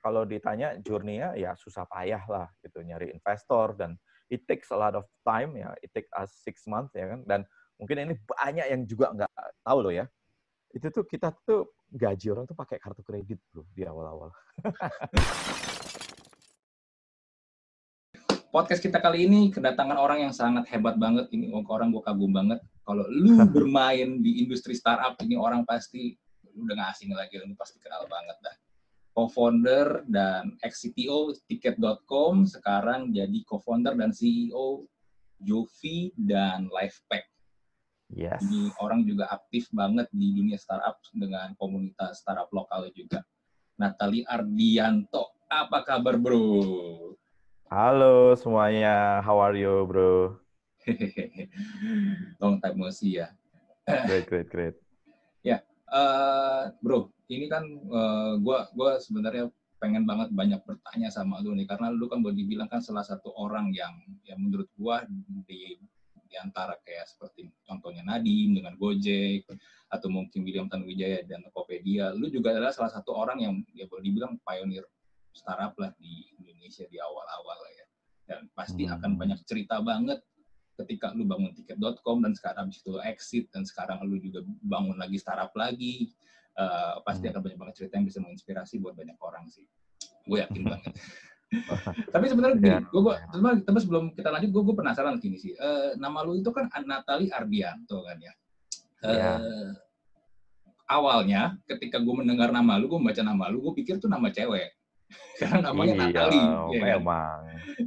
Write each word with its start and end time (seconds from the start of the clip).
kalau 0.00 0.24
ditanya 0.24 0.76
journey-nya 0.80 1.36
ya 1.36 1.52
susah 1.54 1.84
payah 1.84 2.24
lah 2.26 2.48
gitu. 2.64 2.80
Nyari 2.80 3.12
investor 3.12 3.76
dan 3.76 3.96
it 4.32 4.48
takes 4.48 4.72
a 4.72 4.78
lot 4.78 4.96
of 4.96 5.04
time 5.22 5.56
ya. 5.56 5.72
It 5.84 5.92
takes 5.92 6.08
us 6.16 6.32
six 6.40 6.64
months 6.64 6.96
ya 6.96 7.12
kan? 7.12 7.20
Dan 7.28 7.40
mungkin 7.76 8.08
ini 8.08 8.14
banyak 8.24 8.66
yang 8.70 8.82
juga 8.88 9.12
nggak 9.12 9.30
tahu 9.60 9.78
loh 9.84 9.94
ya. 9.94 10.08
Itu 10.74 10.90
tuh 10.90 11.04
kita 11.06 11.30
tuh 11.46 11.76
gaji 11.92 12.26
orang 12.32 12.48
tuh 12.48 12.56
pakai 12.58 12.80
kartu 12.80 13.04
kredit 13.04 13.38
bro 13.52 13.62
di 13.70 13.84
awal-awal. 13.86 14.32
Podcast 18.54 18.86
kita 18.86 19.02
kali 19.02 19.26
ini 19.26 19.50
kedatangan 19.50 19.98
orang 19.98 20.30
yang 20.30 20.34
sangat 20.34 20.70
hebat 20.70 20.94
banget. 20.94 21.26
Ini 21.34 21.50
orang 21.50 21.90
gue 21.90 22.02
kagum 22.06 22.30
banget. 22.30 22.62
Kalau 22.86 23.02
lu 23.10 23.42
bermain 23.54 24.22
di 24.22 24.46
industri 24.46 24.78
startup 24.78 25.18
ini 25.22 25.34
orang 25.34 25.66
pasti 25.66 26.14
udah 26.54 26.74
nggak 26.78 26.90
asing 26.94 27.10
lagi. 27.10 27.42
Lu 27.42 27.58
pasti 27.58 27.82
kenal 27.82 28.06
banget 28.06 28.38
dah 28.38 28.54
co-founder 29.14 30.02
dan 30.10 30.58
ex-CTO 30.66 31.30
tiket.com, 31.46 32.44
sekarang 32.50 33.14
jadi 33.14 33.38
co-founder 33.46 33.94
dan 33.94 34.10
CEO 34.10 34.84
Jovi 35.38 36.10
dan 36.18 36.66
Lifepack. 36.66 37.30
Yes. 38.10 38.42
Ini 38.42 38.74
orang 38.82 39.06
juga 39.06 39.30
aktif 39.30 39.70
banget 39.70 40.10
di 40.10 40.34
dunia 40.34 40.58
startup 40.58 40.98
dengan 41.14 41.54
komunitas 41.56 42.20
startup 42.20 42.50
lokal 42.50 42.90
juga. 42.90 43.22
Natali 43.78 44.26
Ardianto, 44.26 45.38
apa 45.46 45.86
kabar 45.86 46.18
bro? 46.18 47.14
Halo 47.70 48.34
semuanya, 48.34 49.22
how 49.22 49.38
are 49.38 49.54
you 49.54 49.86
bro? 49.86 50.38
Long 52.42 52.58
time 52.60 52.76
no 52.76 52.90
see 52.90 53.22
ya. 53.22 53.30
Great, 53.86 54.26
great, 54.26 54.48
great. 54.50 54.76
ya, 55.44 55.60
uh, 55.92 56.72
bro, 56.80 57.13
ini 57.30 57.46
kan 57.48 57.64
uh, 57.88 58.34
gua 58.40 58.68
gua 58.76 59.00
sebenarnya 59.00 59.48
pengen 59.80 60.08
banget 60.08 60.32
banyak 60.32 60.60
bertanya 60.64 61.12
sama 61.12 61.44
lu 61.44 61.52
nih 61.52 61.68
karena 61.68 61.92
lu 61.92 62.08
kan 62.08 62.24
boleh 62.24 62.36
dibilang 62.36 62.68
kan 62.68 62.80
salah 62.80 63.04
satu 63.04 63.32
orang 63.36 63.72
yang 63.72 63.92
yang 64.24 64.40
menurut 64.40 64.68
gua 64.76 65.04
di 65.44 65.76
di 66.34 66.36
antara 66.42 66.74
kayak 66.82 67.06
seperti 67.06 67.46
contohnya 67.62 68.02
Nadim 68.02 68.58
dengan 68.58 68.74
Gojek 68.74 69.46
atau 69.86 70.10
mungkin 70.10 70.42
William 70.42 70.66
Tanuwijaya 70.66 71.22
dan 71.22 71.46
Tokopedia, 71.46 72.10
lu 72.10 72.26
juga 72.26 72.50
adalah 72.50 72.74
salah 72.74 72.90
satu 72.90 73.14
orang 73.14 73.38
yang 73.38 73.54
ya 73.70 73.86
boleh 73.86 74.02
dibilang 74.02 74.34
pionir 74.42 74.82
startup 75.30 75.78
lah 75.78 75.94
di 75.94 76.34
Indonesia 76.42 76.82
di 76.90 76.98
awal-awal 76.98 77.58
ya. 77.70 77.86
Dan 78.26 78.50
pasti 78.50 78.90
hmm. 78.90 78.94
akan 78.98 79.10
banyak 79.14 79.38
cerita 79.46 79.78
banget 79.78 80.18
ketika 80.74 81.14
lu 81.14 81.22
bangun 81.22 81.54
tiket.com 81.54 82.26
dan 82.26 82.34
sekarang 82.34 82.66
itu 82.74 82.98
exit 83.06 83.46
dan 83.54 83.62
sekarang 83.62 84.02
lu 84.02 84.18
juga 84.18 84.42
bangun 84.66 84.98
lagi 84.98 85.22
startup 85.22 85.54
lagi 85.54 86.10
uh, 86.58 87.00
pasti 87.06 87.26
hmm. 87.26 87.32
akan 87.34 87.40
banyak 87.40 87.58
banget 87.58 87.74
cerita 87.82 87.94
yang 87.98 88.06
bisa 88.06 88.18
menginspirasi 88.22 88.74
buat 88.82 88.94
banyak 88.94 89.18
orang 89.20 89.44
sih 89.50 89.66
gue 90.24 90.38
yakin 90.40 90.62
banget 90.70 90.94
tapi 92.10 92.26
sebenarnya 92.26 92.56
gini, 92.58 92.82
gue, 92.90 93.00
gue 93.00 93.14
tapi 93.62 93.78
sebelum 93.78 94.04
kita 94.14 94.28
lanjut, 94.32 94.50
gue, 94.50 94.62
gue 94.64 94.76
penasaran 94.76 95.22
gini 95.22 95.38
sih. 95.38 95.52
Uh, 95.54 95.94
nama 96.02 96.26
lu 96.26 96.38
itu 96.38 96.50
kan 96.50 96.66
Natali 96.82 97.30
Ardianto 97.30 98.02
kan 98.02 98.18
ya. 98.18 98.32
Uh, 99.04 99.12
yeah. 99.14 99.38
Awalnya, 100.90 101.42
ketika 101.70 102.02
gue 102.02 102.14
mendengar 102.14 102.50
nama 102.50 102.76
lu, 102.76 102.90
gue 102.90 102.98
membaca 102.98 103.22
nama 103.22 103.44
lu, 103.48 103.62
gue 103.70 103.74
pikir 103.82 104.02
tuh 104.02 104.10
nama 104.10 104.28
cewek. 104.28 104.74
Karena 105.34 105.70
namanya 105.70 105.94
iya, 105.94 106.02
Natali. 106.06 106.38
Ya 106.38 106.48
kan? 106.48 106.82
memang. 106.86 107.38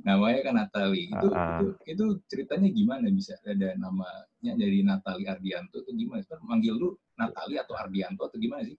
Namanya 0.03 0.39
kan 0.43 0.53
Natali. 0.59 1.03
Itu, 1.07 1.27
uh 1.27 1.33
-uh. 1.33 1.59
itu, 1.59 1.65
itu 1.87 2.05
ceritanya 2.27 2.69
gimana 2.71 3.07
bisa 3.11 3.39
ada 3.43 3.69
namanya 3.79 4.53
dari 4.55 4.79
Natali 4.83 5.23
Ardianto 5.27 5.83
itu 5.83 5.91
gimana? 5.95 6.23
Manggil 6.43 6.73
lu 6.75 6.89
Natali 7.15 7.55
atau 7.55 7.73
Ardianto 7.79 8.27
atau 8.27 8.37
gimana 8.37 8.67
sih? 8.67 8.77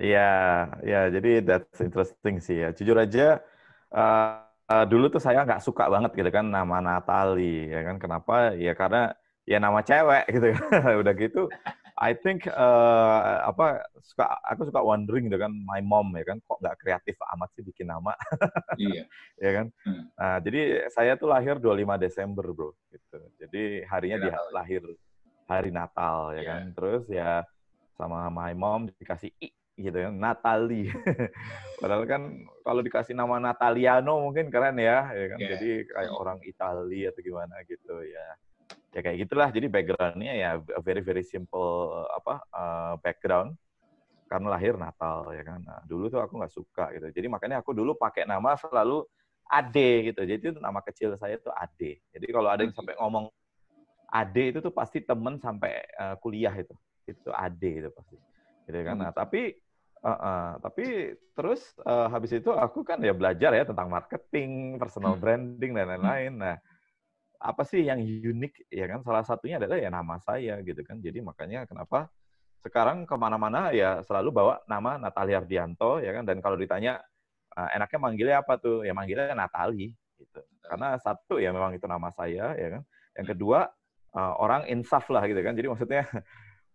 Iya, 0.00 0.32
ya 0.80 1.00
jadi 1.12 1.44
that's 1.44 1.78
interesting 1.84 2.40
sih 2.40 2.64
ya. 2.64 2.72
Jujur 2.72 2.96
aja, 2.96 3.44
uh, 3.92 4.40
uh, 4.72 4.84
dulu 4.88 5.12
tuh 5.12 5.20
saya 5.20 5.44
nggak 5.44 5.60
suka 5.60 5.84
banget 5.92 6.16
gitu 6.16 6.30
kan 6.32 6.48
nama 6.48 6.80
Natali, 6.80 7.68
ya 7.68 7.84
kan. 7.84 7.96
Kenapa? 8.00 8.56
Ya 8.56 8.72
karena 8.72 9.12
ya 9.44 9.60
nama 9.60 9.84
cewek 9.84 10.24
gitu. 10.32 10.48
Udah 11.04 11.12
gitu, 11.12 11.42
I 12.02 12.18
think 12.18 12.50
uh, 12.50 13.46
apa 13.46 13.86
suka 14.02 14.26
aku 14.42 14.66
suka 14.66 14.82
wondering 14.82 15.30
gitu 15.30 15.38
kan 15.38 15.54
my 15.54 15.78
mom 15.78 16.10
ya 16.18 16.26
kan 16.26 16.42
kok 16.42 16.58
nggak 16.58 16.76
kreatif 16.82 17.14
amat 17.38 17.48
sih 17.54 17.62
bikin 17.62 17.94
nama. 17.94 18.10
iya. 18.82 19.06
ya 19.38 19.50
kan. 19.54 19.66
Hmm. 19.86 20.10
Nah, 20.18 20.36
jadi 20.42 20.90
saya 20.90 21.14
tuh 21.14 21.30
lahir 21.30 21.62
25 21.62 22.02
Desember, 22.02 22.42
Bro, 22.50 22.74
gitu. 22.90 23.22
Jadi 23.38 23.86
harinya 23.86 24.18
dia 24.18 24.34
lahir 24.50 24.82
hari 25.46 25.70
Natal 25.70 26.34
ya 26.34 26.42
yeah. 26.42 26.44
kan. 26.50 26.62
Terus 26.74 27.02
ya 27.06 27.30
sama 27.94 28.26
my 28.34 28.50
mom 28.58 28.90
dikasih 28.98 29.30
I 29.38 29.54
gitu 29.78 30.02
ya, 30.02 30.10
Natali. 30.10 30.90
Padahal 31.80 32.02
kan 32.10 32.22
kalau 32.66 32.82
dikasih 32.82 33.14
nama 33.14 33.38
Nataliano 33.38 34.26
mungkin 34.26 34.50
keren 34.50 34.74
ya, 34.74 35.06
ya 35.14 35.26
kan. 35.30 35.38
Yeah. 35.38 35.50
Jadi 35.54 35.70
kayak 35.86 36.12
orang 36.18 36.38
Italia 36.42 37.14
atau 37.14 37.22
gimana 37.22 37.62
gitu 37.62 37.94
ya. 38.10 38.26
Ya 38.92 39.00
kayak 39.00 39.18
gitulah. 39.28 39.48
Jadi 39.48 39.66
backgroundnya 39.72 40.32
ya 40.36 40.50
very 40.84 41.00
very 41.00 41.24
simple 41.24 42.04
apa 42.12 42.44
uh, 42.52 42.94
background 43.00 43.56
karena 44.28 44.48
lahir 44.52 44.76
Natal 44.76 45.28
ya 45.32 45.42
kan. 45.44 45.60
Nah, 45.64 45.80
dulu 45.84 46.08
tuh 46.12 46.20
aku 46.20 46.40
nggak 46.40 46.52
suka 46.52 46.84
gitu. 46.96 47.08
Jadi 47.12 47.26
makanya 47.28 47.60
aku 47.60 47.72
dulu 47.72 47.96
pakai 47.96 48.28
nama 48.28 48.56
selalu 48.56 49.04
Ade 49.48 50.12
gitu. 50.12 50.20
Jadi 50.24 50.40
itu 50.52 50.60
nama 50.60 50.80
kecil 50.80 51.16
saya 51.16 51.36
tuh 51.40 51.52
Ade. 51.52 52.00
Jadi 52.12 52.26
kalau 52.32 52.48
ada 52.48 52.64
yang 52.64 52.72
sampai 52.72 52.96
ngomong 52.96 53.28
Ade 54.12 54.52
itu 54.52 54.58
tuh 54.60 54.72
pasti 54.72 55.00
temen 55.00 55.40
sampai 55.40 55.72
uh, 55.96 56.16
kuliah 56.20 56.52
itu 56.52 56.72
itu 57.06 57.30
AD 57.30 57.62
itu 57.62 57.90
pasti 57.90 58.16
gitu 58.68 58.78
kan 58.86 58.96
nah 58.98 59.10
tapi 59.10 59.58
uh, 60.02 60.10
uh, 60.10 60.48
tapi 60.62 61.16
terus 61.34 61.74
uh, 61.82 62.06
habis 62.10 62.30
itu 62.34 62.50
aku 62.54 62.86
kan 62.86 63.02
ya 63.02 63.14
belajar 63.14 63.50
ya 63.50 63.64
tentang 63.66 63.90
marketing 63.90 64.78
personal 64.78 65.18
hmm. 65.18 65.22
branding 65.22 65.72
dan 65.74 65.86
lain-lain 65.96 66.32
nah 66.38 66.56
apa 67.42 67.66
sih 67.66 67.82
yang 67.82 67.98
unik 68.00 68.70
ya 68.70 68.86
kan? 68.86 69.02
Salah 69.02 69.26
satunya 69.26 69.58
adalah 69.58 69.76
ya 69.76 69.90
nama 69.90 70.16
saya 70.22 70.62
gitu 70.62 70.80
kan. 70.86 71.02
Jadi 71.02 71.18
makanya 71.18 71.66
kenapa 71.66 72.06
sekarang 72.62 73.02
ke 73.02 73.14
mana-mana 73.18 73.74
ya 73.74 73.98
selalu 74.06 74.30
bawa 74.30 74.54
nama 74.70 74.96
Natalia 74.96 75.42
Ardianto 75.42 75.98
ya 75.98 76.14
kan? 76.14 76.22
Dan 76.22 76.38
kalau 76.38 76.54
ditanya 76.54 77.02
uh, 77.58 77.68
enaknya 77.74 77.98
manggilnya 77.98 78.36
apa 78.40 78.54
tuh? 78.62 78.86
Ya 78.86 78.94
manggilnya 78.94 79.34
Natali 79.34 79.90
gitu. 80.22 80.40
Karena 80.62 80.94
satu 81.02 81.42
ya 81.42 81.50
memang 81.50 81.74
itu 81.74 81.84
nama 81.90 82.08
saya 82.14 82.54
ya 82.54 82.68
kan? 82.78 82.82
Yang 83.18 83.26
kedua 83.36 83.66
uh, 84.14 84.34
orang 84.38 84.70
insaf 84.70 85.10
lah 85.10 85.26
gitu 85.26 85.42
kan. 85.42 85.58
Jadi 85.58 85.66
maksudnya 85.66 86.06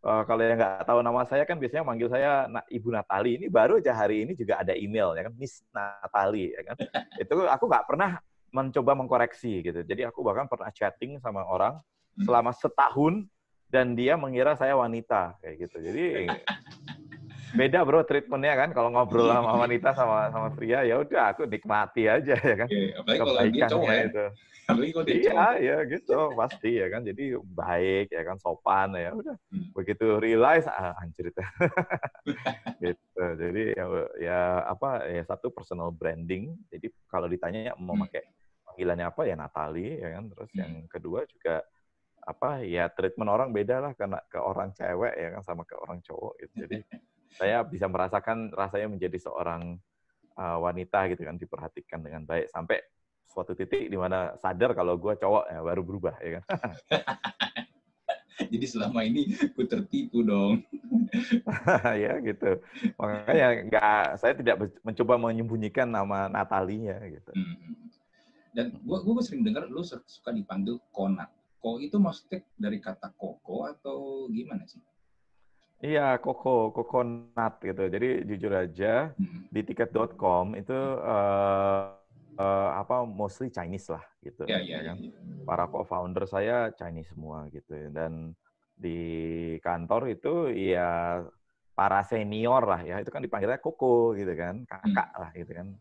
uh, 0.03 0.23
kalau 0.27 0.43
yang 0.43 0.59
nggak 0.59 0.83
tahu 0.83 0.99
nama 0.99 1.23
saya 1.23 1.47
kan 1.47 1.55
biasanya 1.55 1.87
manggil 1.87 2.11
saya 2.11 2.51
Ibu 2.67 2.91
Natali. 2.91 3.39
Ini 3.39 3.47
baru 3.47 3.79
aja 3.79 3.95
hari 3.95 4.27
ini 4.27 4.35
juga 4.35 4.59
ada 4.59 4.75
email 4.75 5.15
ya 5.15 5.31
kan? 5.31 5.33
Miss 5.39 5.63
Natali 5.71 6.51
ya 6.51 6.61
kan. 6.67 6.75
Itu 7.15 7.47
aku 7.47 7.65
nggak 7.71 7.87
pernah 7.87 8.19
mencoba 8.51 8.91
mengkoreksi 8.97 9.61
gitu. 9.63 9.83
Jadi 9.83 10.07
aku 10.07 10.23
bahkan 10.23 10.47
pernah 10.47 10.71
chatting 10.71 11.19
sama 11.19 11.43
orang 11.43 11.77
hmm. 12.17 12.25
selama 12.25 12.51
setahun 12.55 13.27
dan 13.67 13.95
dia 13.99 14.15
mengira 14.15 14.55
saya 14.55 14.75
wanita 14.79 15.35
kayak 15.43 15.67
gitu. 15.67 15.77
Jadi 15.83 16.05
beda 17.59 17.79
bro 17.87 18.03
treatmentnya 18.03 18.59
kan 18.59 18.69
kalau 18.75 18.91
ngobrol 18.91 19.31
sama 19.31 19.55
wanita 19.55 19.95
sama 19.95 20.27
sama 20.35 20.51
pria 20.51 20.83
ya 20.83 20.99
udah 20.99 21.31
aku 21.31 21.47
nikmati 21.47 22.07
aja 22.07 22.35
ya 22.35 22.55
kan. 22.59 22.67
Iya, 22.67 22.93
apalagi 23.01 23.57
kalau 23.59 23.71
cowok 23.71 23.91
ya. 23.91 24.03
Itu 24.11 24.25
iya 25.07 25.47
ya 25.63 25.77
gitu 25.87 26.35
pasti 26.35 26.75
ya 26.75 26.91
kan 26.91 27.07
jadi 27.07 27.39
baik 27.39 28.11
ya 28.11 28.21
kan 28.27 28.35
sopan 28.35 28.91
ya 28.99 29.15
udah 29.15 29.35
hmm. 29.47 29.71
begitu 29.71 30.19
realize 30.19 30.67
ah, 30.67 30.91
anjir 30.99 31.31
itu 31.31 31.43
gitu 32.83 33.23
jadi 33.39 33.63
ya, 33.79 33.85
ya 34.19 34.39
apa 34.67 35.07
ya 35.07 35.23
satu 35.23 35.55
personal 35.55 35.95
branding 35.95 36.51
jadi 36.67 36.91
kalau 37.07 37.31
ditanya 37.31 37.71
mau 37.79 37.95
hmm. 37.95 38.11
pakai 38.11 38.23
panggilannya 38.77 39.09
apa 39.09 39.21
ya 39.25 39.33
Natali 39.33 39.97
ya 39.97 40.09
kan 40.13 40.29
terus 40.29 40.49
hmm. 40.53 40.61
yang 40.61 40.73
kedua 40.85 41.25
juga 41.25 41.65
apa 42.21 42.61
ya 42.61 42.85
treatment 42.93 43.33
orang 43.33 43.49
beda 43.49 43.81
lah 43.81 43.97
karena 43.97 44.21
ke 44.29 44.37
orang 44.37 44.69
cewek 44.77 45.17
ya 45.17 45.33
kan 45.33 45.41
sama 45.41 45.65
ke 45.65 45.73
orang 45.73 45.97
cowok 46.05 46.37
gitu 46.45 46.53
jadi 46.69 46.77
saya 47.41 47.65
bisa 47.65 47.89
merasakan 47.89 48.53
rasanya 48.53 48.93
menjadi 48.93 49.17
seorang 49.17 49.81
uh, 50.37 50.61
wanita 50.61 51.09
gitu 51.09 51.25
kan 51.25 51.41
diperhatikan 51.41 52.05
dengan 52.05 52.21
baik 52.29 52.53
sampai 52.53 52.77
suatu 53.25 53.57
titik 53.57 53.89
di 53.89 53.97
mana 53.97 54.37
sadar 54.37 54.77
kalau 54.77 54.95
gue 55.01 55.17
cowok 55.17 55.45
ya 55.49 55.59
baru 55.65 55.81
berubah 55.83 56.15
ya 56.21 56.39
kan. 56.39 56.43
Jadi 58.47 58.65
selama 58.69 59.01
ini 59.03 59.33
gue 59.33 59.65
tertipu 59.67 60.23
dong. 60.23 60.63
ya 62.05 62.21
gitu. 62.21 62.61
Makanya 62.95 63.47
nggak, 63.67 64.05
saya 64.21 64.33
tidak 64.37 64.71
mencoba 64.85 65.19
menyembunyikan 65.19 65.89
nama 65.89 66.31
Natalinya 66.31 66.95
gitu. 67.11 67.33
Hmm. 67.33 67.91
Dan 68.57 68.73
gue 68.81 68.97
gue 69.05 69.21
sering 69.21 69.45
dengar 69.45 69.69
lu 69.69 69.85
suka 69.85 70.33
dipanggil 70.33 70.81
Konat. 70.89 71.29
Ko 71.61 71.77
itu 71.77 72.01
maksudnya 72.01 72.41
dari 72.57 72.81
kata 72.81 73.13
koko 73.13 73.69
atau 73.69 74.25
gimana 74.33 74.65
sih? 74.65 74.81
Iya, 75.77 76.17
koko, 76.17 76.73
kokonat 76.73 77.61
gitu. 77.61 77.85
Jadi 77.85 78.25
jujur 78.25 78.49
aja 78.57 79.13
hmm. 79.13 79.53
di 79.53 79.61
tiket.com 79.61 80.57
itu 80.57 80.73
uh, 80.73 81.93
uh, 82.41 82.69
apa 82.81 83.05
mostly 83.05 83.53
Chinese 83.53 83.93
lah 83.93 84.01
gitu 84.25 84.49
yeah, 84.49 84.57
yeah, 84.57 84.81
ya 84.81 84.93
kan. 84.93 84.97
Para 85.45 85.69
co-founder 85.69 86.25
saya 86.25 86.73
Chinese 86.73 87.13
semua 87.13 87.45
gitu 87.53 87.77
dan 87.93 88.33
di 88.73 88.99
kantor 89.61 90.13
itu 90.13 90.49
ya 90.53 91.21
para 91.77 92.01
senior 92.05 92.65
lah 92.65 92.81
ya 92.81 93.01
itu 93.01 93.09
kan 93.09 93.21
dipanggilnya 93.21 93.61
koko 93.61 94.13
gitu 94.13 94.33
kan 94.37 94.65
kakak 94.69 95.09
lah 95.17 95.29
gitu 95.33 95.49
kan 95.53 95.77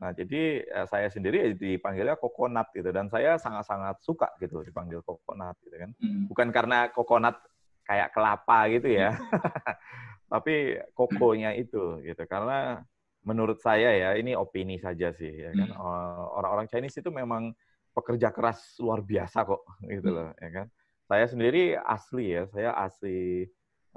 nah 0.00 0.16
jadi 0.16 0.64
eh, 0.64 0.86
saya 0.88 1.12
sendiri 1.12 1.52
dipanggilnya 1.54 2.16
kokonat 2.16 2.72
gitu 2.72 2.88
dan 2.88 3.12
saya 3.12 3.36
sangat-sangat 3.36 4.00
suka 4.00 4.32
gitu 4.40 4.64
dipanggil 4.64 5.04
kokonat 5.04 5.60
gitu 5.60 5.76
kan 5.76 5.90
Hmm. 6.00 6.24
bukan 6.24 6.48
karena 6.50 6.88
kokonat 6.88 7.36
kayak 7.84 8.08
kelapa 8.16 8.58
gitu 8.72 8.88
ya 8.88 9.12
tapi 10.32 10.80
kokonya 10.96 11.52
itu 11.52 12.00
gitu 12.00 12.22
karena 12.24 12.80
menurut 13.20 13.60
saya 13.60 13.92
ya 13.92 14.10
ini 14.16 14.32
opini 14.32 14.80
saja 14.80 15.12
sih 15.12 15.28
ya 15.28 15.52
kan 15.52 15.68
Hmm. 15.68 15.84
Eh, 15.84 16.24
orang-orang 16.40 16.66
Chinese 16.72 16.96
itu 16.98 17.12
memang 17.12 17.52
pekerja 17.92 18.32
keras 18.32 18.78
luar 18.80 19.04
biasa 19.04 19.44
kok 19.44 19.62
gitu 19.84 20.08
Hmm. 20.08 20.16
loh 20.16 20.30
ya 20.40 20.48
kan 20.48 20.66
saya 21.04 21.26
sendiri 21.26 21.74
asli 21.76 22.38
ya 22.38 22.46
saya 22.48 22.70
asli 22.78 23.42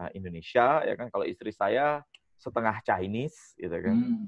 uh, 0.01 0.09
Indonesia 0.17 0.81
ya 0.81 0.97
kan 0.97 1.07
kalau 1.13 1.23
istri 1.23 1.53
saya 1.53 2.01
setengah 2.43 2.75
Chinese 2.83 3.55
gitu 3.55 3.77
kan. 3.79 3.97
Hmm, 3.97 4.27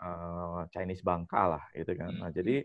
uh, 0.00 0.60
Chinese 0.70 1.00
Bangka 1.00 1.56
lah 1.56 1.64
gitu 1.72 1.92
kan. 1.96 2.12
Nah 2.20 2.30
Hmm. 2.30 2.36
jadi 2.36 2.56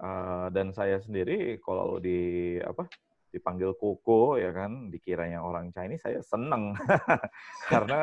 uh, 0.00 0.46
dan 0.52 0.72
saya 0.72 0.96
sendiri 1.00 1.60
kalau 1.60 2.00
di 2.00 2.56
apa 2.60 2.88
dipanggil 3.30 3.78
Koko 3.78 4.34
ya 4.40 4.50
kan 4.50 4.90
dikiranya 4.90 5.44
orang 5.44 5.70
Chinese 5.70 6.02
saya 6.02 6.20
seneng. 6.24 6.74
Karena 7.72 8.02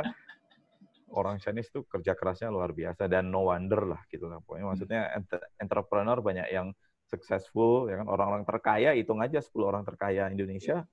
orang 1.12 1.40
Chinese 1.40 1.72
itu 1.72 1.84
kerja 1.88 2.16
kerasnya 2.16 2.52
luar 2.52 2.72
biasa 2.72 3.08
dan 3.12 3.32
no 3.32 3.52
wonder 3.52 3.84
lah 3.88 4.02
gitu 4.08 4.32
lah. 4.32 4.40
Pokoknya 4.44 4.66
maksudnya 4.72 5.02
enter- 5.16 5.48
entrepreneur 5.60 6.20
banyak 6.24 6.48
yang 6.52 6.72
successful 7.08 7.92
ya 7.92 8.00
kan. 8.00 8.08
Orang-orang 8.08 8.44
terkaya 8.48 8.96
hitung 8.96 9.20
aja 9.20 9.44
10 9.44 9.68
orang 9.68 9.84
terkaya 9.84 10.32
Indonesia 10.32 10.84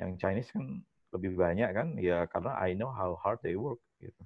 yang 0.00 0.16
Chinese 0.16 0.52
kan 0.56 0.80
lebih 1.12 1.36
banyak 1.36 1.68
kan. 1.76 1.88
Ya 2.00 2.24
karena 2.32 2.56
I 2.56 2.72
know 2.72 2.88
how 2.92 3.12
hard 3.20 3.44
they 3.44 3.56
work 3.60 3.80
gitu 4.00 4.24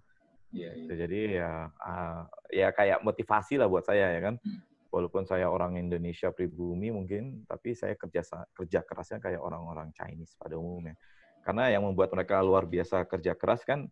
Iya, 0.55 0.71
iya. 0.79 0.95
jadi 0.95 1.19
ya 1.43 1.51
ah, 1.83 2.23
ya 2.55 2.69
kayak 2.71 3.03
motivasi 3.03 3.59
lah 3.59 3.67
buat 3.67 3.83
saya 3.83 4.15
ya 4.15 4.23
kan? 4.23 4.37
Hmm. 4.41 4.63
walaupun 4.95 5.27
saya 5.27 5.51
orang 5.51 5.75
Indonesia 5.75 6.31
pribumi 6.31 6.95
mungkin 6.95 7.43
tapi 7.51 7.75
saya 7.75 7.99
kerja 7.99 8.23
kerja 8.55 8.79
kerasnya 8.87 9.19
kayak 9.19 9.43
orang-orang 9.43 9.91
Chinese 9.91 10.39
pada 10.39 10.55
umumnya. 10.55 10.95
Karena 11.43 11.67
yang 11.67 11.83
membuat 11.83 12.15
mereka 12.15 12.39
luar 12.47 12.63
biasa 12.63 13.03
kerja 13.03 13.35
keras 13.35 13.67
kan 13.67 13.91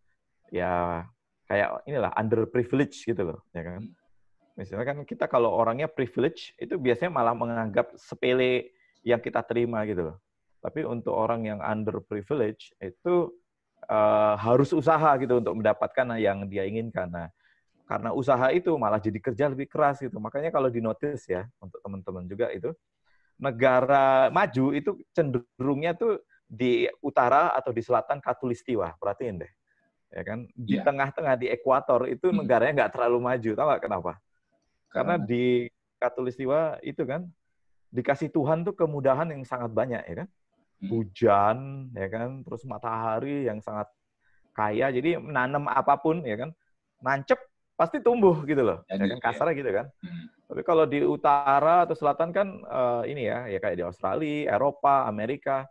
ya 0.54 1.02
kayak 1.50 1.82
inilah 1.90 2.14
underprivileged 2.14 3.02
gitu 3.02 3.34
loh 3.34 3.42
ya 3.50 3.66
kan? 3.66 3.82
Misalnya 4.54 4.94
kan 4.94 4.98
kita 5.02 5.26
kalau 5.26 5.50
orangnya 5.50 5.90
privilege 5.90 6.54
itu 6.54 6.78
biasanya 6.78 7.10
malah 7.10 7.34
menganggap 7.34 7.98
sepele 7.98 8.70
yang 9.02 9.18
kita 9.18 9.42
terima 9.42 9.82
gitu 9.90 10.14
loh. 10.14 10.16
Tapi 10.62 10.86
untuk 10.86 11.18
orang 11.18 11.42
yang 11.50 11.58
underprivileged 11.58 12.78
itu 12.78 13.34
eh, 13.84 14.34
harus 14.38 14.70
usaha 14.72 15.10
gitu 15.18 15.38
untuk 15.42 15.54
mendapatkan 15.58 16.06
yang 16.18 16.46
dia 16.46 16.62
inginkan. 16.64 17.10
Nah 17.10 17.28
karena 17.82 18.14
usaha 18.14 18.48
itu 18.54 18.72
malah 18.80 18.96
jadi 19.02 19.18
kerja 19.20 19.50
lebih 19.52 19.68
keras 19.68 20.00
gitu. 20.00 20.16
Makanya 20.16 20.48
kalau 20.48 20.72
di 20.72 20.80
notice 20.80 21.28
ya 21.28 21.44
untuk 21.60 21.82
teman-teman 21.84 22.24
juga 22.24 22.48
itu 22.48 22.72
negara 23.36 24.30
maju 24.30 24.70
itu 24.72 24.90
cenderungnya 25.12 25.92
tuh 25.96 26.22
di 26.46 26.86
utara 27.02 27.50
atau 27.52 27.72
di 27.74 27.82
selatan 27.82 28.20
katulistiwa. 28.22 28.94
Perhatiin 28.96 29.42
deh 29.44 29.52
ya 30.12 30.22
kan? 30.22 30.44
Di 30.52 30.76
Iya. 30.78 30.84
tengah-tengah 30.84 31.34
di 31.40 31.46
ekuator 31.48 32.06
itu 32.06 32.28
Hmm. 32.28 32.44
negaranya 32.44 32.84
nggak 32.84 32.92
terlalu 32.96 33.18
maju. 33.18 33.50
Tahu 33.56 33.66
nggak 33.66 33.82
kenapa? 33.82 34.12
Karena 34.92 35.16
Karena- 35.16 35.26
di 35.26 35.44
katulistiwa 35.96 36.60
itu 36.84 37.02
kan 37.08 37.24
dikasih 37.92 38.28
Tuhan 38.28 38.64
tuh 38.64 38.72
kemudahan 38.76 39.28
yang 39.32 39.42
sangat 39.44 39.72
banyak 39.72 40.00
ya 40.04 40.14
kan. 40.24 40.28
Hujan 40.90 41.88
ya 41.94 42.06
kan 42.10 42.42
terus 42.42 42.62
matahari 42.66 43.46
yang 43.46 43.62
sangat 43.62 43.86
kaya 44.52 44.90
jadi 44.90 45.16
menanam 45.22 45.70
apa 45.70 45.96
pun 45.98 46.20
ya 46.26 46.36
kan 46.36 46.50
nancep 47.00 47.38
pasti 47.78 47.98
tumbuh 48.02 48.42
gitu 48.44 48.62
loh 48.62 48.84
ya 48.90 48.98
Jadi, 49.00 49.16
kan 49.16 49.18
kasarnya 49.22 49.54
gitu 49.58 49.70
kan 49.72 49.86
Hmm. 50.02 50.26
tapi 50.50 50.62
kalau 50.68 50.84
di 50.84 51.00
utara 51.00 51.88
atau 51.88 51.96
selatan 51.96 52.28
kan 52.34 52.48
eh, 52.60 53.02
ini 53.14 53.24
ya 53.30 53.48
ya 53.48 53.58
kayak 53.62 53.76
di 53.80 53.84
Australia 53.86 54.52
Eropa 54.52 55.08
Amerika 55.08 55.64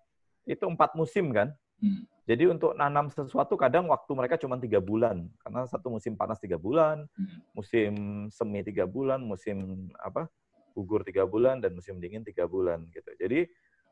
itu 0.48 0.64
empat 0.66 0.96
musim 0.98 1.30
kan 1.36 1.52
Hmm. 1.82 2.06
jadi 2.30 2.46
untuk 2.54 2.78
nanam 2.78 3.10
sesuatu 3.10 3.58
kadang 3.58 3.90
waktu 3.90 4.12
mereka 4.14 4.38
cuma 4.38 4.54
tiga 4.58 4.78
bulan 4.78 5.26
karena 5.42 5.66
satu 5.66 5.90
musim 5.90 6.14
panas 6.14 6.38
tiga 6.38 6.58
bulan 6.62 7.06
Hmm. 7.18 7.42
musim 7.52 7.94
semi 8.32 8.64
tiga 8.64 8.88
bulan, 8.88 9.20
musim 9.20 9.90
apa 10.00 10.32
gugur 10.72 11.04
tiga 11.04 11.28
bulan 11.28 11.60
dan 11.60 11.76
musim 11.76 12.00
dingin 12.00 12.24
tiga 12.24 12.48
bulan 12.48 12.88
gitu. 12.96 13.12
Jadi 13.20 13.44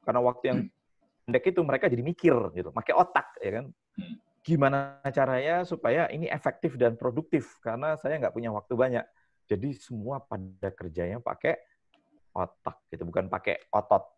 karena 0.08 0.24
waktu 0.24 0.44
yang 0.48 0.60
pendek 1.30 1.54
itu 1.54 1.62
mereka 1.62 1.86
jadi 1.86 2.02
mikir 2.02 2.34
gitu, 2.58 2.74
pakai 2.74 2.98
otak 2.98 3.38
ya 3.38 3.62
kan. 3.62 3.66
Hmm. 3.70 4.18
Gimana 4.42 4.98
caranya 5.14 5.62
supaya 5.62 6.10
ini 6.10 6.26
efektif 6.26 6.74
dan 6.74 6.98
produktif 6.98 7.62
karena 7.62 7.94
saya 8.02 8.18
nggak 8.18 8.34
punya 8.34 8.50
waktu 8.50 8.74
banyak. 8.74 9.06
Jadi 9.46 9.78
semua 9.78 10.18
pada 10.26 10.74
kerjanya 10.74 11.22
pakai 11.22 11.54
otak 12.34 12.82
gitu, 12.90 13.06
bukan 13.06 13.30
pakai 13.30 13.62
otot 13.70 14.10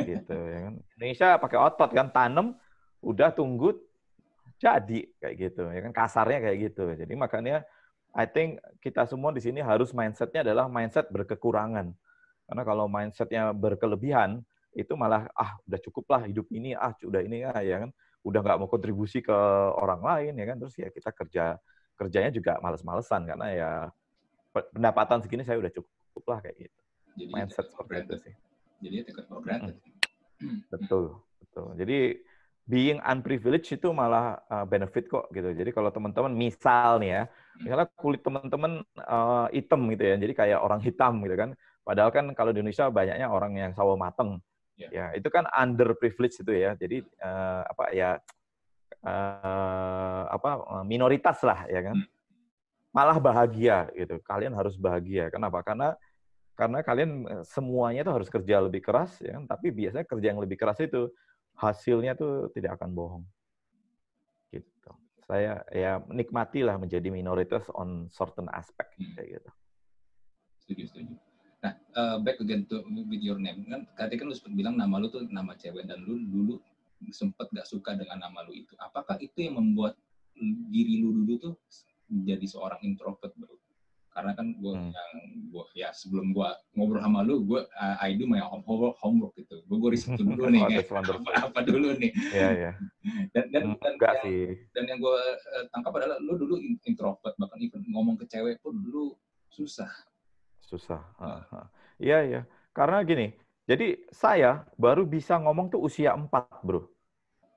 gitu 0.00 0.32
ya 0.32 0.58
kan. 0.64 0.74
Indonesia 0.96 1.28
pakai 1.36 1.58
otot 1.60 1.90
kan 1.92 2.08
tanam, 2.08 2.56
udah 3.04 3.28
tunggu 3.36 3.76
jadi 4.56 5.12
kayak 5.20 5.34
gitu 5.36 5.68
ya 5.68 5.80
kan 5.84 5.92
kasarnya 5.92 6.40
kayak 6.40 6.72
gitu. 6.72 6.88
Jadi 6.96 7.12
makanya 7.12 7.68
I 8.16 8.24
think 8.24 8.64
kita 8.80 9.04
semua 9.04 9.28
di 9.36 9.44
sini 9.44 9.60
harus 9.60 9.92
mindsetnya 9.92 10.40
adalah 10.40 10.72
mindset 10.72 11.12
berkekurangan. 11.12 11.92
Karena 12.48 12.62
kalau 12.64 12.88
mindsetnya 12.88 13.52
berkelebihan, 13.52 14.40
itu 14.72 14.92
malah 14.96 15.28
ah 15.36 15.56
udah 15.68 15.80
cukup 15.80 16.04
lah 16.12 16.22
hidup 16.24 16.48
ini, 16.52 16.72
ah 16.76 16.92
udah 16.96 17.20
ini 17.20 17.44
ah, 17.44 17.60
ya 17.60 17.86
kan, 17.86 17.90
udah 18.24 18.40
nggak 18.40 18.58
mau 18.58 18.68
kontribusi 18.68 19.20
ke 19.20 19.36
orang 19.76 20.00
lain 20.00 20.32
ya 20.36 20.44
kan, 20.48 20.56
terus 20.60 20.74
ya 20.76 20.88
kita 20.88 21.10
kerja 21.12 21.44
kerjanya 21.92 22.30
juga 22.32 22.58
males-malesan 22.64 23.28
karena 23.28 23.46
ya 23.52 23.70
pendapatan 24.52 25.22
segini 25.24 25.44
saya 25.44 25.60
udah 25.60 25.72
cukup 25.72 26.24
lah 26.28 26.38
kayak 26.40 26.56
gitu. 26.68 26.78
Jadi 27.12 27.32
Mindset 27.32 27.66
seperti 27.68 27.94
itu 28.08 28.14
sih. 28.24 28.34
Jadi 28.82 28.96
take 29.06 29.24
for 29.28 29.38
granted. 29.44 29.76
Hmm. 30.40 30.58
Betul, 30.72 31.20
betul. 31.38 31.66
Jadi 31.78 31.98
being 32.66 32.98
unprivileged 33.02 33.68
itu 33.74 33.88
malah 33.92 34.40
uh, 34.48 34.66
benefit 34.66 35.06
kok 35.06 35.28
gitu. 35.34 35.52
Jadi 35.52 35.70
kalau 35.70 35.92
teman-teman 35.92 36.32
misal 36.32 36.98
nih 37.02 37.10
ya, 37.10 37.22
misalnya 37.60 37.86
kulit 37.98 38.22
teman-teman 38.24 38.82
uh, 39.02 39.46
hitam 39.52 39.86
gitu 39.92 40.02
ya, 40.02 40.14
jadi 40.16 40.32
kayak 40.34 40.58
orang 40.62 40.80
hitam 40.80 41.20
gitu 41.22 41.36
kan. 41.36 41.50
Padahal 41.82 42.10
kan 42.14 42.30
kalau 42.34 42.54
di 42.54 42.62
Indonesia 42.62 42.86
banyaknya 42.88 43.26
orang 43.28 43.52
yang 43.58 43.72
sawo 43.74 43.98
mateng. 43.98 44.38
Ya. 44.80 44.88
Ya, 44.88 45.06
itu 45.14 45.28
kan 45.28 45.46
underprivileged 45.52 46.42
itu 46.42 46.52
ya. 46.52 46.72
Jadi 46.74 47.04
uh, 47.20 47.62
apa 47.68 47.84
ya 47.92 48.10
uh, 49.04 50.24
apa 50.32 50.50
minoritas 50.82 51.38
lah 51.44 51.68
ya 51.68 51.80
kan. 51.92 51.96
Hmm. 52.00 52.08
Malah 52.92 53.16
bahagia 53.20 53.88
gitu. 53.96 54.20
Kalian 54.24 54.52
harus 54.52 54.76
bahagia. 54.76 55.32
Kenapa? 55.32 55.64
Karena 55.64 55.96
karena 56.52 56.78
kalian 56.84 57.10
eh, 57.26 57.44
semuanya 57.48 58.04
tuh 58.04 58.14
harus 58.20 58.28
kerja 58.28 58.60
lebih 58.60 58.84
keras 58.84 59.18
ya 59.24 59.40
kan? 59.40 59.44
tapi 59.48 59.72
biasanya 59.72 60.06
kerja 60.06 60.26
yang 60.30 60.40
lebih 60.40 60.60
keras 60.60 60.78
itu 60.84 61.08
hasilnya 61.56 62.12
tuh 62.14 62.52
tidak 62.52 62.76
akan 62.80 62.90
bohong 62.92 63.24
gitu 64.52 64.92
saya 65.24 65.64
ya 65.72 66.00
menikmatilah 66.04 66.76
menjadi 66.76 67.08
minoritas 67.08 67.66
on 67.72 68.08
certain 68.12 68.48
aspect 68.52 68.94
Hmm. 69.00 69.16
kayak 69.16 69.40
gitu 69.40 69.50
Setuju, 70.62 70.84
setuju. 70.94 71.14
Uh, 71.92 72.16
back 72.24 72.40
again 72.40 72.64
to 72.64 72.80
with 73.04 73.20
your 73.20 73.36
name. 73.36 73.68
Kan 73.68 73.84
tadi 73.94 74.16
kan 74.16 74.24
lu 74.24 74.32
sempat 74.32 74.56
bilang 74.56 74.80
nama 74.80 74.96
lu 74.96 75.12
tuh 75.12 75.28
nama 75.28 75.52
cewek 75.52 75.84
dan 75.84 76.00
lu 76.00 76.24
dulu 76.24 76.56
sempet 77.12 77.52
gak 77.52 77.68
suka 77.68 77.92
dengan 77.92 78.16
nama 78.16 78.40
lu 78.48 78.56
itu. 78.56 78.72
Apakah 78.80 79.20
itu 79.20 79.44
yang 79.44 79.60
membuat 79.60 79.92
diri 80.72 81.04
lu 81.04 81.12
dulu 81.12 81.36
tuh 81.36 81.54
menjadi 82.08 82.48
seorang 82.48 82.80
introvert, 82.80 83.36
bro? 83.36 83.60
Karena 84.12 84.32
kan 84.32 84.56
gue 84.56 84.72
Hmm. 84.72 84.92
yang 84.92 85.12
gua 85.48 85.64
ya 85.72 85.88
sebelum 85.92 86.32
gue 86.32 86.48
ngobrol 86.76 87.00
sama 87.00 87.24
lu, 87.24 87.44
gue 87.44 87.60
uh, 87.60 87.96
I 88.00 88.12
do 88.16 88.24
my 88.24 88.40
homework, 88.40 88.96
homework 89.00 89.32
gitu. 89.36 89.60
Gue 89.68 89.76
gue 89.80 89.90
riset 89.96 90.16
dulu 90.16 90.48
nih, 90.52 90.64
kayak 90.68 90.88
apa, 90.88 91.32
apa 91.48 91.60
dulu 91.64 91.96
nih. 91.96 92.12
ya 92.32 92.48
ya 92.52 92.72
Dan 93.36 93.52
dan, 93.52 93.62
dan 93.80 93.92
enggak 93.96 94.12
yang, 94.20 94.24
sih 94.24 94.44
dan 94.72 94.84
yang 94.88 94.98
gue 95.00 95.18
tangkap 95.72 95.92
adalah 95.96 96.16
lu 96.20 96.40
dulu 96.40 96.56
introvert, 96.88 97.36
bahkan 97.40 97.56
even 97.60 97.84
ngomong 97.88 98.16
ke 98.16 98.24
cewek 98.28 98.60
pun 98.64 98.76
dulu 98.80 99.12
susah. 99.52 99.92
susah 100.60 101.04
Ah. 101.20 101.44
Ha. 101.52 101.60
Iya 102.04 102.18
iya. 102.28 102.40
Karena 102.76 102.98
gini 103.06 103.26
jadi 103.70 103.84
saya 104.10 104.66
baru 104.74 105.02
bisa 105.06 105.38
ngomong 105.38 105.66
tuh 105.72 105.80
usia 105.86 106.10
4 106.18 106.60
bro. 106.66 106.90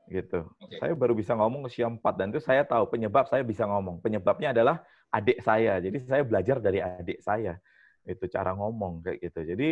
Gitu. 0.05 0.45
Oke. 0.61 0.77
saya 0.77 0.93
baru 0.93 1.17
bisa 1.17 1.33
ngomong 1.33 1.65
usia 1.65 1.89
4 1.89 2.13
dan 2.19 2.29
itu 2.29 2.37
saya 2.43 2.61
tahu 2.61 2.85
penyebab 2.93 3.25
saya 3.31 3.41
bisa 3.41 3.65
ngomong. 3.65 3.97
Penyebabnya 4.05 4.53
adalah 4.53 4.75
adik 5.09 5.41
saya. 5.41 5.81
Jadi 5.81 5.97
saya 6.05 6.21
belajar 6.21 6.57
dari 6.61 6.79
adik 6.81 7.19
saya. 7.25 7.57
Itu 8.05 8.29
cara 8.29 8.53
ngomong 8.53 9.01
kayak 9.05 9.17
gitu. 9.25 9.39
Jadi 9.55 9.69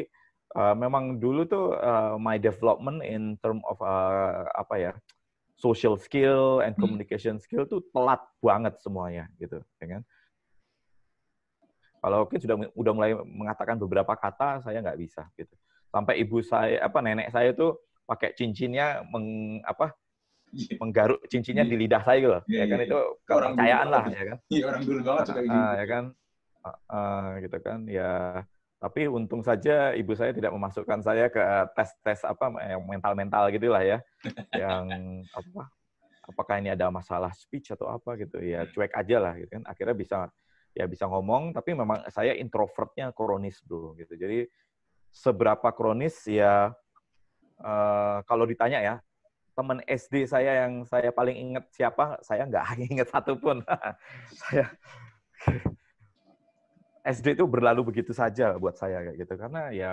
eh, 0.57 0.75
memang 0.77 1.21
dulu 1.21 1.45
tuh 1.45 1.65
eh, 1.77 2.15
my 2.17 2.37
development 2.41 3.05
in 3.05 3.37
term 3.45 3.61
of 3.69 3.77
eh, 3.85 4.43
apa 4.57 4.75
ya 4.81 4.91
social 5.57 5.95
skill 6.01 6.59
and 6.65 6.73
Hmm. 6.75 6.81
communication 6.81 7.37
skill 7.39 7.63
tuh 7.69 7.81
telat 7.93 8.19
banget 8.41 8.73
semuanya 8.81 9.29
gitu 9.39 9.61
ya 9.79 9.85
kan 9.99 10.01
kalau 12.03 12.27
mungkin 12.27 12.39
sudah 12.43 12.55
udah 12.75 12.91
mulai 12.91 13.11
mengatakan 13.15 13.79
beberapa 13.79 14.11
kata 14.19 14.59
saya 14.59 14.83
nggak 14.83 14.99
bisa 14.99 15.23
gitu 15.39 15.55
sampai 15.87 16.19
ibu 16.19 16.43
saya 16.43 16.83
apa 16.83 16.99
nenek 16.99 17.31
saya 17.31 17.55
tuh 17.55 17.79
pakai 18.03 18.35
cincinnya 18.35 19.07
meng, 19.07 19.61
apa 19.63 19.95
menggaruk 20.77 21.23
cincinnya 21.31 21.65
di 21.65 21.79
lidah 21.79 22.03
saya 22.05 22.17
gitu. 22.19 22.33
Ya, 22.45 22.65
ya 22.65 22.65
kan 22.69 22.79
itu 22.85 22.99
kepercayaan 23.25 23.87
lah 23.89 24.03
ya 24.11 24.23
kan. 24.27 24.37
Iya 24.53 24.63
orang 24.69 24.81
dulu 24.85 24.99
banget 25.01 25.23
suka 25.31 25.41
gitu. 25.41 25.57
ya 25.57 25.85
kan. 25.89 26.03
Uh, 26.63 27.43
gitu 27.43 27.57
kan 27.59 27.79
ya 27.91 28.39
tapi 28.79 29.07
untung 29.07 29.43
saja 29.43 29.91
ibu 29.95 30.15
saya 30.15 30.31
tidak 30.31 30.51
memasukkan 30.55 30.99
saya 31.03 31.27
ke 31.27 31.39
tes-tes 31.75 32.23
apa 32.23 32.51
mental-mental 32.83 33.51
gitulah 33.51 33.83
ya 33.83 33.99
yang 34.63 34.87
apa 35.31 35.67
apakah 36.23 36.55
ini 36.63 36.71
ada 36.71 36.87
masalah 36.87 37.35
speech 37.35 37.75
atau 37.75 37.91
apa 37.91 38.15
gitu 38.15 38.39
ya 38.39 38.63
cuek 38.71 38.95
aja 38.95 39.17
lah 39.19 39.35
gitu 39.39 39.59
kan 39.59 39.63
akhirnya 39.67 39.95
bisa 39.95 40.17
ya 40.73 40.89
bisa 40.89 41.05
ngomong 41.05 41.53
tapi 41.53 41.77
memang 41.77 42.01
saya 42.09 42.33
introvertnya 42.33 43.13
kronis 43.13 43.61
bro 43.61 43.93
gitu 43.97 44.17
jadi 44.17 44.49
seberapa 45.13 45.69
kronis 45.69 46.25
ya 46.25 46.73
uh, 47.61 48.17
kalau 48.25 48.49
ditanya 48.49 48.81
ya 48.81 48.95
teman 49.53 49.85
SD 49.85 50.25
saya 50.25 50.65
yang 50.65 50.81
saya 50.89 51.13
paling 51.13 51.37
ingat 51.37 51.69
siapa 51.69 52.17
saya 52.25 52.49
nggak 52.49 52.65
ingat 52.93 53.07
satupun 53.13 53.61
saya 54.41 54.65
SD 57.13 57.35
itu 57.37 57.45
berlalu 57.45 57.93
begitu 57.93 58.15
saja 58.15 58.55
buat 58.57 58.79
saya 58.79 59.03
kayak 59.03 59.17
gitu 59.21 59.33
karena 59.35 59.69
ya 59.75 59.91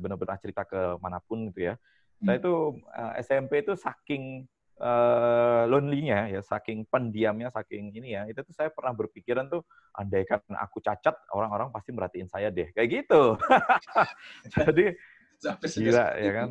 benar-benar 0.00 0.40
cerita 0.40 0.64
ke 0.64 0.96
mana 0.98 1.20
pun 1.20 1.52
gitu 1.52 1.72
ya. 1.72 1.74
Hmm. 1.76 2.26
Saya 2.26 2.36
itu 2.40 2.54
uh, 2.88 3.12
eh, 3.12 3.22
SMP 3.22 3.52
itu 3.60 3.72
saking 3.76 4.48
uh, 4.82 5.62
lonely-nya 5.70 6.28
ya, 6.28 6.40
saking 6.42 6.84
pendiamnya, 6.90 7.48
saking 7.48 7.94
ini 7.94 8.18
ya, 8.18 8.26
itu 8.26 8.42
tuh 8.42 8.52
saya 8.52 8.68
pernah 8.74 8.92
berpikiran 8.92 9.46
tuh 9.46 9.62
andaikan 9.94 10.42
aku 10.58 10.82
cacat, 10.82 11.14
orang-orang 11.30 11.70
pasti 11.70 11.94
merhatiin 11.94 12.26
saya 12.26 12.50
deh. 12.50 12.74
Kayak 12.74 13.06
gitu. 13.06 13.38
Jadi 14.58 14.86
gila 15.78 16.06
ya 16.18 16.30
kan. 16.34 16.48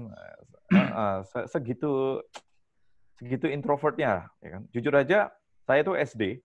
Uh, 0.72 0.80
uh, 0.80 1.18
segitu 1.52 2.24
segitu 3.20 3.52
introvertnya 3.52 4.32
ya 4.40 4.50
kan. 4.58 4.62
Jujur 4.72 4.94
aja 4.96 5.30
saya 5.68 5.84
tuh 5.84 6.00
SD 6.00 6.40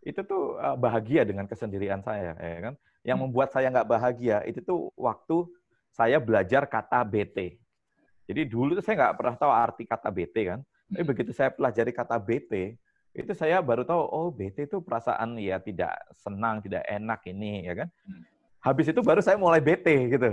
itu 0.00 0.20
tuh 0.24 0.56
bahagia 0.80 1.28
dengan 1.28 1.44
kesendirian 1.44 2.00
saya, 2.00 2.32
ya 2.36 2.60
kan. 2.70 2.74
Yang 3.04 3.16
hmm. 3.16 3.24
membuat 3.28 3.48
saya 3.52 3.68
nggak 3.72 3.88
bahagia 3.88 4.44
itu 4.48 4.60
tuh 4.64 4.92
waktu 4.96 5.48
saya 5.92 6.20
belajar 6.22 6.64
kata 6.68 7.04
BT. 7.04 7.58
Jadi 8.30 8.46
dulu 8.46 8.78
tuh 8.78 8.84
saya 8.84 8.96
nggak 8.96 9.16
pernah 9.18 9.34
tahu 9.36 9.52
arti 9.52 9.84
kata 9.84 10.08
BT 10.08 10.36
kan. 10.46 10.60
Tapi 10.90 11.04
begitu 11.06 11.30
saya 11.30 11.54
pelajari 11.54 11.94
kata 11.94 12.18
BT, 12.18 12.74
itu 13.14 13.32
saya 13.34 13.58
baru 13.58 13.82
tahu 13.82 14.02
oh 14.06 14.28
BT 14.30 14.70
itu 14.70 14.78
perasaan 14.78 15.34
ya 15.38 15.58
tidak 15.58 15.94
senang, 16.18 16.62
tidak 16.62 16.86
enak 16.86 17.20
ini 17.26 17.66
ya 17.66 17.74
kan. 17.82 17.88
Hmm. 18.06 18.22
Habis 18.62 18.92
itu 18.94 19.00
baru 19.02 19.18
saya 19.22 19.34
mulai 19.38 19.58
BT 19.58 19.86
gitu. 20.14 20.30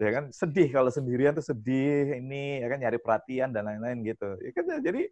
Ya 0.00 0.10
kan 0.10 0.24
sedih 0.32 0.68
kalau 0.72 0.88
sendirian 0.88 1.36
tuh 1.36 1.44
sedih 1.44 2.20
ini 2.20 2.60
ya 2.60 2.66
kan 2.68 2.78
nyari 2.80 2.98
perhatian 3.00 3.52
dan 3.52 3.68
lain-lain 3.68 4.04
gitu. 4.04 4.36
Ya 4.44 4.50
kan 4.52 4.64
jadi 4.80 5.02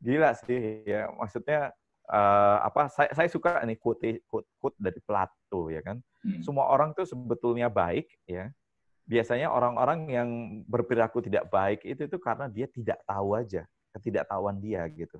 gila 0.00 0.30
sih 0.32 0.80
ya 0.88 1.12
maksudnya 1.12 1.76
uh, 2.08 2.58
apa 2.66 2.88
saya 2.88 3.12
saya 3.12 3.28
suka 3.28 3.60
nih 3.62 3.76
quote 3.76 4.24
quote, 4.26 4.48
quote 4.58 4.78
dari 4.78 4.98
Plato 5.02 5.70
ya 5.70 5.82
kan. 5.86 6.02
Hmm. 6.26 6.42
Semua 6.42 6.66
orang 6.66 6.96
tuh 6.98 7.06
sebetulnya 7.06 7.70
baik 7.70 8.10
ya. 8.26 8.50
Biasanya 9.10 9.50
orang-orang 9.50 10.06
yang 10.06 10.28
berperilaku 10.70 11.18
tidak 11.18 11.50
baik 11.50 11.82
itu 11.82 12.06
itu 12.06 12.18
karena 12.22 12.46
dia 12.46 12.70
tidak 12.70 13.02
tahu 13.02 13.34
aja, 13.34 13.66
ketidaktahuan 13.96 14.58
dia 14.58 14.86
gitu. 14.90 15.18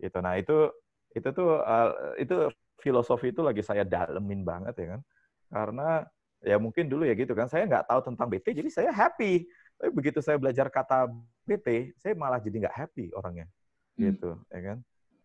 Itu 0.00 0.18
nah 0.20 0.36
itu 0.36 0.70
itu 1.12 1.28
tuh 1.32 1.60
uh, 1.60 2.16
itu 2.16 2.48
filosofi 2.80 3.30
itu 3.30 3.44
lagi 3.44 3.60
saya 3.60 3.84
dalemin 3.84 4.42
banget 4.42 4.74
ya 4.78 4.86
kan. 4.96 5.00
Karena 5.52 5.88
ya 6.42 6.56
mungkin 6.58 6.90
dulu 6.90 7.06
ya 7.06 7.14
gitu 7.14 7.32
kan 7.38 7.46
saya 7.46 7.68
nggak 7.70 7.86
tahu 7.86 8.00
tentang 8.02 8.26
BT 8.26 8.50
jadi 8.50 8.66
saya 8.66 8.90
happy 8.90 9.46
tapi 9.78 9.90
begitu 9.94 10.18
saya 10.18 10.34
belajar 10.42 10.66
kata 10.66 11.06
BT 11.46 11.94
saya 12.02 12.18
malah 12.18 12.42
jadi 12.42 12.66
nggak 12.66 12.76
happy 12.82 13.14
orangnya 13.14 13.46
hmm. 13.94 14.10
gitu 14.10 14.30
ya 14.50 14.60
kan 14.74 14.78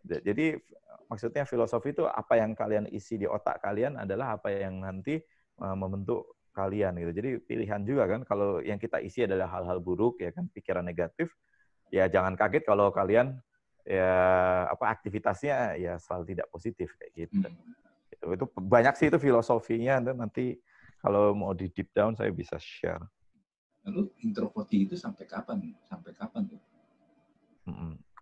jadi 0.06 0.62
maksudnya 1.10 1.44
filosofi 1.48 1.92
itu 1.96 2.04
apa 2.08 2.40
yang 2.40 2.52
kalian 2.54 2.86
isi 2.92 3.20
di 3.20 3.28
otak 3.28 3.64
kalian 3.64 4.00
adalah 4.00 4.38
apa 4.38 4.52
yang 4.52 4.84
nanti 4.84 5.20
uh, 5.60 5.76
membentuk 5.76 6.38
kalian 6.56 6.98
gitu. 6.98 7.12
Jadi 7.14 7.30
pilihan 7.46 7.82
juga 7.86 8.10
kan 8.10 8.22
kalau 8.26 8.60
yang 8.66 8.82
kita 8.82 8.98
isi 9.04 9.24
adalah 9.24 9.46
hal-hal 9.52 9.78
buruk 9.78 10.18
ya 10.18 10.34
kan 10.34 10.50
pikiran 10.50 10.82
negatif 10.82 11.30
ya 11.94 12.06
jangan 12.12 12.36
kaget 12.36 12.64
kalau 12.68 12.92
kalian 12.92 13.40
ya 13.88 14.12
apa 14.68 14.92
aktivitasnya 14.92 15.80
ya 15.80 15.96
selalu 15.96 16.36
tidak 16.36 16.48
positif 16.52 16.92
kayak 17.00 17.28
gitu. 17.28 17.48
Hmm. 17.48 17.56
Itu, 18.12 18.26
itu 18.36 18.46
banyak 18.60 18.94
sih 19.00 19.08
itu 19.08 19.20
filosofinya 19.20 20.04
dan 20.04 20.20
nanti 20.20 20.60
kalau 21.00 21.32
mau 21.32 21.56
di 21.56 21.72
deep 21.72 21.96
down 21.96 22.18
saya 22.18 22.34
bisa 22.34 22.60
share. 22.60 23.04
Lalu 23.88 24.12
introverti 24.28 24.84
itu 24.84 24.96
sampai 25.00 25.24
kapan? 25.24 25.72
Sampai 25.88 26.12
kapan 26.12 26.44
tuh? 26.52 26.60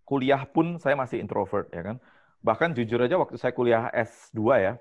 kuliah 0.05 0.45
pun 0.45 0.77
saya 0.77 0.93
masih 0.93 1.19
introvert 1.19 1.67
ya 1.73 1.81
kan. 1.81 1.97
Bahkan 2.45 2.77
jujur 2.77 3.01
aja 3.01 3.17
waktu 3.17 3.41
saya 3.41 3.51
kuliah 3.57 3.89
S2 3.89 4.39
ya. 4.61 4.73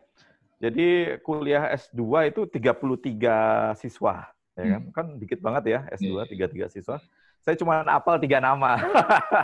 Jadi 0.60 1.18
kuliah 1.24 1.72
S2 1.72 2.28
itu 2.28 2.40
33 2.44 3.80
siswa 3.80 4.28
ya 4.54 4.64
kan. 4.76 4.82
Hmm. 4.84 4.92
Kan 4.92 5.06
dikit 5.16 5.40
banget 5.40 5.64
ya 5.72 5.80
S2 5.96 6.28
33 6.28 6.52
iya. 6.54 6.66
siswa. 6.68 7.00
Saya 7.44 7.56
cuma 7.60 7.84
hafal 7.84 8.16
tiga 8.18 8.40
nama. 8.40 8.80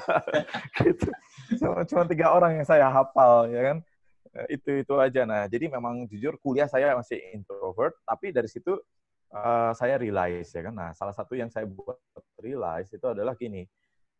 gitu. 0.80 1.08
Cuma, 1.60 1.84
cuma 1.84 2.02
tiga 2.08 2.32
orang 2.32 2.60
yang 2.60 2.66
saya 2.66 2.88
hafal 2.88 3.46
ya 3.52 3.60
kan. 3.60 3.76
Itu 4.48 4.80
itu 4.80 4.94
aja 4.96 5.28
nah. 5.28 5.44
Jadi 5.46 5.68
memang 5.68 6.08
jujur 6.08 6.40
kuliah 6.40 6.66
saya 6.66 6.96
masih 6.96 7.20
introvert, 7.36 7.92
tapi 8.08 8.32
dari 8.32 8.48
situ 8.48 8.72
uh, 9.36 9.70
saya 9.76 10.00
realize 10.00 10.48
ya 10.48 10.64
kan. 10.64 10.74
Nah, 10.74 10.90
salah 10.96 11.12
satu 11.12 11.36
yang 11.36 11.52
saya 11.52 11.68
buat 11.68 12.00
realize 12.40 12.88
itu 12.88 13.04
adalah 13.04 13.36
gini 13.36 13.68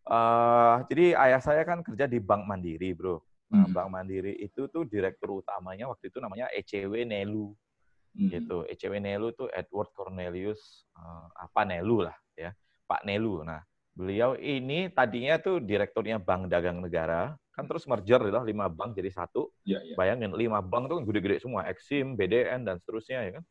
Uh, 0.08 0.80
jadi 0.88 1.12
ayah 1.28 1.40
saya 1.42 1.62
kan 1.62 1.84
kerja 1.84 2.08
di 2.08 2.22
Bank 2.22 2.48
Mandiri, 2.48 2.96
bro. 2.96 3.20
Nah, 3.52 3.66
hmm. 3.66 3.74
Bank 3.74 3.88
Mandiri 3.92 4.32
itu 4.40 4.70
tuh 4.70 4.86
direktur 4.86 5.42
utamanya 5.42 5.90
waktu 5.90 6.08
itu 6.08 6.18
namanya 6.22 6.48
ECW 6.54 7.04
Nelu, 7.04 7.52
hmm. 8.16 8.28
gitu. 8.32 8.64
ECW 8.70 8.96
Nelu 9.02 9.34
tuh 9.36 9.50
Edward 9.52 9.92
Cornelius 9.92 10.88
uh, 10.96 11.28
apa 11.36 11.66
Nelu 11.68 12.06
lah, 12.08 12.16
ya, 12.38 12.54
Pak 12.90 13.06
Nelu. 13.06 13.46
Nah, 13.46 13.62
beliau 13.94 14.34
ini 14.34 14.90
tadinya 14.90 15.38
tuh 15.38 15.62
direkturnya 15.62 16.18
Bank 16.18 16.50
Dagang 16.50 16.82
Negara, 16.82 17.38
kan 17.54 17.70
terus 17.70 17.86
merger 17.86 18.18
lah 18.18 18.42
lima 18.42 18.66
bank 18.66 18.98
jadi 18.98 19.14
satu. 19.14 19.54
Ya, 19.62 19.78
ya. 19.78 19.94
Bayangin 19.94 20.34
lima 20.34 20.58
bank 20.58 20.90
tuh 20.90 20.98
kan 20.98 21.04
gede-gede 21.06 21.38
semua, 21.38 21.70
Exim, 21.70 22.18
BDN 22.18 22.66
dan 22.66 22.82
seterusnya 22.82 23.22
ya 23.22 23.30
kan. 23.38 23.44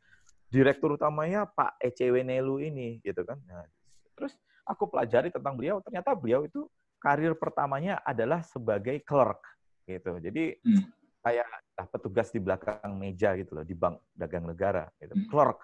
Direktur 0.52 1.00
utamanya 1.00 1.48
Pak 1.48 1.80
ECW 1.80 2.20
Nelu 2.20 2.60
ini, 2.60 3.00
gitu 3.00 3.24
kan. 3.24 3.40
Nah, 3.48 3.64
terus 4.12 4.36
aku 4.68 4.84
pelajari 4.92 5.32
tentang 5.32 5.56
beliau, 5.56 5.80
ternyata 5.80 6.12
beliau 6.12 6.44
itu 6.44 6.68
karir 7.00 7.32
pertamanya 7.32 8.02
adalah 8.04 8.44
sebagai 8.44 9.00
clerk 9.06 9.40
gitu. 9.88 10.20
Jadi 10.20 10.60
hmm. 10.60 10.84
kayak 11.24 11.48
petugas 11.88 12.28
di 12.28 12.42
belakang 12.42 12.92
meja 13.00 13.32
gitu 13.40 13.56
loh 13.56 13.64
di 13.64 13.72
Bank 13.72 14.04
Dagang 14.12 14.44
Negara 14.44 14.84
gitu. 15.00 15.16
Hmm. 15.16 15.26
Clerk. 15.32 15.58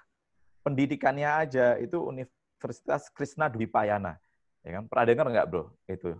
Pendidikannya 0.65 1.31
aja 1.31 1.79
itu 1.79 2.03
Universitas 2.67 3.07
Krishna 3.15 3.47
Dwi 3.47 3.71
Payana. 3.71 4.19
Ya 4.67 4.83
kan? 4.83 4.91
Pernah 4.91 5.05
dengar 5.07 5.27
nggak, 5.31 5.47
Bro? 5.47 5.63
Itu. 5.87 6.19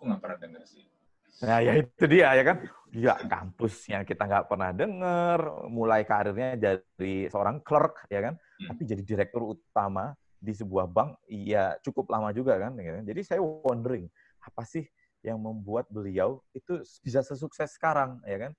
Aku 0.00 0.02
nggak 0.08 0.20
pernah 0.24 0.38
dengar 0.40 0.64
sih. 0.64 0.88
Nah, 1.44 1.60
ya 1.60 1.76
itu 1.76 2.04
dia 2.08 2.32
ya 2.32 2.42
kan. 2.42 2.56
Dia 2.88 3.14
kampus 3.20 3.84
yang 3.92 4.02
kita 4.08 4.24
nggak 4.24 4.48
pernah 4.48 4.72
dengar, 4.72 5.68
mulai 5.68 6.08
karirnya 6.08 6.56
jadi 6.56 7.28
seorang 7.28 7.60
clerk 7.60 8.08
ya 8.08 8.32
kan, 8.32 8.34
hmm. 8.40 8.68
tapi 8.72 8.82
jadi 8.88 9.02
direktur 9.04 9.44
utama 9.44 10.16
di 10.40 10.56
sebuah 10.56 10.88
bank 10.88 11.20
ya 11.28 11.76
cukup 11.84 12.08
lama 12.14 12.30
juga 12.30 12.56
kan, 12.56 12.72
kan 12.78 13.02
jadi 13.02 13.20
saya 13.26 13.40
wondering 13.42 14.06
apa 14.38 14.62
sih 14.62 14.86
yang 15.26 15.42
membuat 15.42 15.90
beliau 15.90 16.38
itu 16.54 16.78
bisa 17.02 17.26
sesukses 17.26 17.74
sekarang 17.74 18.22
ya 18.22 18.46
kan 18.46 18.52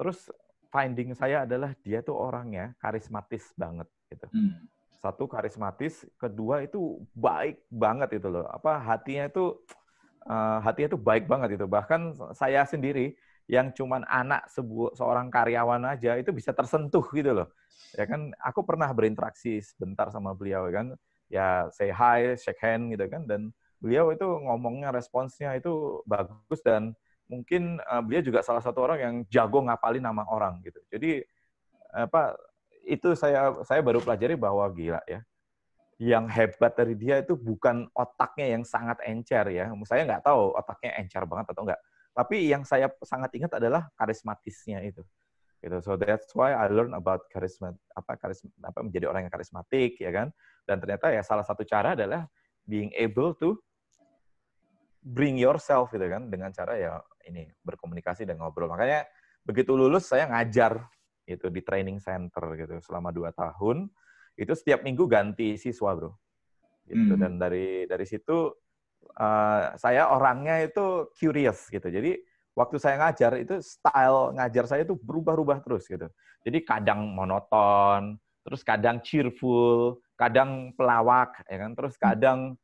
terus 0.00 0.32
finding 0.72 1.12
saya 1.12 1.44
adalah 1.44 1.76
dia 1.84 2.00
tuh 2.00 2.16
orangnya 2.16 2.72
karismatis 2.80 3.52
banget 3.52 3.84
gitu 4.08 4.26
hmm. 4.32 4.64
Satu 4.98 5.30
karismatis 5.30 6.02
kedua 6.18 6.66
itu 6.66 6.98
baik 7.14 7.62
banget 7.70 8.18
itu 8.18 8.28
loh 8.30 8.46
apa 8.50 8.82
hatinya 8.82 9.30
itu 9.30 9.54
uh, 10.26 10.58
hatinya 10.62 10.94
itu 10.94 11.00
baik 11.00 11.24
banget 11.30 11.54
itu 11.54 11.66
bahkan 11.70 12.14
saya 12.34 12.66
sendiri 12.66 13.14
yang 13.48 13.72
cuman 13.72 14.04
anak 14.04 14.44
sebuah 14.52 14.92
seorang 14.92 15.32
karyawan 15.32 15.80
aja 15.88 16.20
itu 16.20 16.30
bisa 16.36 16.52
tersentuh 16.52 17.02
gitu 17.16 17.32
loh. 17.32 17.48
Ya 17.96 18.04
kan 18.04 18.36
aku 18.44 18.60
pernah 18.60 18.92
berinteraksi 18.92 19.64
sebentar 19.64 20.12
sama 20.12 20.36
beliau 20.36 20.68
kan. 20.68 20.92
Ya 21.32 21.72
say 21.72 21.88
hi, 21.88 22.36
shake 22.36 22.60
hand 22.60 22.92
gitu 22.92 23.08
kan 23.08 23.24
dan 23.24 23.52
beliau 23.80 24.12
itu 24.12 24.24
ngomongnya 24.24 24.92
responsnya 24.92 25.56
itu 25.56 26.04
bagus 26.04 26.60
dan 26.60 26.92
mungkin 27.28 27.80
uh, 27.88 28.04
beliau 28.04 28.20
juga 28.20 28.44
salah 28.44 28.60
satu 28.60 28.84
orang 28.84 28.98
yang 29.00 29.14
jago 29.32 29.64
ngapalin 29.64 30.04
nama 30.04 30.28
orang 30.28 30.60
gitu. 30.60 30.80
Jadi 30.92 31.24
apa 31.88 32.36
itu 32.88 33.12
saya 33.12 33.52
saya 33.68 33.84
baru 33.84 34.00
pelajari 34.00 34.34
bahwa 34.34 34.64
gila 34.72 35.04
ya. 35.04 35.20
Yang 35.98 36.24
hebat 36.30 36.72
dari 36.78 36.94
dia 36.94 37.20
itu 37.20 37.34
bukan 37.34 37.90
otaknya 37.92 38.56
yang 38.56 38.64
sangat 38.64 39.02
encer 39.04 39.44
ya. 39.52 39.68
Saya 39.84 40.08
nggak 40.08 40.24
tahu 40.24 40.56
otaknya 40.56 40.96
encer 40.96 41.22
banget 41.28 41.52
atau 41.52 41.68
enggak 41.68 41.80
tapi 42.18 42.50
yang 42.50 42.66
saya 42.66 42.90
sangat 43.06 43.30
ingat 43.38 43.62
adalah 43.62 43.86
karismatisnya 43.94 44.82
itu. 44.82 45.06
Gitu. 45.62 45.78
So 45.86 45.94
that's 45.94 46.34
why 46.34 46.50
I 46.50 46.66
learn 46.66 46.90
about 46.90 47.30
karisma 47.30 47.78
apa 47.94 48.18
karisma 48.18 48.50
apa 48.66 48.82
menjadi 48.82 49.06
orang 49.06 49.30
yang 49.30 49.34
karismatik 49.38 50.02
ya 50.02 50.10
kan. 50.10 50.34
Dan 50.66 50.82
ternyata 50.82 51.14
ya 51.14 51.22
salah 51.22 51.46
satu 51.46 51.62
cara 51.62 51.94
adalah 51.94 52.26
being 52.66 52.90
able 52.98 53.38
to 53.38 53.54
bring 54.98 55.38
yourself 55.38 55.94
gitu 55.94 56.10
kan 56.10 56.26
dengan 56.26 56.50
cara 56.50 56.74
ya 56.74 56.98
ini 57.22 57.46
berkomunikasi 57.62 58.26
dan 58.26 58.42
ngobrol. 58.42 58.66
Makanya 58.66 59.06
begitu 59.46 59.78
lulus 59.78 60.10
saya 60.10 60.26
ngajar 60.26 60.82
itu 61.28 61.52
di 61.52 61.60
training 61.60 62.00
center 62.00 62.56
gitu 62.56 62.80
selama 62.80 63.12
dua 63.12 63.30
tahun. 63.36 63.92
Itu 64.38 64.56
setiap 64.56 64.80
minggu 64.80 65.04
ganti 65.04 65.60
siswa 65.60 65.92
bro. 65.92 66.16
Gitu. 66.88 67.14
Hmm. 67.14 67.20
Dan 67.20 67.32
dari 67.36 67.84
dari 67.84 68.08
situ 68.08 68.48
uh, 69.20 69.62
saya 69.76 70.08
orangnya 70.08 70.64
itu 70.64 71.12
curious 71.12 71.68
gitu. 71.68 71.84
Jadi 71.84 72.16
waktu 72.56 72.76
saya 72.80 72.96
ngajar 73.04 73.36
itu 73.38 73.60
style 73.60 74.32
ngajar 74.34 74.64
saya 74.64 74.82
itu 74.88 74.96
berubah-ubah 74.96 75.60
terus 75.60 75.84
gitu. 75.84 76.08
Jadi 76.42 76.58
kadang 76.64 77.12
monoton, 77.12 78.16
terus 78.40 78.64
kadang 78.64 79.04
cheerful, 79.04 80.00
kadang 80.16 80.72
pelawak, 80.72 81.44
ya 81.44 81.56
kan, 81.60 81.76
terus 81.76 81.94
kadang 82.00 82.56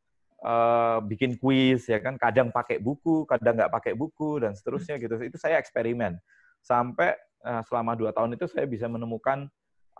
uh, 0.44 0.98
bikin 1.02 1.40
kuis 1.40 1.88
ya 1.88 1.98
kan 1.98 2.20
kadang 2.20 2.52
pakai 2.52 2.78
buku 2.78 3.24
kadang 3.24 3.56
nggak 3.56 3.72
pakai 3.72 3.92
buku 3.96 4.44
dan 4.44 4.52
seterusnya 4.52 5.00
gitu 5.00 5.16
itu 5.24 5.36
saya 5.40 5.58
eksperimen 5.58 6.20
sampai 6.60 7.16
selama 7.68 7.92
dua 7.92 8.10
tahun 8.10 8.34
itu 8.34 8.48
saya 8.48 8.64
bisa 8.64 8.88
menemukan 8.88 9.48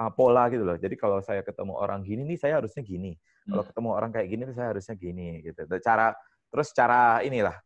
uh, 0.00 0.10
pola 0.12 0.48
gitu 0.48 0.64
loh 0.64 0.80
jadi 0.80 0.94
kalau 0.96 1.20
saya 1.20 1.44
ketemu 1.44 1.76
orang 1.76 2.00
gini 2.00 2.24
nih 2.24 2.38
saya 2.40 2.60
harusnya 2.62 2.80
gini 2.80 3.14
kalau 3.44 3.62
hmm. 3.62 3.70
ketemu 3.72 3.88
orang 3.92 4.10
kayak 4.10 4.28
gini 4.32 4.42
saya 4.56 4.68
harusnya 4.72 4.94
gini 4.96 5.28
gitu 5.44 5.60
cara 5.84 6.16
terus 6.48 6.68
cara 6.72 7.20
inilah 7.20 7.56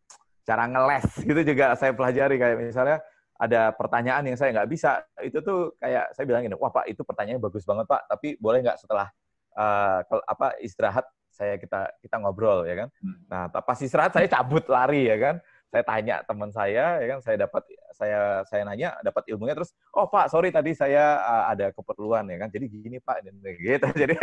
cara 0.42 0.64
ngeles 0.66 1.06
gitu 1.28 1.40
juga 1.54 1.76
saya 1.78 1.92
pelajari 1.94 2.37
kayak 2.37 2.56
misalnya 2.58 2.99
ada 3.38 3.70
pertanyaan 3.70 4.26
yang 4.26 4.35
saya 4.35 4.50
nggak 4.50 4.70
bisa 4.70 4.99
itu 5.23 5.38
tuh 5.38 5.78
kayak 5.78 6.11
saya 6.11 6.25
bilang 6.26 6.42
gini 6.42 6.58
wah 6.58 6.75
pak 6.75 6.90
itu 6.90 7.06
pertanyaannya 7.06 7.38
bagus 7.38 7.62
banget 7.62 7.87
pak 7.87 8.02
tapi 8.11 8.35
boleh 8.42 8.66
nggak 8.66 8.82
setelah 8.82 9.06
uh, 9.54 10.02
apa 10.26 10.58
istirahat 10.58 11.06
saya 11.38 11.54
kita 11.54 11.87
kita 12.02 12.16
ngobrol 12.18 12.66
ya 12.66 12.75
kan. 12.75 12.88
Hmm. 12.99 13.18
Nah, 13.30 13.42
pas 13.62 13.78
istirahat 13.78 14.11
saya 14.11 14.26
cabut 14.26 14.66
lari 14.66 15.06
ya 15.06 15.16
kan. 15.23 15.37
Saya 15.69 15.85
tanya 15.85 16.25
teman 16.25 16.49
saya 16.49 16.97
ya 16.97 17.07
kan, 17.13 17.21
saya 17.21 17.37
dapat 17.45 17.63
saya 17.93 18.21
saya 18.49 18.63
nanya 18.65 18.97
dapat 19.05 19.29
ilmunya 19.29 19.53
terus 19.53 19.77
oh 19.93 20.09
Pak, 20.09 20.33
sorry 20.33 20.49
tadi 20.49 20.73
saya 20.73 21.21
uh, 21.21 21.45
ada 21.53 21.69
keperluan 21.77 22.25
ya 22.29 22.41
kan. 22.41 22.49
Jadi 22.49 22.65
gini 22.73 22.99
Pak 23.01 23.25
dan 23.25 23.37
gitu. 23.69 23.89
Jadi 23.93 24.17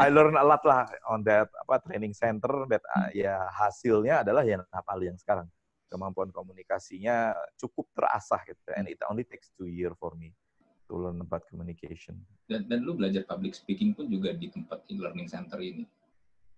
I 0.00 0.08
learn 0.08 0.40
a 0.40 0.44
lot 0.44 0.64
lah 0.64 0.88
on 1.08 1.20
that 1.28 1.52
apa 1.52 1.84
training 1.84 2.16
center 2.16 2.64
that 2.72 2.80
uh, 2.96 3.12
ya 3.12 3.44
hasilnya 3.52 4.24
adalah 4.24 4.40
yang 4.46 4.64
apa 4.72 4.92
yang 5.04 5.20
sekarang 5.20 5.46
kemampuan 5.90 6.30
komunikasinya 6.30 7.34
cukup 7.58 7.90
terasah 7.98 8.40
gitu 8.46 8.70
and 8.78 8.86
it 8.86 9.02
only 9.10 9.26
takes 9.26 9.50
two 9.58 9.66
year 9.66 9.90
for 9.98 10.14
me 10.14 10.30
to 10.90 10.98
learn 10.98 11.22
about 11.22 11.46
communication. 11.46 12.18
Dan, 12.50 12.66
dan 12.66 12.82
lu 12.82 12.98
belajar 12.98 13.22
public 13.22 13.54
speaking 13.54 13.94
pun 13.94 14.10
juga 14.10 14.34
di 14.34 14.50
tempat 14.50 14.82
e-learning 14.90 15.30
center 15.30 15.62
ini. 15.62 15.86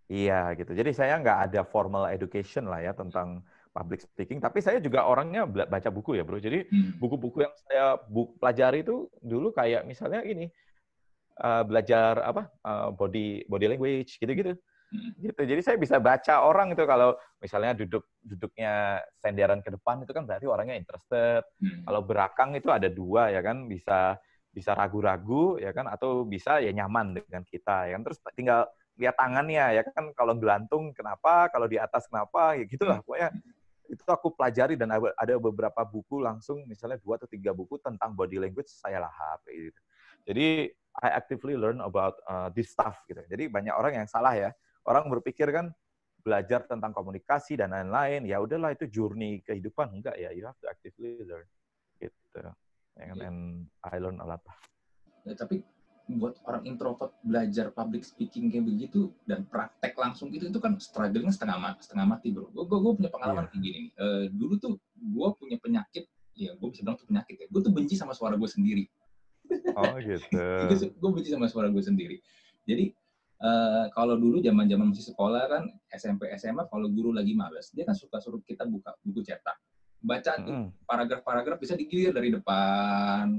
Iya 0.09 0.57
gitu. 0.57 0.73
Jadi 0.73 0.93
saya 0.97 1.21
nggak 1.21 1.53
ada 1.53 1.61
formal 1.65 2.09
education 2.09 2.69
lah 2.69 2.81
ya 2.81 2.93
tentang 2.97 3.45
public 3.73 4.05
speaking. 4.05 4.39
Tapi 4.39 4.61
saya 4.61 4.79
juga 4.79 5.09
orangnya 5.09 5.49
baca 5.49 5.89
buku 5.89 6.21
ya 6.21 6.23
bro. 6.23 6.39
Jadi 6.39 6.69
hmm. 6.69 7.01
buku-buku 7.01 7.43
yang 7.43 7.55
saya 7.67 7.97
bu 8.07 8.37
pelajari 8.37 8.85
itu 8.85 9.09
dulu 9.25 9.51
kayak 9.51 9.89
misalnya 9.89 10.21
ini 10.23 10.47
uh, 11.41 11.65
belajar 11.65 12.21
apa 12.23 12.53
uh, 12.63 12.89
body 12.93 13.49
body 13.49 13.67
language 13.73 14.21
gitu-gitu. 14.21 14.55
Hmm. 14.93 15.11
Gitu. 15.17 15.41
Jadi 15.41 15.61
saya 15.65 15.77
bisa 15.81 15.97
baca 15.97 16.45
orang 16.45 16.77
itu 16.77 16.85
kalau 16.85 17.17
misalnya 17.41 17.73
duduk 17.73 18.05
duduknya 18.21 19.01
senderan 19.25 19.65
ke 19.65 19.73
depan 19.73 20.05
itu 20.05 20.13
kan 20.13 20.29
berarti 20.29 20.47
orangnya 20.47 20.77
interested. 20.77 21.43
Hmm. 21.59 21.83
Kalau 21.89 22.01
berakang 22.05 22.53
itu 22.53 22.69
ada 22.69 22.93
dua 22.93 23.33
ya 23.33 23.41
kan 23.41 23.65
bisa 23.67 24.21
bisa 24.53 24.77
ragu-ragu 24.77 25.57
ya 25.57 25.73
kan 25.73 25.89
atau 25.89 26.29
bisa 26.29 26.61
ya 26.61 26.69
nyaman 26.77 27.17
dengan 27.17 27.41
kita 27.41 27.89
ya 27.89 27.97
kan 27.97 28.05
terus 28.05 28.21
tinggal 28.37 28.69
lihat 29.01 29.17
tangannya 29.17 29.81
ya 29.81 29.83
kan 29.89 30.13
kalau 30.13 30.37
gelantung 30.37 30.93
kenapa 30.93 31.49
kalau 31.49 31.65
di 31.65 31.81
atas 31.81 32.05
kenapa 32.05 32.61
ya 32.61 32.69
gitulah 32.69 33.01
pokoknya 33.01 33.33
itu 33.93 34.09
aku 34.09 34.33
pelajari 34.33 34.73
dan 34.73 34.89
ada 34.97 35.35
beberapa 35.37 35.85
buku 35.85 36.25
langsung 36.25 36.65
misalnya 36.65 36.97
dua 37.05 37.21
atau 37.21 37.29
tiga 37.29 37.53
buku 37.53 37.77
tentang 37.77 38.17
body 38.17 38.41
language 38.41 38.73
saya 38.73 39.05
lahap 39.05 39.45
gitu. 39.45 39.81
Jadi 40.25 40.73
I 41.05 41.09
actively 41.13 41.61
learn 41.61 41.85
about 41.85 42.17
uh, 42.25 42.49
this 42.57 42.73
stuff 42.73 43.05
gitu. 43.05 43.21
Jadi 43.29 43.53
banyak 43.53 43.77
orang 43.77 44.01
yang 44.01 44.09
salah 44.09 44.33
ya. 44.33 44.49
Orang 44.89 45.13
berpikir 45.13 45.53
kan 45.53 45.69
belajar 46.25 46.65
tentang 46.65 46.97
komunikasi 46.97 47.61
dan 47.61 47.75
lain-lain 47.75 48.25
ya 48.25 48.39
udahlah 48.41 48.73
itu 48.73 48.87
journey 48.87 49.43
kehidupan 49.43 49.91
enggak 49.91 50.15
ya 50.15 50.31
you 50.31 50.47
have 50.47 50.57
to 50.63 50.71
actively 50.73 51.21
learn 51.29 51.45
gitu. 52.01 52.41
And, 52.97 53.19
and 53.21 53.39
I 53.85 54.01
learn 54.01 54.25
a 54.25 54.27
lot. 54.27 54.41
Ya, 55.29 55.37
tapi 55.37 55.61
buat 56.11 56.39
orang 56.51 56.67
introvert 56.67 57.15
belajar 57.23 57.71
public 57.71 58.03
speaking 58.03 58.51
kayak 58.51 58.67
begitu 58.67 59.15
dan 59.25 59.47
praktek 59.47 59.95
langsung 59.95 60.29
gitu 60.35 60.51
itu 60.51 60.59
kan 60.59 60.77
struggle 60.83 61.25
setengah 61.31 61.59
mati, 61.59 61.81
setengah 61.87 62.07
mati 62.07 62.29
bro. 62.35 62.51
Gue 62.51 62.67
gue 62.67 62.93
punya 62.99 63.11
pengalaman 63.11 63.47
yeah. 63.47 63.51
kayak 63.55 63.63
gini. 63.63 63.81
Uh, 63.97 64.25
dulu 64.35 64.55
tuh 64.59 64.75
gue 64.99 65.29
punya 65.39 65.57
penyakit, 65.63 66.05
ya 66.35 66.53
gue 66.59 66.69
bisa 66.75 66.83
bilang 66.83 66.99
tuh 66.99 67.07
penyakit 67.07 67.37
ya. 67.39 67.47
Gue 67.49 67.61
tuh 67.63 67.73
benci 67.73 67.95
sama 67.95 68.13
suara 68.13 68.35
gue 68.35 68.51
sendiri. 68.51 68.85
Oh 69.79 69.95
gitu. 70.01 70.27
gue 71.01 71.11
benci 71.15 71.31
sama 71.31 71.47
suara 71.47 71.71
gue 71.71 71.83
sendiri. 71.83 72.19
Jadi 72.67 72.95
uh, 73.43 73.87
kalau 73.93 74.15
dulu 74.17 74.39
zaman 74.39 74.71
zaman 74.71 74.95
masih 74.95 75.13
sekolah 75.13 75.43
kan 75.51 75.65
SMP 75.91 76.31
SMA 76.39 76.67
kalau 76.71 76.87
guru 76.89 77.11
lagi 77.11 77.35
males 77.35 77.75
dia 77.75 77.83
kan 77.83 77.99
suka 77.99 78.23
suruh 78.23 78.41
kita 78.47 78.65
buka 78.65 78.95
buku 79.03 79.21
cetak 79.27 79.59
baca 80.03 80.33
tuh 80.43 80.51
mm. 80.67 80.69
paragraf-paragraf 80.87 81.59
bisa 81.63 81.79
digilir 81.79 82.11
dari 82.11 82.35
depan 82.35 83.39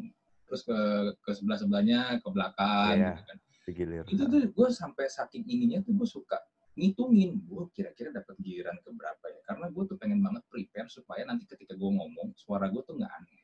terus 0.54 0.70
ke 0.70 0.80
ke 1.26 1.32
sebelah 1.34 1.58
sebelahnya 1.58 2.22
ke 2.22 2.30
belakang 2.30 2.94
yeah, 3.02 3.18
gitu 3.18 3.24
kan. 3.26 3.38
Digilir. 3.66 4.04
Itu 4.06 4.24
tuh 4.30 4.42
gue 4.54 4.70
sampai 4.70 5.10
saking 5.10 5.50
ininya 5.50 5.82
tuh 5.82 5.98
gue 5.98 6.06
suka 6.06 6.38
ngitungin 6.78 7.42
gue 7.42 7.64
kira-kira 7.74 8.14
dapat 8.14 8.38
giliran 8.38 8.78
ke 8.86 8.90
berapa 8.94 9.26
ya 9.34 9.42
karena 9.50 9.66
gue 9.74 9.84
tuh 9.90 9.98
pengen 9.98 10.22
banget 10.22 10.46
prepare 10.50 10.90
supaya 10.94 11.26
nanti 11.26 11.50
ketika 11.50 11.74
gue 11.74 11.90
ngomong 11.90 12.38
suara 12.38 12.70
gue 12.70 12.82
tuh 12.86 12.98
nggak 12.98 13.14
aneh 13.14 13.42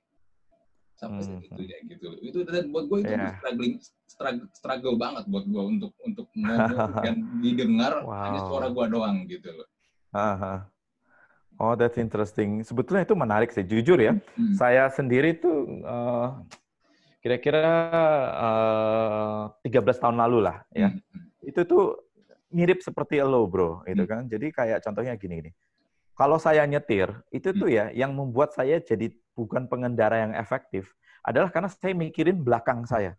sampai 0.98 1.22
hmm. 1.22 1.30
segitu 1.30 1.62
ya 1.64 1.78
gitu 1.88 2.08
itu 2.26 2.38
dan 2.44 2.74
buat 2.74 2.90
gue 2.90 3.00
itu 3.06 3.14
yeah. 3.14 3.38
struggling 3.38 3.74
struggle, 4.10 4.48
struggle 4.52 4.96
banget 4.98 5.24
buat 5.30 5.46
gue 5.46 5.64
untuk 5.78 5.94
untuk 6.04 6.28
ngomong 6.34 6.90
dan 7.06 7.16
didengar 7.40 8.02
wow. 8.02 8.30
hanya 8.30 8.42
suara 8.50 8.68
gue 8.74 8.86
doang 8.90 9.18
gitu 9.30 9.50
loh. 9.54 9.68
Oh, 11.60 11.76
that's 11.76 12.00
interesting. 12.00 12.64
Sebetulnya 12.64 13.04
itu 13.04 13.20
menarik 13.20 13.52
sih. 13.52 13.68
Jujur 13.68 14.00
ya, 14.00 14.16
hmm. 14.16 14.56
saya 14.56 14.88
sendiri 14.88 15.36
tuh 15.44 15.84
uh, 15.84 16.40
kira-kira 17.20 17.64
uh, 18.32 19.44
eh, 19.64 19.72
13 19.72 20.02
tahun 20.04 20.18
lalu 20.20 20.40
lah 20.48 20.64
ya. 20.72 20.90
Hmm, 20.92 21.00
hmm. 21.00 21.50
Itu 21.52 21.62
tuh 21.68 21.84
mirip 22.50 22.82
seperti 22.82 23.22
lo, 23.22 23.46
Bro, 23.46 23.86
gitu 23.86 24.04
hmm. 24.04 24.12
kan. 24.12 24.22
Jadi 24.26 24.48
kayak 24.50 24.80
contohnya 24.84 25.14
gini 25.20 25.50
nih. 25.50 25.54
Kalau 26.16 26.36
saya 26.36 26.68
nyetir, 26.68 27.08
itu 27.32 27.56
tuh 27.56 27.72
ya 27.72 27.96
yang 27.96 28.12
membuat 28.12 28.52
saya 28.52 28.84
jadi 28.84 29.08
bukan 29.40 29.72
pengendara 29.72 30.20
yang 30.20 30.34
efektif 30.36 30.92
adalah 31.24 31.48
karena 31.48 31.72
saya 31.72 31.96
mikirin 31.96 32.44
belakang 32.44 32.84
saya. 32.84 33.16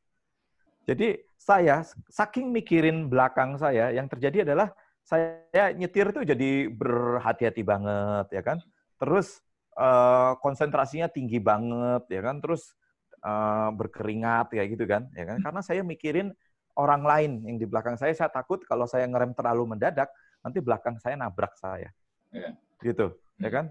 Jadi 0.84 1.16
saya 1.40 1.80
saking 2.12 2.52
mikirin 2.52 3.08
belakang 3.08 3.56
saya, 3.56 3.88
yang 3.88 4.04
terjadi 4.04 4.44
adalah 4.44 4.72
saya 5.00 5.72
nyetir 5.72 6.12
itu 6.12 6.20
jadi 6.28 6.50
berhati-hati 6.68 7.62
banget, 7.64 8.26
ya 8.36 8.42
kan. 8.44 8.58
Terus 9.00 9.40
uh, 9.80 10.36
konsentrasinya 10.44 11.08
tinggi 11.08 11.40
banget, 11.40 12.04
ya 12.12 12.20
kan. 12.20 12.44
Terus 12.44 12.76
uh, 13.24 13.70
berkeringat 13.74 14.52
kayak 14.52 14.68
gitu 14.76 14.84
kan, 14.88 15.08
ya 15.16 15.24
kan? 15.24 15.38
Hmm. 15.40 15.44
Karena 15.48 15.60
saya 15.60 15.82
mikirin 15.84 16.32
orang 16.78 17.02
lain 17.04 17.32
yang 17.44 17.56
di 17.60 17.66
belakang 17.68 17.96
saya, 18.00 18.12
saya 18.16 18.30
takut 18.32 18.62
kalau 18.64 18.88
saya 18.88 19.04
ngerem 19.08 19.36
terlalu 19.36 19.76
mendadak, 19.76 20.08
nanti 20.40 20.58
belakang 20.60 20.96
saya 21.00 21.16
nabrak 21.16 21.52
saya. 21.60 21.92
Yeah. 22.32 22.56
Gitu, 22.80 23.12
ya 23.40 23.48
hmm. 23.50 23.56
kan? 23.56 23.66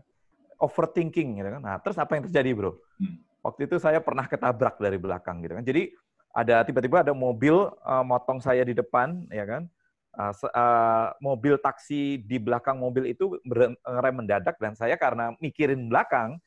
Overthinking 0.59 1.39
gitu 1.39 1.49
kan. 1.55 1.61
Nah, 1.63 1.79
terus 1.79 1.95
apa 1.95 2.19
yang 2.19 2.27
terjadi, 2.27 2.51
Bro? 2.51 2.77
Hmm. 2.99 3.23
Waktu 3.39 3.71
itu 3.71 3.79
saya 3.79 4.03
pernah 4.03 4.27
ketabrak 4.27 4.75
dari 4.77 4.99
belakang 4.99 5.39
gitu 5.39 5.55
kan. 5.55 5.63
Jadi 5.63 5.95
ada 6.35 6.61
tiba-tiba 6.67 7.01
ada 7.01 7.15
mobil 7.15 7.55
uh, 7.87 8.03
motong 8.05 8.43
saya 8.43 8.61
di 8.67 8.75
depan, 8.75 9.25
ya 9.31 9.47
kan? 9.47 9.63
Uh, 10.09 10.33
uh, 10.51 11.07
mobil 11.23 11.55
taksi 11.55 12.19
di 12.19 12.35
belakang 12.41 12.75
mobil 12.75 13.07
itu 13.07 13.39
ngerem 13.85 14.15
mendadak 14.19 14.59
dan 14.59 14.75
saya 14.75 14.99
karena 14.99 15.31
mikirin 15.39 15.87
belakang. 15.87 16.37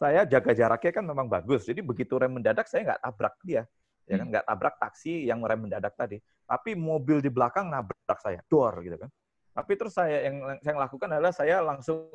Saya 0.00 0.22
jaga 0.24 0.52
jaraknya 0.56 0.92
kan 0.92 1.04
memang 1.04 1.26
bagus. 1.28 1.68
Jadi 1.68 1.80
begitu 1.84 2.16
rem 2.16 2.32
mendadak 2.32 2.66
saya 2.66 2.94
nggak 2.94 3.00
tabrak 3.04 3.34
dia, 3.44 3.62
ya 4.08 4.14
kan 4.18 4.26
hmm. 4.26 4.32
nggak 4.32 4.44
tabrak 4.46 4.74
taksi 4.80 5.14
yang 5.28 5.40
rem 5.44 5.60
mendadak 5.68 5.94
tadi. 5.94 6.18
Tapi 6.46 6.74
mobil 6.74 7.22
di 7.22 7.30
belakang 7.30 7.70
nabrak 7.70 8.18
saya, 8.18 8.40
dor 8.50 8.80
gitu 8.82 8.96
kan. 8.98 9.10
Tapi 9.50 9.72
terus 9.74 9.94
saya 9.94 10.30
yang 10.30 10.36
saya 10.62 10.76
lakukan 10.78 11.08
adalah 11.10 11.34
saya 11.34 11.62
langsung 11.62 12.06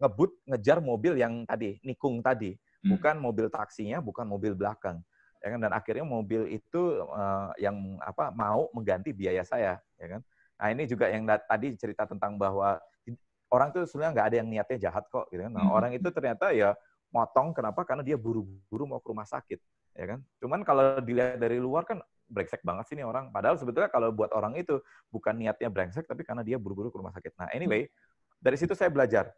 ngebut 0.00 0.32
ngejar 0.48 0.78
mobil 0.80 1.16
yang 1.20 1.44
tadi 1.44 1.76
nikung 1.84 2.24
tadi, 2.24 2.56
hmm. 2.56 2.96
bukan 2.96 3.16
mobil 3.20 3.46
taksinya, 3.52 4.00
bukan 4.00 4.24
mobil 4.24 4.56
belakang. 4.56 5.00
Ya 5.40 5.56
kan 5.56 5.60
dan 5.60 5.72
akhirnya 5.72 6.04
mobil 6.04 6.44
itu 6.52 7.00
uh, 7.00 7.48
yang 7.56 7.96
apa 8.04 8.28
mau 8.32 8.68
mengganti 8.76 9.12
biaya 9.16 9.40
saya, 9.44 9.80
ya 9.96 10.06
kan. 10.16 10.20
Nah 10.60 10.66
ini 10.68 10.84
juga 10.84 11.08
yang 11.08 11.24
tadi 11.24 11.72
cerita 11.80 12.04
tentang 12.04 12.36
bahwa 12.36 12.76
orang 13.50 13.72
tuh 13.74 13.82
sebenarnya 13.88 14.12
nggak 14.14 14.28
ada 14.30 14.36
yang 14.36 14.48
niatnya 14.48 14.78
jahat 14.78 15.04
kok, 15.10 15.26
gitu 15.32 15.42
kan. 15.42 15.52
Nah, 15.52 15.72
orang 15.74 15.90
itu 15.96 16.06
ternyata 16.12 16.54
ya 16.54 16.76
motong 17.10 17.54
kenapa 17.54 17.82
karena 17.82 18.06
dia 18.06 18.14
buru-buru 18.14 18.84
mau 18.86 19.02
ke 19.02 19.08
rumah 19.10 19.26
sakit 19.26 19.58
ya 19.98 20.16
kan 20.16 20.20
cuman 20.38 20.62
kalau 20.62 21.02
dilihat 21.02 21.42
dari 21.42 21.58
luar 21.58 21.82
kan 21.82 21.98
brengsek 22.30 22.62
banget 22.62 22.86
sih 22.86 22.96
nih 22.96 23.04
orang. 23.04 23.34
Padahal 23.34 23.58
sebetulnya 23.58 23.90
kalau 23.90 24.14
buat 24.14 24.30
orang 24.32 24.54
itu 24.54 24.78
bukan 25.10 25.34
niatnya 25.34 25.68
brengsek, 25.68 26.06
tapi 26.06 26.22
karena 26.22 26.46
dia 26.46 26.56
buru-buru 26.56 26.88
ke 26.94 26.96
rumah 27.02 27.10
sakit. 27.12 27.34
Nah, 27.36 27.50
anyway, 27.50 27.90
dari 28.38 28.56
situ 28.56 28.72
saya 28.78 28.88
belajar. 28.88 29.34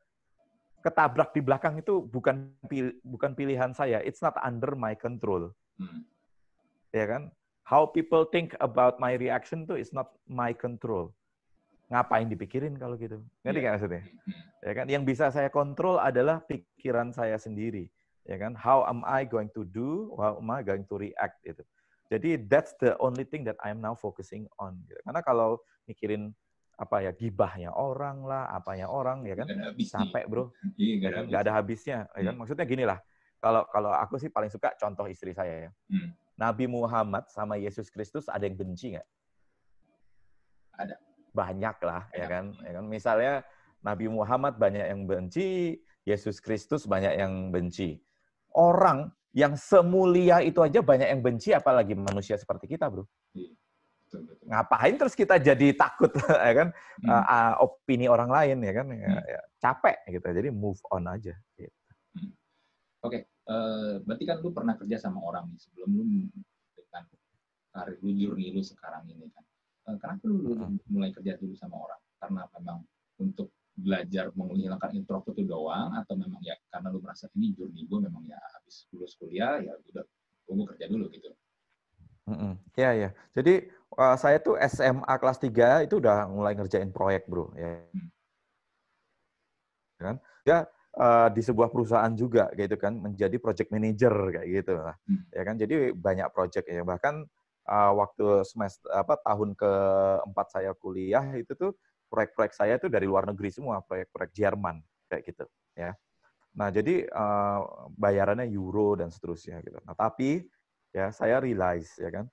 Ketabrak 0.84 1.32
di 1.32 1.40
belakang 1.40 1.80
itu 1.80 2.04
bukan 2.04 2.52
bukan 3.02 3.32
pilihan 3.32 3.72
saya. 3.72 4.04
It's 4.04 4.20
not 4.20 4.36
under 4.44 4.76
my 4.76 4.92
control. 4.92 5.56
Hmm. 5.80 6.04
Ya 6.92 7.08
kan? 7.08 7.32
How 7.62 7.88
people 7.88 8.28
think 8.28 8.52
about 8.58 8.98
my 8.98 9.14
reaction 9.16 9.64
tuh 9.64 9.78
is 9.78 9.94
not 9.94 10.12
my 10.26 10.52
control. 10.52 11.14
Ngapain 11.92 12.24
dipikirin 12.24 12.74
kalau 12.80 12.96
gitu? 12.96 13.20
Ngerti 13.44 13.60
yeah. 13.60 13.72
maksudnya? 13.76 14.02
Hmm. 14.08 14.42
Ya 14.64 14.72
kan? 14.72 14.86
Yang 14.88 15.02
bisa 15.12 15.28
saya 15.28 15.52
kontrol 15.52 16.00
adalah 16.00 16.40
pikiran 16.48 17.12
saya 17.12 17.36
sendiri 17.36 17.92
ya 18.26 18.36
kan? 18.38 18.54
How 18.54 18.86
am 18.86 19.02
I 19.06 19.26
going 19.26 19.50
to 19.54 19.66
do? 19.66 20.14
How 20.18 20.38
am 20.38 20.48
I 20.50 20.62
going 20.62 20.86
to 20.88 20.94
react 20.98 21.42
itu. 21.42 21.62
Jadi 22.12 22.44
that's 22.44 22.76
the 22.76 22.92
only 23.00 23.24
thing 23.24 23.42
that 23.48 23.56
I'm 23.64 23.80
now 23.80 23.96
focusing 23.96 24.44
on. 24.60 24.76
Gitu. 24.84 25.00
Karena 25.00 25.24
kalau 25.24 25.64
mikirin 25.88 26.36
apa 26.76 27.04
ya 27.04 27.12
gibahnya 27.14 27.72
orang 27.72 28.24
lah, 28.26 28.52
apanya 28.52 28.90
orang 28.90 29.24
ya 29.24 29.38
kan, 29.38 29.48
sampai 29.80 30.26
bro, 30.26 30.50
iya, 30.76 31.24
nggak 31.28 31.40
ada, 31.46 31.52
habisnya. 31.56 32.04
Ya 32.12 32.32
kan? 32.32 32.34
Hmm. 32.36 32.40
Maksudnya 32.44 32.66
gini 32.68 32.84
lah, 32.84 33.00
kalau 33.40 33.64
kalau 33.72 33.92
aku 33.96 34.20
sih 34.20 34.28
paling 34.28 34.52
suka 34.52 34.76
contoh 34.76 35.08
istri 35.08 35.32
saya 35.32 35.68
ya. 35.68 35.70
Hmm. 35.88 36.12
Nabi 36.36 36.68
Muhammad 36.68 37.28
sama 37.32 37.56
Yesus 37.56 37.88
Kristus 37.88 38.28
ada 38.28 38.44
yang 38.44 38.60
benci 38.60 38.92
nggak? 38.92 39.08
Ada. 40.80 40.96
Banyak 41.32 41.76
lah, 41.82 42.06
ya 42.12 42.26
kan? 42.28 42.52
Ya 42.60 42.70
kan? 42.76 42.84
Misalnya 42.86 43.32
Nabi 43.80 44.06
Muhammad 44.06 44.60
banyak 44.60 44.86
yang 44.88 45.08
benci, 45.08 45.80
Yesus 46.04 46.38
Kristus 46.38 46.84
banyak 46.84 47.18
yang 47.18 47.50
benci 47.50 47.98
orang 48.54 49.08
yang 49.32 49.56
semulia 49.56 50.44
itu 50.44 50.60
aja 50.60 50.84
banyak 50.84 51.08
yang 51.08 51.24
benci, 51.24 51.56
apalagi 51.56 51.96
manusia 51.96 52.36
seperti 52.36 52.76
kita, 52.76 52.92
bro. 52.92 53.08
Iya, 53.32 53.52
Ngapain 54.44 55.00
terus 55.00 55.16
kita 55.16 55.40
jadi 55.40 55.72
takut, 55.72 56.12
ya 56.48 56.52
kan? 56.52 56.68
Hmm. 57.00 57.08
Uh, 57.08 57.52
opini 57.64 58.12
orang 58.12 58.28
lain, 58.28 58.60
ya 58.60 58.72
kan? 58.76 58.86
Ya, 58.92 59.08
hmm. 59.08 59.24
ya, 59.24 59.40
capek 59.56 59.96
gitu. 60.12 60.26
Jadi 60.28 60.48
move 60.52 60.76
on 60.92 61.08
aja. 61.08 61.32
Gitu. 61.56 61.72
Hmm. 62.12 62.28
Oke, 63.08 63.08
okay. 63.08 63.20
uh, 63.48 63.56
eh, 63.56 63.92
berarti 64.04 64.24
kan 64.28 64.36
lu 64.44 64.52
pernah 64.52 64.76
kerja 64.76 65.00
sama 65.00 65.24
orang 65.24 65.48
nih 65.48 65.60
sebelum 65.64 65.88
lu 65.96 66.04
dengan 66.76 67.04
karir 67.72 67.96
lu 68.04 68.12
journey 68.12 68.52
lu 68.52 68.60
sekarang 68.60 69.08
ini 69.08 69.32
kan. 69.32 69.44
Uh, 69.82 69.96
kenapa 69.98 70.22
lu 70.30 70.54
hmm. 70.54 70.78
mulai 70.90 71.10
kerja 71.10 71.34
dulu 71.38 71.54
sama 71.58 71.76
orang? 71.78 72.00
Karena 72.22 72.42
memang 72.58 72.78
untuk 73.18 73.50
belajar 73.72 74.28
menghilangkan 74.36 74.92
introvert 74.94 75.32
itu 75.32 75.48
doang 75.48 75.96
atau 75.96 76.12
memang 76.12 76.38
ya 76.44 76.52
karena 76.68 76.92
lu 76.92 77.00
merasa 77.00 77.24
ini 77.34 77.56
journey 77.56 77.88
gue 77.88 77.98
memang 78.04 78.20
ya 78.28 78.36
habis 78.52 78.84
lulus 78.92 79.16
kuliah 79.16 79.64
ya 79.64 79.72
udah 79.72 80.04
tunggu 80.44 80.68
kerja 80.68 80.86
dulu 80.92 81.08
gitu. 81.08 81.32
Mm 82.28 82.36
-hmm. 82.36 82.52
Ya 82.78 82.90
ya. 82.94 83.10
Jadi 83.34 83.66
uh, 83.98 84.16
saya 84.16 84.38
tuh 84.40 84.56
SMA 84.68 85.14
kelas 85.18 85.38
3 85.40 85.86
itu 85.88 85.98
udah 85.98 86.28
mulai 86.30 86.56
ngerjain 86.56 86.92
proyek, 86.94 87.28
Bro, 87.28 87.52
ya. 87.56 87.82
Hmm. 87.92 88.08
Kan? 90.02 90.16
Ya 90.42 90.58
uh, 90.98 91.28
di 91.30 91.42
sebuah 91.42 91.70
perusahaan 91.70 92.10
juga 92.14 92.50
gitu 92.58 92.74
kan 92.74 92.98
menjadi 92.98 93.36
project 93.38 93.70
manager 93.70 94.14
kayak 94.34 94.48
gitu 94.48 94.72
lah. 94.78 94.96
Hmm. 95.06 95.22
Ya 95.30 95.42
kan. 95.46 95.54
Jadi 95.58 95.74
banyak 95.94 96.28
project 96.34 96.66
ya. 96.66 96.82
Bahkan 96.82 97.26
uh, 97.72 97.92
waktu 97.96 98.44
semester 98.44 98.84
apa 98.92 99.16
tahun 99.24 99.56
keempat 99.56 100.46
saya 100.52 100.76
kuliah 100.76 101.24
itu 101.40 101.56
tuh 101.56 101.72
proyek-proyek 102.12 102.52
saya 102.52 102.76
itu 102.76 102.92
dari 102.92 103.08
luar 103.08 103.24
negeri 103.24 103.48
semua, 103.48 103.80
proyek-proyek 103.80 104.32
Jerman 104.36 104.84
kayak 105.08 105.22
gitu 105.24 105.44
ya. 105.72 105.96
Nah, 106.52 106.68
jadi 106.68 107.08
uh, 107.08 107.88
bayarannya 107.96 108.44
euro 108.52 108.92
dan 109.00 109.08
seterusnya 109.08 109.64
gitu. 109.64 109.80
Nah, 109.88 109.96
tapi 109.96 110.44
ya 110.92 111.08
saya 111.08 111.40
realize 111.40 111.96
ya 111.96 112.12
kan 112.12 112.28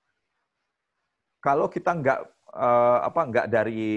kalau 1.40 1.72
kita 1.72 1.96
nggak 1.96 2.20
uh, 2.52 3.00
apa 3.08 3.22
nggak 3.32 3.48
dari 3.48 3.88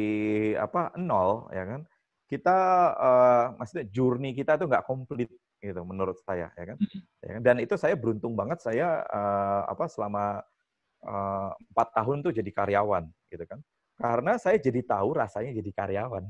apa 0.54 0.94
nol 0.94 1.50
ya 1.50 1.66
kan 1.66 1.82
kita 2.30 2.58
uh, 2.94 3.44
maksudnya 3.58 3.90
journey 3.90 4.32
kita 4.38 4.54
tuh 4.54 4.70
nggak 4.70 4.86
komplit 4.86 5.26
gitu 5.58 5.82
menurut 5.82 6.14
saya 6.22 6.54
ya 6.54 6.74
kan? 6.74 6.78
ya 7.22 7.30
kan 7.38 7.42
dan 7.42 7.56
itu 7.58 7.74
saya 7.74 7.98
beruntung 7.98 8.38
banget 8.38 8.62
saya 8.62 9.02
uh, 9.10 9.66
apa 9.66 9.90
selama 9.90 10.46
empat 11.02 11.88
uh, 11.90 11.94
tahun 11.98 12.16
tuh 12.22 12.32
jadi 12.34 12.50
karyawan 12.54 13.04
gitu 13.30 13.44
kan 13.46 13.58
karena 14.02 14.34
saya 14.34 14.58
jadi 14.58 14.82
tahu 14.82 15.14
rasanya 15.14 15.54
jadi 15.54 15.70
karyawan. 15.70 16.24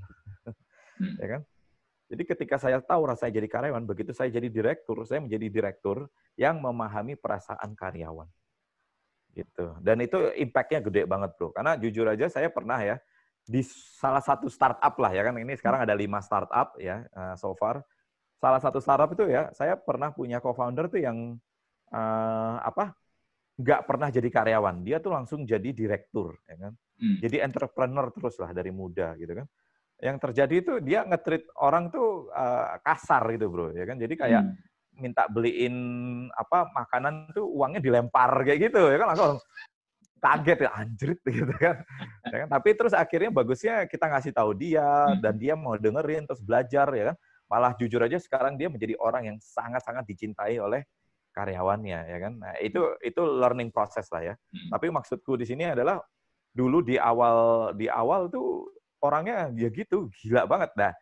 Hmm. 1.01 1.17
ya 1.17 1.27
kan? 1.39 1.43
Jadi 2.13 2.23
ketika 2.29 2.61
saya 2.61 2.77
tahu 2.85 3.09
rasanya 3.09 3.41
jadi 3.41 3.49
karyawan, 3.49 3.89
begitu 3.89 4.13
saya 4.13 4.29
jadi 4.29 4.53
direktur, 4.53 5.01
saya 5.09 5.25
menjadi 5.25 5.49
direktur 5.49 6.13
yang 6.37 6.61
memahami 6.61 7.17
perasaan 7.17 7.73
karyawan. 7.73 8.29
Gitu. 9.33 9.67
Dan 9.81 10.05
itu 10.05 10.21
impact-nya 10.37 10.85
gede 10.85 11.09
banget, 11.09 11.33
Bro. 11.41 11.57
Karena 11.57 11.73
jujur 11.81 12.05
aja 12.05 12.29
saya 12.29 12.53
pernah 12.53 12.77
ya 12.85 13.01
di 13.49 13.65
salah 13.97 14.21
satu 14.21 14.47
startup 14.47 14.95
lah 15.03 15.11
ya 15.11 15.27
kan 15.27 15.35
ini 15.35 15.59
sekarang 15.59 15.83
ada 15.83 15.99
lima 15.99 16.23
startup 16.23 16.77
ya 16.77 17.09
uh, 17.17 17.33
so 17.41 17.57
far. 17.57 17.81
Salah 18.37 18.61
satu 18.61 18.85
startup 18.85 19.09
itu 19.17 19.33
ya 19.33 19.49
saya 19.57 19.81
pernah 19.81 20.13
punya 20.13 20.45
co-founder 20.45 20.93
tuh 20.93 21.01
yang 21.01 21.41
uh, 21.89 22.57
apa 22.61 22.93
nggak 23.59 23.81
pernah 23.85 24.09
jadi 24.09 24.29
karyawan, 24.33 24.81
dia 24.81 24.97
tuh 24.99 25.13
langsung 25.13 25.45
jadi 25.45 25.71
direktur, 25.77 26.41
ya 26.49 26.57
kan? 26.57 26.73
Hmm. 26.97 27.17
Jadi 27.21 27.37
entrepreneur 27.45 28.09
terus 28.09 28.41
lah 28.41 28.51
dari 28.57 28.73
muda, 28.73 29.13
gitu 29.21 29.37
kan? 29.37 29.47
Yang 30.03 30.17
terjadi 30.29 30.55
itu 30.59 30.73
dia 30.81 31.05
ngetrit 31.05 31.47
orang 31.61 31.93
tuh 31.93 32.33
uh, 32.33 32.81
kasar 32.81 33.23
gitu, 33.37 33.53
bro, 33.53 33.71
ya 33.77 33.85
kan? 33.85 34.01
Jadi 34.01 34.15
kayak 34.17 34.43
hmm. 34.43 34.57
minta 35.05 35.29
beliin 35.29 35.77
apa 36.33 36.73
makanan 36.73 37.29
tuh 37.37 37.45
uangnya 37.45 37.85
dilempar 37.85 38.33
kayak 38.41 38.73
gitu, 38.73 38.89
ya 38.89 38.97
kan? 38.97 39.09
Langsung 39.13 39.37
kaget 40.23 40.59
ya 40.63 40.71
anjrit 40.73 41.21
gitu 41.45 41.55
kan. 41.61 41.77
ya 42.33 42.37
kan? 42.47 42.49
Tapi 42.49 42.69
terus 42.73 42.95
akhirnya 42.97 43.31
bagusnya 43.35 43.85
kita 43.85 44.09
ngasih 44.09 44.33
tahu 44.33 44.57
dia 44.57 45.13
hmm. 45.13 45.21
dan 45.21 45.35
dia 45.37 45.55
mau 45.61 45.77
dengerin 45.77 46.25
terus 46.25 46.41
belajar, 46.41 46.89
ya 46.97 47.13
kan? 47.13 47.17
Malah 47.53 47.77
jujur 47.77 48.01
aja 48.01 48.17
sekarang 48.17 48.57
dia 48.57 48.73
menjadi 48.73 48.97
orang 48.97 49.29
yang 49.29 49.37
sangat-sangat 49.37 50.09
dicintai 50.09 50.57
oleh 50.57 50.89
karyawannya 51.33 51.99
ya 52.13 52.19
kan. 52.21 52.33
Nah, 52.39 52.53
itu 52.61 52.81
itu 53.01 53.23
learning 53.25 53.73
process 53.73 54.07
lah 54.13 54.33
ya. 54.33 54.35
Hmm. 54.37 54.71
Tapi 54.77 54.87
maksudku 54.93 55.35
di 55.41 55.49
sini 55.49 55.67
adalah 55.67 55.99
dulu 56.53 56.85
di 56.85 57.01
awal 57.01 57.73
di 57.73 57.89
awal 57.89 58.29
tuh 58.29 58.69
orangnya 59.03 59.51
ya 59.57 59.73
gitu, 59.73 60.13
gila 60.23 60.45
banget 60.47 60.71
dah. 60.77 60.95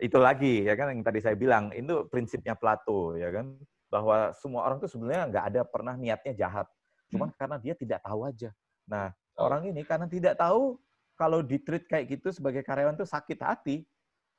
Itu 0.00 0.18
lagi 0.22 0.64
ya 0.64 0.74
kan 0.78 0.94
yang 0.94 1.02
tadi 1.04 1.20
saya 1.20 1.36
bilang, 1.36 1.74
itu 1.74 2.06
prinsipnya 2.08 2.56
Plato 2.56 3.18
ya 3.18 3.28
kan 3.34 3.58
bahwa 3.92 4.32
semua 4.40 4.64
orang 4.64 4.80
tuh 4.80 4.88
sebenarnya 4.88 5.28
nggak 5.28 5.44
ada 5.52 5.60
pernah 5.68 5.94
niatnya 5.98 6.32
jahat. 6.32 6.66
Cuman 7.12 7.28
hmm. 7.28 7.36
karena 7.36 7.56
dia 7.60 7.74
tidak 7.76 8.00
tahu 8.00 8.24
aja. 8.24 8.50
Nah, 8.88 9.12
oh. 9.36 9.44
orang 9.50 9.68
ini 9.68 9.84
karena 9.84 10.08
tidak 10.08 10.40
tahu 10.40 10.80
kalau 11.12 11.44
ditreat 11.44 11.84
kayak 11.84 12.18
gitu 12.18 12.32
sebagai 12.32 12.64
karyawan 12.64 12.96
tuh 12.96 13.04
sakit 13.04 13.38
hati, 13.44 13.84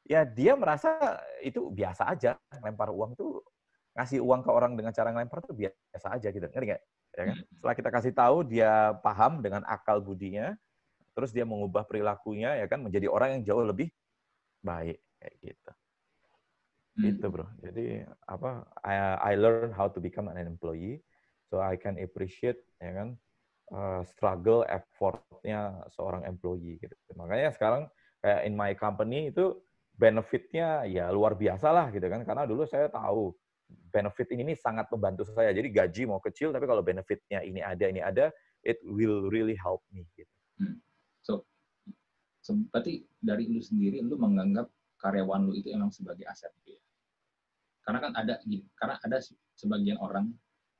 ya 0.10 0.26
dia 0.26 0.58
merasa 0.58 1.22
itu 1.46 1.70
biasa 1.70 2.10
aja. 2.10 2.34
Lempar 2.66 2.90
uang 2.90 3.14
tuh 3.14 3.46
ngasih 3.94 4.20
uang 4.26 4.42
ke 4.42 4.50
orang 4.50 4.74
dengan 4.74 4.90
cara 4.90 5.14
ngelempar 5.14 5.46
itu 5.46 5.54
biasa 5.54 6.08
aja 6.18 6.28
gitu. 6.34 6.46
Ngerti 6.50 6.66
nggak? 6.74 6.84
Ya 7.14 7.24
kan? 7.30 7.38
Hmm. 7.38 7.50
Setelah 7.54 7.76
kita 7.78 7.90
kasih 7.94 8.14
tahu, 8.18 8.38
dia 8.42 8.98
paham 9.06 9.46
dengan 9.46 9.62
akal 9.70 10.02
budinya, 10.02 10.58
terus 11.14 11.30
dia 11.30 11.46
mengubah 11.46 11.86
perilakunya, 11.86 12.58
ya 12.58 12.66
kan, 12.66 12.82
menjadi 12.82 13.06
orang 13.06 13.38
yang 13.38 13.42
jauh 13.54 13.62
lebih 13.62 13.94
baik 14.66 14.98
kayak 15.22 15.36
gitu. 15.46 15.72
Hmm. 16.98 17.04
Gitu 17.06 17.26
bro. 17.30 17.46
Jadi 17.62 17.86
apa? 18.26 18.66
I, 18.82 18.96
I 19.30 19.34
learn 19.38 19.70
how 19.78 19.86
to 19.86 20.02
become 20.02 20.26
an 20.26 20.42
employee, 20.42 21.06
so 21.54 21.62
I 21.62 21.78
can 21.78 22.02
appreciate, 22.02 22.58
ya 22.82 22.98
kan, 22.98 23.08
uh, 23.70 24.02
struggle, 24.10 24.66
effortnya 24.66 25.86
seorang 25.94 26.26
employee 26.26 26.82
gitu. 26.82 26.98
Makanya 27.14 27.54
sekarang 27.54 27.94
kayak 28.26 28.42
in 28.50 28.58
my 28.58 28.74
company 28.74 29.30
itu 29.30 29.54
benefitnya 29.94 30.90
ya 30.90 31.14
luar 31.14 31.38
biasa 31.38 31.70
lah 31.70 31.94
gitu 31.94 32.10
kan, 32.10 32.26
karena 32.26 32.50
dulu 32.50 32.66
saya 32.66 32.90
tahu 32.90 33.38
benefit 33.70 34.28
ini 34.34 34.58
sangat 34.58 34.90
membantu 34.90 35.28
saya. 35.30 35.54
Jadi 35.54 35.70
gaji 35.70 36.02
mau 36.10 36.18
kecil, 36.18 36.50
tapi 36.50 36.66
kalau 36.66 36.82
benefitnya 36.82 37.46
ini 37.46 37.62
ada, 37.62 37.86
ini 37.86 38.02
ada, 38.02 38.34
it 38.66 38.82
will 38.86 39.30
really 39.30 39.54
help 39.54 39.86
me. 39.94 40.06
Gitu. 40.18 40.30
Hmm. 40.58 40.78
So, 41.22 41.46
so, 42.42 42.58
berarti 42.74 43.06
dari 43.22 43.48
lu 43.50 43.62
sendiri, 43.62 44.02
lu 44.02 44.18
menganggap 44.18 44.68
karyawan 44.98 45.46
lu 45.46 45.54
itu 45.54 45.70
emang 45.70 45.94
sebagai 45.94 46.26
aset, 46.26 46.50
gitu 46.64 46.74
ya? 46.74 46.82
Karena 47.84 48.00
kan 48.00 48.12
ada, 48.16 48.40
karena 48.80 48.96
ada 49.04 49.18
sebagian 49.60 50.00
orang 50.00 50.32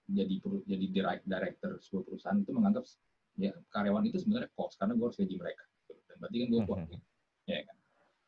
jadi 0.08 0.36
jadi 0.68 0.86
director 1.24 1.80
sebuah 1.80 2.04
perusahaan 2.08 2.40
itu 2.40 2.52
menganggap 2.52 2.84
ya 3.40 3.56
karyawan 3.72 4.04
itu 4.08 4.20
sebenarnya 4.20 4.52
cost 4.52 4.76
karena 4.76 5.00
gue 5.00 5.06
harus 5.08 5.20
gaji 5.20 5.36
mereka. 5.40 5.64
Dan 5.88 6.16
berarti 6.20 6.38
kan 6.40 6.48
gue 6.48 6.60
mm 6.60 6.68
-hmm. 6.68 7.00
ya 7.48 7.60
kan? 7.64 7.78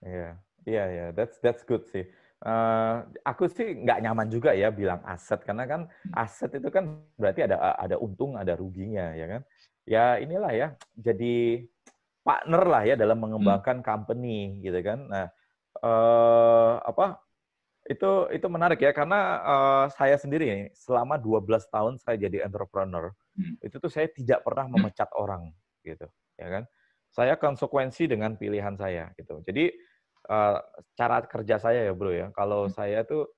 Iya, 0.03 0.29
iya, 0.67 0.83
iya. 0.91 1.05
That's 1.11 1.39
that's 1.39 1.63
good 1.67 1.87
sih 1.87 2.07
Uh, 2.45 3.01
aku 3.25 3.49
sih 3.49 3.73
nggak 3.73 4.05
nyaman 4.05 4.29
juga 4.29 4.53
ya 4.53 4.69
bilang 4.69 5.01
aset 5.09 5.41
karena 5.41 5.65
kan 5.65 5.89
aset 6.13 6.53
itu 6.53 6.69
kan 6.69 7.01
berarti 7.17 7.41
ada 7.41 7.73
ada 7.73 7.97
untung 7.97 8.37
ada 8.37 8.53
ruginya 8.53 9.17
ya 9.17 9.25
kan 9.25 9.41
ya 9.81 10.21
inilah 10.21 10.53
ya 10.53 10.67
jadi 10.93 11.65
partner 12.21 12.63
lah 12.69 12.85
ya 12.85 12.93
dalam 12.93 13.17
mengembangkan 13.17 13.81
hmm. 13.81 13.85
company 13.85 14.61
gitu 14.61 14.77
kan 14.85 15.09
nah 15.09 15.25
uh, 15.81 16.85
apa 16.85 17.17
itu 17.85 18.29
itu 18.33 18.47
menarik 18.49 18.81
ya 18.81 18.93
karena 18.93 19.19
uh, 19.45 19.85
saya 19.93 20.17
sendiri 20.17 20.73
selama 20.73 21.21
12 21.21 21.49
tahun 21.69 21.93
saya 22.01 22.17
jadi 22.17 22.45
entrepreneur 22.45 23.13
hmm. 23.37 23.61
itu 23.61 23.77
tuh 23.77 23.89
saya 23.89 24.05
tidak 24.09 24.41
pernah 24.41 24.65
memecat 24.65 25.09
orang 25.17 25.53
gitu 25.85 26.09
ya 26.37 26.49
kan 26.49 26.63
saya 27.13 27.37
konsekuensi 27.37 28.09
dengan 28.09 28.33
pilihan 28.37 28.73
saya 28.73 29.13
gitu 29.17 29.41
jadi 29.45 29.69
uh, 30.29 30.59
cara 30.97 31.25
kerja 31.25 31.55
saya 31.61 31.87
ya 31.87 31.93
bro 31.93 32.11
ya 32.11 32.27
kalau 32.33 32.67
hmm. 32.67 32.73
saya 32.73 33.05
tuh 33.05 33.29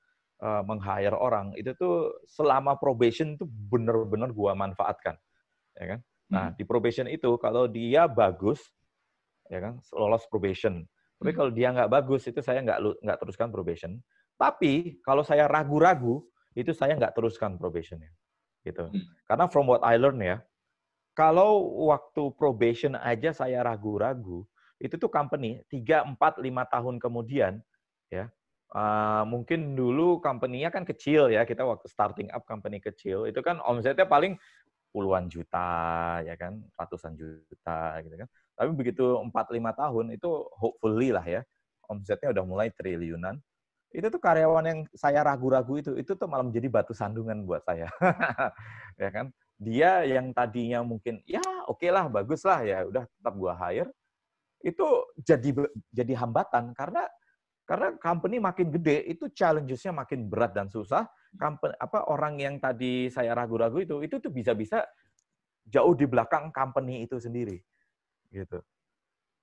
uh, 0.43 0.61
meng-hire 0.63 1.15
orang 1.15 1.53
itu 1.55 1.71
tuh 1.77 2.11
selama 2.27 2.75
probation 2.79 3.35
itu 3.35 3.45
benar-benar 3.45 4.31
gua 4.31 4.55
manfaatkan 4.57 5.15
ya 5.77 5.97
kan 5.97 5.99
nah 6.27 6.45
hmm. 6.51 6.55
di 6.59 6.63
probation 6.67 7.07
itu 7.07 7.39
kalau 7.39 7.71
dia 7.71 8.07
bagus 8.07 8.59
ya 9.47 9.63
kan 9.63 9.79
lolos 9.95 10.27
probation 10.27 10.83
tapi 11.17 11.31
hmm. 11.31 11.37
kalau 11.39 11.51
dia 11.55 11.67
nggak 11.71 11.91
bagus 11.91 12.27
itu 12.27 12.43
saya 12.43 12.59
nggak 12.63 13.03
nggak 13.03 13.17
teruskan 13.19 13.49
probation 13.51 13.99
tapi 14.37 15.01
kalau 15.01 15.25
saya 15.25 15.49
ragu-ragu, 15.49 16.21
itu 16.53 16.69
saya 16.71 16.93
nggak 16.93 17.17
teruskan 17.17 17.57
probationnya. 17.57 18.13
Gitu. 18.61 18.85
Hmm. 18.85 19.03
Karena 19.25 19.49
from 19.49 19.65
what 19.65 19.81
I 19.81 19.97
learn 19.97 20.21
ya, 20.21 20.37
kalau 21.17 21.65
waktu 21.89 22.29
probation 22.37 22.93
aja 22.93 23.33
saya 23.33 23.65
ragu-ragu, 23.65 24.45
itu 24.77 24.95
tuh 24.95 25.09
company 25.09 25.61
3, 25.69 26.05
4, 26.15 26.17
5 26.17 26.73
tahun 26.73 26.95
kemudian, 27.01 27.53
ya. 28.11 28.29
Uh, 28.67 29.23
mungkin 29.23 29.79
dulu 29.79 30.19
company-nya 30.19 30.67
kan 30.67 30.83
kecil 30.83 31.31
ya, 31.31 31.47
kita 31.47 31.63
waktu 31.63 31.87
starting 31.87 32.27
up 32.35 32.43
company 32.43 32.83
kecil, 32.83 33.23
itu 33.23 33.39
kan 33.39 33.63
omsetnya 33.63 34.03
paling 34.03 34.35
puluhan 34.91 35.31
juta, 35.31 36.19
ya 36.21 36.35
kan, 36.35 36.59
ratusan 36.75 37.15
juta, 37.15 37.99
gitu 38.03 38.15
kan. 38.19 38.27
Tapi 38.57 38.69
begitu 38.75 39.05
4-5 39.23 39.71
tahun, 39.71 40.05
itu 40.19 40.29
hopefully 40.59 41.15
lah 41.15 41.23
ya, 41.23 41.41
omsetnya 41.87 42.35
udah 42.35 42.43
mulai 42.43 42.67
triliunan, 42.75 43.39
itu 43.95 44.07
tuh 44.11 44.19
karyawan 44.19 44.65
yang 44.67 44.79
saya 44.91 45.23
ragu-ragu 45.23 45.79
itu 45.79 45.91
itu 45.95 46.11
tuh 46.11 46.27
malah 46.27 46.43
menjadi 46.43 46.67
batu 46.67 46.91
sandungan 46.91 47.47
buat 47.47 47.63
saya 47.63 47.87
ya 49.01 49.09
kan. 49.11 49.31
Dia 49.57 50.05
yang 50.05 50.37
tadinya 50.37 50.85
mungkin 50.85 51.17
ya 51.25 51.41
oke 51.65 51.81
okay 51.81 51.89
lah 51.89 52.05
bagus 52.05 52.45
lah 52.45 52.61
ya 52.61 52.85
udah 52.85 53.09
tetap 53.09 53.33
gua 53.33 53.57
hire 53.57 53.89
itu 54.67 54.87
jadi 55.23 55.49
jadi 55.87 56.13
hambatan 56.19 56.75
karena 56.75 57.07
karena 57.63 57.95
company 57.99 58.43
makin 58.43 58.67
gede 58.71 59.07
itu 59.07 59.31
challenges-nya 59.31 59.95
makin 59.95 60.27
berat 60.27 60.51
dan 60.51 60.67
susah 60.67 61.07
company 61.39 61.71
apa 61.79 62.11
orang 62.11 62.35
yang 62.39 62.55
tadi 62.59 63.07
saya 63.07 63.31
ragu-ragu 63.31 63.79
itu 63.79 64.03
itu 64.03 64.19
tuh 64.19 64.31
bisa-bisa 64.31 64.83
jauh 65.67 65.95
di 65.95 66.03
belakang 66.03 66.51
company 66.51 67.07
itu 67.07 67.15
sendiri 67.15 67.59
gitu 68.31 68.59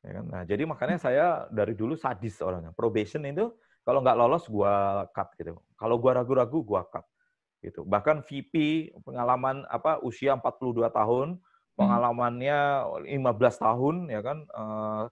ya 0.04 0.20
kan 0.20 0.24
nah 0.28 0.42
jadi 0.44 0.68
makanya 0.68 1.00
saya 1.00 1.48
dari 1.48 1.72
dulu 1.72 1.96
sadis 1.96 2.36
orangnya 2.44 2.76
probation 2.76 3.24
itu 3.24 3.48
kalau 3.84 4.00
nggak 4.00 4.16
lolos, 4.16 4.44
gua 4.48 5.04
cut 5.12 5.28
gitu. 5.36 5.60
Kalau 5.76 6.00
gua 6.00 6.24
ragu-ragu, 6.24 6.64
gua 6.64 6.88
cut. 6.88 7.04
Gitu. 7.60 7.84
Bahkan 7.84 8.24
VP 8.24 8.52
pengalaman 9.04 9.68
apa 9.68 10.00
usia 10.00 10.32
42 10.40 10.88
tahun. 10.88 11.36
Pengalamannya 11.74 12.58
15 13.10 13.64
tahun 13.66 13.96
ya 14.10 14.20
kan 14.22 14.38
uh, 14.54 15.04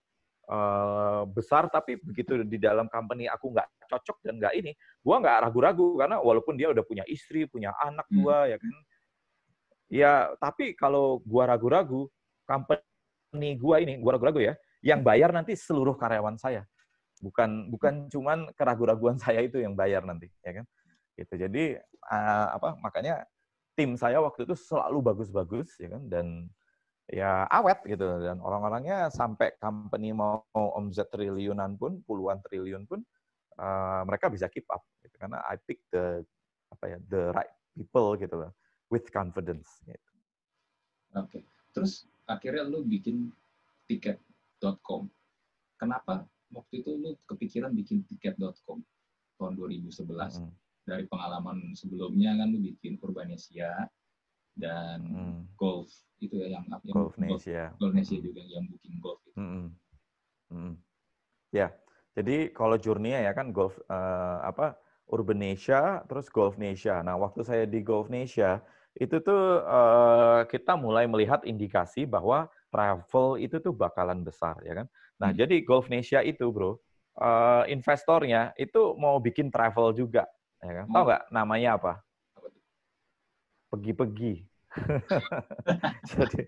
uh, 0.47 1.23
besar 1.27 1.67
tapi 1.71 1.99
begitu 1.99 2.43
di 2.47 2.59
dalam 2.59 2.87
company 2.87 3.27
aku 3.27 3.51
nggak 3.51 3.69
cocok 3.91 4.17
dan 4.25 4.41
nggak 4.41 4.55
ini, 4.57 4.73
gua 5.05 5.21
nggak 5.21 5.39
ragu-ragu 5.49 6.01
karena 6.01 6.17
walaupun 6.23 6.55
dia 6.57 6.73
udah 6.73 6.85
punya 6.87 7.05
istri, 7.11 7.45
punya 7.45 7.77
anak 7.77 8.09
hmm. 8.09 8.17
dua 8.17 8.37
ya 8.49 8.57
kan. 8.57 8.75
Ya, 9.93 10.13
tapi 10.41 10.73
kalau 10.73 11.21
gua 11.21 11.53
ragu-ragu, 11.53 12.09
company 12.49 13.61
gua 13.61 13.85
ini, 13.85 14.01
gua 14.01 14.17
ragu-ragu 14.17 14.41
ya, 14.41 14.57
yang 14.81 15.05
bayar 15.05 15.29
nanti 15.37 15.53
seluruh 15.53 15.93
karyawan 16.01 16.41
saya 16.41 16.65
bukan 17.23 17.71
bukan 17.71 18.11
cuman 18.11 18.51
keraguan-raguan 18.59 19.17
saya 19.23 19.47
itu 19.47 19.63
yang 19.63 19.79
bayar 19.79 20.03
nanti 20.03 20.27
ya 20.43 20.61
kan 20.61 20.67
gitu 21.15 21.35
jadi 21.39 21.79
uh, 22.11 22.47
apa 22.59 22.75
makanya 22.83 23.23
tim 23.83 23.99
saya 23.99 24.23
waktu 24.23 24.47
itu 24.47 24.55
selalu 24.55 25.03
bagus-bagus 25.03 25.75
ya 25.83 25.91
kan 25.91 26.07
dan 26.07 26.27
ya 27.11 27.51
awet 27.51 27.83
gitu 27.83 28.07
dan 28.23 28.39
orang-orangnya 28.39 29.11
sampai 29.11 29.59
company 29.59 30.15
mau 30.15 30.47
omset 30.55 31.11
triliunan 31.11 31.75
pun 31.75 31.99
puluhan 32.07 32.39
triliun 32.47 32.87
pun 32.87 33.03
uh, 33.59 34.07
mereka 34.07 34.31
bisa 34.31 34.47
keep 34.47 34.71
up 34.71 34.87
gitu 35.03 35.19
karena 35.19 35.43
I 35.51 35.59
pick 35.59 35.83
the 35.91 36.23
apa 36.71 36.95
ya 36.95 36.99
the 37.11 37.35
right 37.35 37.51
people 37.75 38.15
gitu 38.15 38.47
loh 38.47 38.55
with 38.87 39.11
confidence 39.11 39.83
gitu. 39.83 39.99
Oke. 41.19 41.27
Okay. 41.27 41.43
Terus 41.75 42.07
akhirnya 42.31 42.63
lu 42.71 42.87
bikin 42.87 43.35
tiket.com. 43.91 45.11
Kenapa 45.77 46.23
waktu 46.55 46.87
itu 46.87 46.95
lu 46.95 47.19
kepikiran 47.27 47.75
bikin 47.75 48.07
tiket.com 48.07 48.79
tahun 49.41 49.53
2011 49.59 50.07
hmm. 50.39 50.53
Dari 50.83 51.07
pengalaman 51.07 51.75
sebelumnya 51.79 52.35
kan 52.35 52.51
lu 52.51 52.59
bikin 52.59 52.99
Urbanesia 52.99 53.87
dan 54.59 55.01
hmm. 55.03 55.39
golf 55.57 55.89
itu 56.21 56.39
ya 56.39 56.59
yang 56.59 56.65
yang 56.85 56.95
Golfnesia. 56.95 57.63
Golfnesia 57.81 58.19
hmm. 58.21 58.27
juga 58.27 58.43
yang 58.45 58.65
booking 58.69 58.97
golf 59.01 59.21
itu. 59.27 59.39
Hmm. 59.39 59.69
Hmm. 60.53 60.75
Ya, 61.53 61.73
jadi 62.13 62.53
kalau 62.53 62.77
journey 62.77 63.17
ya 63.17 63.33
kan 63.33 63.51
golf 63.51 63.81
uh, 63.89 64.45
apa 64.45 64.77
Urbanesia 65.09 66.05
terus 66.09 66.29
Golfnesia. 66.29 67.01
Nah, 67.05 67.17
waktu 67.21 67.45
saya 67.45 67.65
di 67.65 67.81
Golfnesia 67.85 68.61
itu 68.97 69.21
tuh 69.25 69.65
uh, 69.65 70.45
kita 70.49 70.77
mulai 70.77 71.09
melihat 71.09 71.41
indikasi 71.49 72.05
bahwa 72.05 72.49
travel 72.69 73.41
itu 73.41 73.57
tuh 73.61 73.73
bakalan 73.73 74.21
besar 74.25 74.57
ya 74.65 74.85
kan. 74.85 74.87
Nah, 75.21 75.31
hmm. 75.33 75.39
jadi 75.41 75.57
Golfnesia 75.65 76.21
itu, 76.25 76.49
Bro, 76.53 76.81
uh, 77.21 77.65
investornya 77.69 78.53
itu 78.57 78.97
mau 78.97 79.21
bikin 79.21 79.53
travel 79.53 79.93
juga, 79.97 80.25
ya 80.63 80.73
kan? 80.83 80.87
Tahu 80.89 81.05
nggak 81.05 81.23
namanya 81.35 81.71
apa? 81.77 81.93
Pergi-pergi. 83.69 84.47
jadi, 86.17 86.41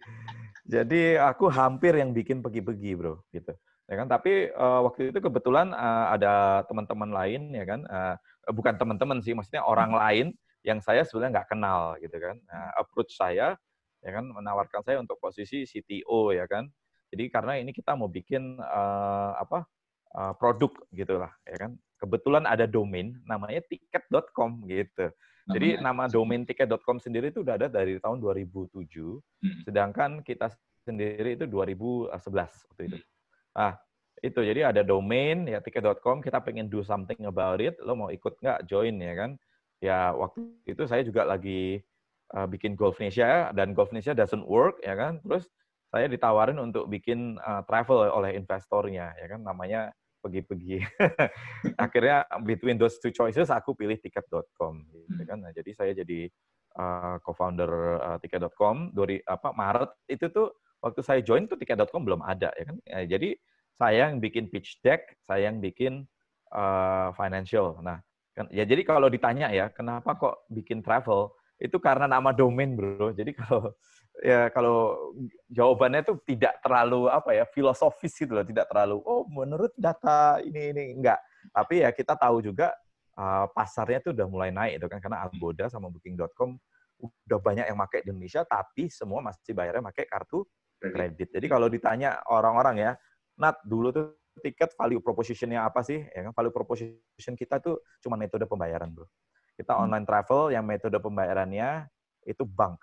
jadi 0.65 1.03
aku 1.21 1.51
hampir 1.53 1.99
yang 1.99 2.17
bikin 2.17 2.41
pergi-pergi, 2.41 2.91
Bro, 2.97 3.21
gitu. 3.35 3.53
Ya 3.85 3.95
kan? 4.01 4.09
Tapi 4.09 4.49
uh, 4.55 4.81
waktu 4.89 5.13
itu 5.13 5.19
kebetulan 5.21 5.77
uh, 5.77 6.15
ada 6.15 6.65
teman-teman 6.71 7.11
lain, 7.13 7.53
ya 7.53 7.65
kan? 7.69 7.81
Uh, 7.85 8.15
bukan 8.53 8.81
teman-teman 8.81 9.21
sih, 9.21 9.37
maksudnya 9.37 9.65
orang 9.65 9.93
hmm. 9.93 10.01
lain 10.01 10.27
yang 10.65 10.81
saya 10.81 11.05
sebenarnya 11.05 11.41
nggak 11.41 11.51
kenal, 11.53 11.81
gitu 12.01 12.17
kan? 12.17 12.41
Nah, 12.49 12.73
approach 12.81 13.13
saya, 13.13 13.53
ya 14.01 14.11
kan, 14.13 14.25
menawarkan 14.25 14.81
saya 14.81 14.97
untuk 15.05 15.21
posisi 15.21 15.69
CTO, 15.69 16.33
ya 16.33 16.49
kan? 16.49 16.65
Jadi 17.13 17.29
karena 17.29 17.61
ini 17.61 17.71
kita 17.77 17.93
mau 17.95 18.09
bikin 18.09 18.59
uh, 18.59 19.37
apa 19.37 19.69
uh, 20.17 20.33
produk 20.35 20.73
gitulah, 20.97 21.31
ya 21.45 21.69
kan. 21.69 21.77
Kebetulan 22.05 22.45
ada 22.45 22.69
domain 22.69 23.17
namanya 23.25 23.65
tiket.com 23.65 24.69
gitu. 24.69 25.09
Jadi 25.45 25.81
nama 25.81 26.09
domain 26.09 26.45
tiket.com 26.45 27.01
sendiri 27.01 27.33
itu 27.33 27.41
udah 27.45 27.57
ada 27.61 27.69
dari 27.69 28.01
tahun 28.01 28.21
2007, 28.21 28.81
hmm. 28.85 29.69
sedangkan 29.69 30.25
kita 30.25 30.53
sendiri 30.85 31.37
itu 31.37 31.45
2011 31.49 32.13
waktu 32.69 32.83
itu. 32.89 32.97
Hmm. 33.01 33.09
Ah, 33.57 33.73
itu 34.25 34.41
jadi 34.41 34.73
ada 34.73 34.81
domain 34.81 35.45
ya 35.45 35.61
tiket.com 35.61 36.25
kita 36.25 36.41
pengen 36.41 36.73
do 36.73 36.81
something 36.81 37.29
about 37.29 37.61
it 37.61 37.77
lo 37.85 37.93
mau 37.93 38.09
ikut 38.09 38.41
nggak 38.41 38.65
join 38.65 38.97
ya 38.97 39.13
kan 39.13 39.31
ya 39.85 40.17
waktu 40.17 40.49
itu 40.65 40.89
saya 40.89 41.05
juga 41.05 41.29
lagi 41.29 41.85
uh, 42.33 42.49
bikin 42.49 42.73
Golfnesia 42.73 43.53
dan 43.53 43.77
Golfnesia 43.77 44.17
doesn't 44.17 44.49
work 44.49 44.81
ya 44.81 44.97
kan 44.97 45.21
terus 45.21 45.53
saya 45.93 46.09
ditawarin 46.09 46.57
untuk 46.57 46.89
bikin 46.89 47.37
uh, 47.37 47.61
travel 47.69 48.09
oleh 48.09 48.33
investornya 48.33 49.13
ya 49.21 49.27
kan 49.37 49.45
namanya 49.45 49.93
pergi-pergi. 50.25 50.81
Akhirnya 51.85 52.25
between 52.41 52.81
those 52.81 52.97
two 52.97 53.13
choices 53.13 53.53
aku 53.53 53.77
pilih 53.77 54.01
tiket.com 54.01 54.89
gitu 54.89 55.21
hmm. 55.21 55.29
kan. 55.29 55.39
Nah, 55.45 55.53
jadi 55.53 55.71
saya 55.77 55.93
jadi 55.93 56.33
uh, 56.81 57.21
co-founder 57.21 57.71
uh, 58.01 58.19
tiket.com 58.25 58.97
dari 58.97 59.21
apa 59.29 59.53
Maret 59.53 60.09
itu 60.09 60.33
tuh 60.33 60.57
waktu 60.81 61.01
saya 61.05 61.21
join 61.21 61.45
tuh 61.45 61.61
tiket.com 61.61 62.01
belum 62.01 62.25
ada 62.25 62.49
ya 62.57 62.65
kan. 62.65 62.77
Ya, 62.89 63.01
jadi 63.05 63.37
saya 63.77 64.09
yang 64.09 64.25
bikin 64.25 64.49
pitch 64.49 64.81
deck, 64.81 65.21
saya 65.21 65.53
yang 65.53 65.61
bikin 65.61 66.09
uh, 66.55 67.13
financial. 67.13 67.77
Nah, 67.85 68.01
kan 68.33 68.49
ya 68.49 68.65
jadi 68.65 68.81
kalau 68.87 69.13
ditanya 69.13 69.53
ya, 69.53 69.69
kenapa 69.69 70.17
kok 70.17 70.49
bikin 70.49 70.81
travel? 70.81 71.35
Itu 71.61 71.79
karena 71.79 72.11
nama 72.11 72.35
domain, 72.35 72.75
Bro. 72.75 73.15
Jadi 73.15 73.31
kalau 73.35 73.75
ya 74.23 74.53
kalau 74.55 75.11
jawabannya 75.51 76.07
itu 76.07 76.15
tidak 76.29 76.63
terlalu 76.63 77.11
apa 77.11 77.35
ya 77.35 77.45
filosofis 77.51 78.15
gitu 78.15 78.37
loh, 78.37 78.47
tidak 78.47 78.71
terlalu 78.71 79.03
oh 79.03 79.27
menurut 79.27 79.75
data 79.75 80.39
ini 80.45 80.71
ini 80.71 80.83
enggak. 81.01 81.19
Tapi 81.51 81.83
ya 81.83 81.91
kita 81.91 82.15
tahu 82.15 82.45
juga 82.45 82.71
uh, 83.19 83.51
pasarnya 83.51 84.05
itu 84.05 84.11
udah 84.15 84.27
mulai 84.31 84.51
naik 84.55 84.79
itu 84.79 84.87
kan 84.87 84.99
karena 85.03 85.27
Agoda 85.27 85.67
sama 85.67 85.91
Booking.com 85.91 86.55
udah 87.03 87.39
banyak 87.43 87.67
yang 87.67 87.79
pakai 87.79 88.07
di 88.07 88.15
Indonesia 88.15 88.47
tapi 88.47 88.87
semua 88.89 89.21
masih 89.21 89.53
bayarnya 89.53 89.83
pakai 89.83 90.05
kartu 90.07 90.47
kredit. 90.79 91.33
Jadi 91.33 91.47
kalau 91.49 91.67
ditanya 91.73 92.21
orang-orang 92.29 92.77
ya, 92.77 92.93
Nat 93.41 93.59
dulu 93.67 93.91
tuh 93.91 94.15
tiket 94.43 94.75
value 94.79 95.03
proposition-nya 95.03 95.67
apa 95.67 95.83
sih? 95.83 95.99
Ya 95.99 96.21
kan 96.29 96.33
value 96.35 96.55
proposition 96.55 97.35
kita 97.35 97.59
tuh 97.59 97.83
cuma 98.03 98.15
metode 98.15 98.47
pembayaran, 98.47 98.93
Bro. 98.95 99.07
Kita 99.55 99.75
hmm. 99.75 99.83
online 99.89 100.07
travel 100.07 100.43
yang 100.55 100.65
metode 100.67 100.99
pembayarannya 100.99 101.89
itu 102.27 102.43
bank 102.47 102.79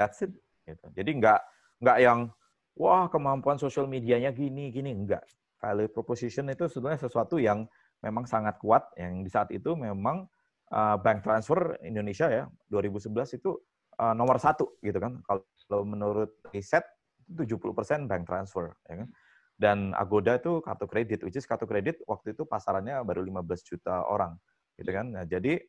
That's 0.00 0.24
it. 0.24 0.32
Gitu. 0.64 0.86
Jadi 0.96 1.10
nggak 1.20 1.40
nggak 1.84 1.98
yang 2.00 2.32
wah 2.80 3.12
kemampuan 3.12 3.60
sosial 3.60 3.84
medianya 3.84 4.32
gini 4.32 4.72
gini 4.72 4.96
enggak. 4.96 5.20
Value 5.60 5.92
proposition 5.92 6.48
itu 6.48 6.64
sebenarnya 6.72 7.04
sesuatu 7.04 7.36
yang 7.36 7.68
memang 8.00 8.24
sangat 8.24 8.56
kuat 8.56 8.88
yang 8.96 9.20
di 9.20 9.28
saat 9.28 9.52
itu 9.52 9.76
memang 9.76 10.24
uh, 10.72 10.96
bank 10.96 11.20
transfer 11.20 11.76
Indonesia 11.84 12.32
ya 12.32 12.44
2011 12.72 13.36
itu 13.36 13.60
uh, 14.00 14.16
nomor 14.16 14.40
satu 14.40 14.80
gitu 14.80 14.96
kan 14.96 15.20
kalau 15.28 15.84
menurut 15.84 16.32
riset 16.48 16.82
70% 17.28 18.08
bank 18.08 18.24
transfer 18.24 18.72
ya 18.88 19.04
kan 19.04 19.08
dan 19.60 19.78
Agoda 19.92 20.40
itu 20.40 20.64
kartu 20.64 20.88
kredit 20.88 21.20
which 21.20 21.36
is 21.36 21.44
kartu 21.44 21.68
kredit 21.68 22.00
waktu 22.08 22.32
itu 22.32 22.48
pasarannya 22.48 23.04
baru 23.04 23.20
15 23.20 23.68
juta 23.68 24.08
orang 24.08 24.32
gitu 24.80 24.90
kan 24.90 25.06
nah, 25.12 25.24
jadi 25.28 25.60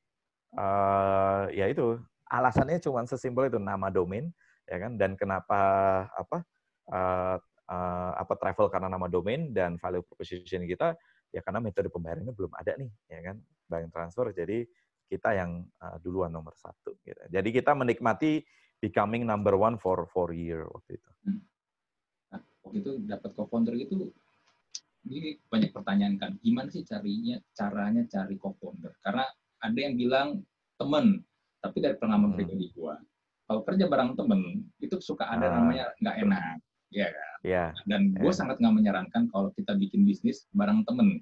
uh, 0.55 1.51
ya 1.51 1.67
itu 1.67 1.99
alasannya 2.31 2.79
cuma 2.79 3.03
sesimpel 3.03 3.51
itu 3.51 3.59
nama 3.59 3.91
domain 3.91 4.31
ya 4.63 4.79
kan 4.79 4.95
dan 4.95 5.19
kenapa 5.19 5.59
apa 6.15 6.37
uh, 6.87 7.35
uh, 7.67 8.11
apa 8.15 8.33
travel 8.39 8.71
karena 8.71 8.87
nama 8.87 9.11
domain 9.11 9.51
dan 9.51 9.75
value 9.75 10.03
proposition 10.07 10.63
kita 10.63 10.95
ya 11.35 11.43
karena 11.43 11.59
metode 11.59 11.91
pembayarannya 11.91 12.31
belum 12.31 12.51
ada 12.55 12.79
nih 12.79 12.91
ya 13.11 13.19
kan 13.31 13.37
bank 13.67 13.91
transfer 13.91 14.31
jadi 14.31 14.63
kita 15.11 15.35
yang 15.35 15.67
uh, 15.83 15.99
duluan 15.99 16.31
nomor 16.31 16.55
satu 16.55 16.95
gitu. 17.03 17.19
jadi 17.27 17.49
kita 17.51 17.75
menikmati 17.75 18.43
becoming 18.79 19.27
number 19.27 19.59
one 19.59 19.75
for 19.75 20.07
four 20.07 20.31
year 20.31 20.63
waktu 20.71 20.95
itu 20.95 21.09
hmm. 21.27 21.41
nah, 22.31 22.41
waktu 22.63 22.77
itu 22.79 22.91
dapat 23.03 23.31
co-founder 23.35 23.75
itu 23.75 24.11
ini 25.07 25.35
banyak 25.51 25.75
pertanyaan 25.75 26.15
kan 26.15 26.31
gimana 26.39 26.71
sih 26.71 26.87
carinya 26.87 27.39
caranya 27.51 28.07
cari 28.07 28.39
co-founder 28.39 28.95
karena 29.03 29.27
ada 29.59 29.79
yang 29.79 29.99
bilang 29.99 30.27
temen 30.79 31.27
tapi 31.61 31.77
dari 31.79 31.95
pengalaman 31.95 32.33
hmm. 32.33 32.37
pribadi 32.37 32.67
gua 32.73 32.97
kalau 33.45 33.61
kerja 33.67 33.85
bareng 33.87 34.15
temen 34.15 34.63
itu 34.79 34.95
suka 35.03 35.27
ada 35.27 35.51
ah. 35.51 35.51
namanya 35.59 35.85
nggak 35.99 36.15
enak 36.23 36.57
ya 36.91 37.07
kan 37.07 37.31
yeah. 37.43 37.69
dan 37.87 38.15
gue 38.15 38.27
yeah. 38.27 38.35
sangat 38.35 38.59
nggak 38.59 38.75
menyarankan 38.75 39.23
kalau 39.31 39.49
kita 39.55 39.75
bikin 39.75 40.03
bisnis 40.03 40.47
bareng 40.51 40.83
temen 40.83 41.19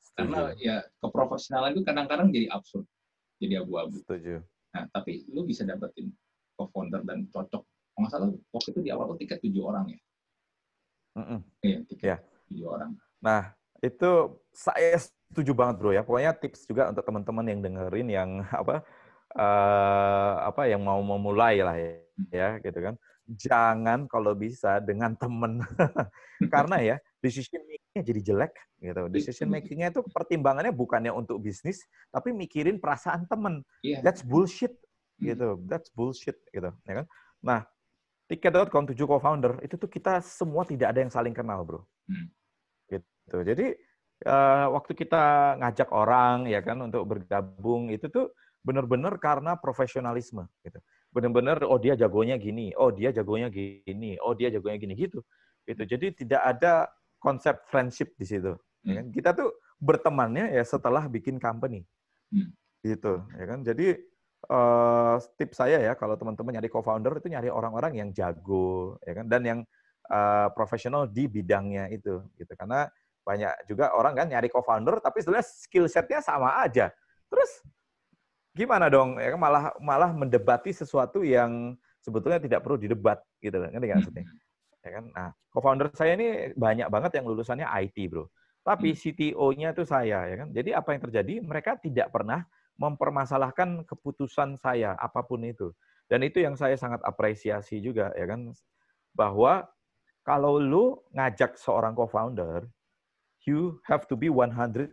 Setuju. 0.00 0.16
karena 0.16 0.40
ya 0.58 0.76
keprofesionalan 1.02 1.74
itu 1.78 1.82
kadang-kadang 1.82 2.28
jadi 2.30 2.46
absurd 2.50 2.86
jadi 3.42 3.62
abu-abu 3.62 4.02
Setuju. 4.02 4.42
nah 4.74 4.86
tapi 4.90 5.26
lu 5.30 5.46
bisa 5.46 5.66
dapetin 5.66 6.10
co-founder 6.54 7.02
dan 7.06 7.26
cocok 7.30 7.62
kalau 7.62 8.00
nggak 8.02 8.12
salah 8.12 8.28
waktu 8.54 8.68
itu 8.74 8.80
di 8.82 8.90
awal 8.90 9.14
tuh 9.14 9.18
tiket 9.18 9.38
tujuh 9.42 9.62
orang 9.62 9.84
ya 9.90 10.00
mm 11.18 11.24
-mm. 11.26 11.40
iya 11.66 11.78
tiket 11.86 12.06
yeah. 12.06 12.18
tujuh 12.50 12.66
orang 12.66 12.90
nah 13.22 13.54
itu 13.80 14.10
saya 14.52 14.98
setuju 15.30 15.54
banget 15.56 15.74
bro 15.80 15.90
ya 15.94 16.02
pokoknya 16.04 16.36
tips 16.36 16.68
juga 16.68 16.90
untuk 16.92 17.06
teman-teman 17.06 17.46
yang 17.48 17.60
dengerin 17.62 18.08
yang 18.10 18.30
apa 18.62 18.82
uh, 19.36 20.34
apa 20.46 20.66
yang 20.66 20.82
mau 20.82 20.98
memulai 21.02 21.62
lah 21.62 21.76
ya, 21.76 21.92
ya 22.30 22.48
gitu 22.62 22.78
kan. 22.80 22.94
Jangan 23.30 24.10
kalau 24.10 24.34
bisa 24.34 24.82
dengan 24.82 25.14
temen 25.14 25.62
karena 26.54 26.76
ya 26.82 26.96
decision 27.22 27.62
making 27.62 28.02
jadi 28.02 28.20
jelek 28.32 28.52
gitu. 28.82 29.00
Decision 29.12 29.48
makingnya 29.52 29.94
itu 29.94 30.02
pertimbangannya 30.10 30.74
bukannya 30.74 31.12
untuk 31.14 31.38
bisnis 31.38 31.84
tapi 32.10 32.34
mikirin 32.34 32.82
perasaan 32.82 33.30
temen. 33.30 33.62
Yeah. 33.86 34.02
That's 34.02 34.26
bullshit 34.26 34.74
hmm. 35.20 35.30
gitu. 35.30 35.48
That's 35.70 35.92
bullshit 35.94 36.42
gitu 36.50 36.74
ya 36.88 36.94
kan. 37.04 37.06
Nah, 37.40 37.60
tiket.com 38.26 38.90
tujuh 38.90 39.06
co-founder 39.06 39.62
itu 39.62 39.78
tuh 39.78 39.90
kita 39.90 40.22
semua 40.22 40.66
tidak 40.66 40.94
ada 40.94 41.00
yang 41.02 41.12
saling 41.12 41.34
kenal, 41.34 41.62
Bro. 41.62 41.86
Hmm. 42.10 42.30
Gitu. 42.90 43.36
Jadi 43.46 43.66
uh, 44.26 44.66
waktu 44.74 44.92
kita 44.98 45.56
ngajak 45.60 45.88
orang 45.94 46.50
ya 46.50 46.60
kan 46.60 46.82
untuk 46.82 47.06
bergabung 47.06 47.94
itu 47.94 48.10
tuh 48.10 48.34
benar-benar 48.60 49.16
karena 49.16 49.56
profesionalisme 49.56 50.44
gitu. 50.64 50.78
Benar-benar 51.10 51.64
oh 51.66 51.80
dia 51.80 51.96
jagonya 51.96 52.36
gini, 52.36 52.70
oh 52.76 52.92
dia 52.92 53.10
jagonya 53.10 53.48
gini, 53.50 54.20
oh 54.20 54.36
dia 54.36 54.52
jagonya 54.52 54.78
gini 54.78 54.94
gitu. 54.94 55.24
Gitu. 55.64 55.82
Jadi 55.84 56.06
tidak 56.24 56.42
ada 56.44 56.88
konsep 57.18 57.64
friendship 57.68 58.14
di 58.16 58.26
situ. 58.28 58.54
Ya 58.84 59.00
kan? 59.00 59.06
Hmm. 59.08 59.14
Kita 59.14 59.30
tuh 59.36 59.50
bertemannya 59.80 60.52
ya 60.54 60.64
setelah 60.64 61.08
bikin 61.08 61.40
company. 61.40 61.84
Hmm. 62.32 62.52
Gitu, 62.80 63.20
ya 63.36 63.44
kan? 63.44 63.60
Jadi 63.64 63.96
uh, 64.48 65.16
tips 65.36 65.60
saya 65.60 65.80
ya 65.80 65.92
kalau 65.96 66.16
teman-teman 66.16 66.56
nyari 66.56 66.68
co-founder 66.72 67.20
itu 67.20 67.28
nyari 67.28 67.52
orang-orang 67.52 67.92
yang 68.00 68.08
jago 68.16 68.96
ya 69.04 69.12
kan 69.20 69.26
dan 69.28 69.42
yang 69.44 69.60
uh, 70.08 70.48
profesional 70.56 71.04
di 71.04 71.28
bidangnya 71.28 71.92
itu 71.92 72.24
gitu. 72.40 72.52
Karena 72.56 72.88
banyak 73.20 73.68
juga 73.68 73.92
orang 73.92 74.16
kan 74.16 74.26
nyari 74.32 74.48
co-founder 74.48 75.00
tapi 75.04 75.20
sebenarnya 75.20 75.48
skill 75.48 75.84
setnya 75.90 76.24
sama 76.24 76.64
aja. 76.64 76.88
Terus 77.28 77.50
gimana 78.54 78.90
dong? 78.90 79.16
Ya 79.16 79.34
kan 79.34 79.40
malah 79.40 79.64
malah 79.78 80.10
mendebati 80.10 80.74
sesuatu 80.74 81.22
yang 81.22 81.74
sebetulnya 82.00 82.40
tidak 82.40 82.60
perlu 82.64 82.80
didebat 82.80 83.20
gitu 83.38 83.56
kan 83.60 83.70
ngerti 83.70 83.86
nggak 83.86 83.98
maksudnya? 84.02 84.24
Ya 84.80 84.90
kan? 84.96 85.04
Nah 85.12 85.28
co-founder 85.52 85.88
saya 85.92 86.16
ini 86.16 86.56
banyak 86.56 86.88
banget 86.88 87.20
yang 87.20 87.26
lulusannya 87.28 87.66
IT 87.66 87.96
bro. 88.10 88.26
Tapi 88.60 88.92
hmm. 88.92 88.98
CTO-nya 88.98 89.68
itu 89.72 89.84
saya 89.88 90.28
ya 90.28 90.36
kan? 90.44 90.48
Jadi 90.52 90.70
apa 90.76 90.88
yang 90.92 91.02
terjadi? 91.08 91.34
Mereka 91.40 91.80
tidak 91.80 92.12
pernah 92.12 92.44
mempermasalahkan 92.80 93.84
keputusan 93.84 94.56
saya 94.56 94.96
apa 94.96 95.24
pun 95.24 95.44
itu. 95.44 95.72
Dan 96.10 96.26
itu 96.26 96.42
yang 96.42 96.58
saya 96.58 96.74
sangat 96.74 97.00
apresiasi 97.06 97.78
juga 97.78 98.10
ya 98.16 98.26
kan? 98.28 98.52
Bahwa 99.14 99.68
kalau 100.24 100.60
lu 100.60 101.00
ngajak 101.16 101.56
seorang 101.56 101.96
co-founder 101.96 102.68
you 103.48 103.80
have 103.88 104.04
to 104.04 104.16
be 104.16 104.28
100% 104.28 104.92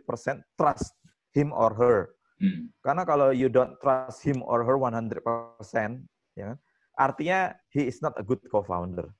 trust 0.56 0.96
him 1.36 1.52
or 1.52 1.76
her 1.76 2.16
Hmm. 2.38 2.70
Karena 2.82 3.02
kalau 3.02 3.34
you 3.34 3.50
don't 3.50 3.74
trust 3.82 4.22
him 4.22 4.46
or 4.46 4.62
her 4.62 4.78
100%, 4.78 5.18
ya, 6.38 6.54
kan, 6.54 6.58
artinya 6.94 7.54
he 7.74 7.90
is 7.90 7.98
not 7.98 8.14
a 8.14 8.24
good 8.24 8.38
co-founder. 8.46 9.10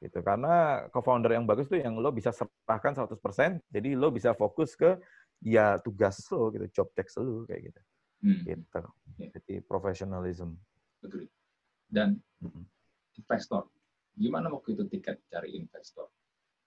Gitu. 0.00 0.20
Karena 0.24 0.84
co-founder 0.88 1.32
yang 1.32 1.44
bagus 1.44 1.68
itu 1.68 1.80
yang 1.80 2.00
lo 2.00 2.12
bisa 2.12 2.32
serahkan 2.32 2.96
100%, 2.96 3.60
jadi 3.68 3.96
lo 3.96 4.08
bisa 4.12 4.32
fokus 4.32 4.76
ke 4.76 4.96
ya 5.44 5.76
tugas 5.80 6.20
lo 6.32 6.48
gitu, 6.52 6.66
job 6.72 6.88
text 6.96 7.20
lo 7.20 7.44
kayak 7.44 7.72
gitu. 7.72 7.80
Hmm. 8.24 8.40
Gitu. 8.48 8.80
Yeah. 9.20 9.30
Jadi 9.36 9.54
professionalism. 9.64 10.56
Betul. 11.04 11.28
Dan 11.84 12.16
hmm. 12.40 12.64
investor. 13.20 13.68
Gimana 14.16 14.48
waktu 14.48 14.72
itu 14.72 14.84
tiket 14.88 15.20
cari 15.28 15.52
investor? 15.52 16.08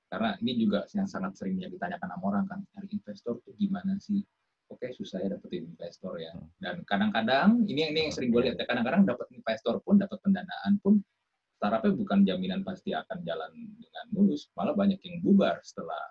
Karena 0.07 0.37
ini 0.39 0.55
juga 0.55 0.87
yang 0.95 1.09
sangat 1.09 1.35
sering 1.35 1.59
ditanyakan 1.59 2.07
sama 2.15 2.23
orang 2.31 2.45
kan, 2.47 2.59
cari 2.71 2.87
investor 2.93 3.43
tuh 3.43 3.53
gimana 3.59 3.97
sih? 3.99 4.23
Oke 4.67 4.79
okay, 4.79 4.91
susah 4.95 5.23
ya 5.23 5.31
dapetin 5.31 5.67
investor 5.67 6.19
ya. 6.19 6.31
Hmm. 6.35 6.47
Dan 6.59 6.75
kadang-kadang 6.83 7.63
ini 7.67 7.79
yang 7.87 7.91
ini 7.95 7.99
yang 8.07 8.13
sering 8.13 8.29
gue 8.31 8.41
lihat 8.47 8.57
ya 8.59 8.65
kadang-kadang 8.67 9.07
dapat 9.07 9.27
investor 9.31 9.79
pun 9.83 9.95
dapat 9.99 10.19
pendanaan 10.23 10.79
pun 10.83 10.99
startupnya 11.57 11.93
bukan 11.97 12.19
jaminan 12.21 12.61
pasti 12.61 12.93
akan 12.93 13.25
jalan 13.25 13.51
dengan 13.81 14.05
mulus, 14.13 14.45
malah 14.53 14.77
banyak 14.77 15.01
yang 15.01 15.17
bubar 15.25 15.57
setelah 15.65 16.05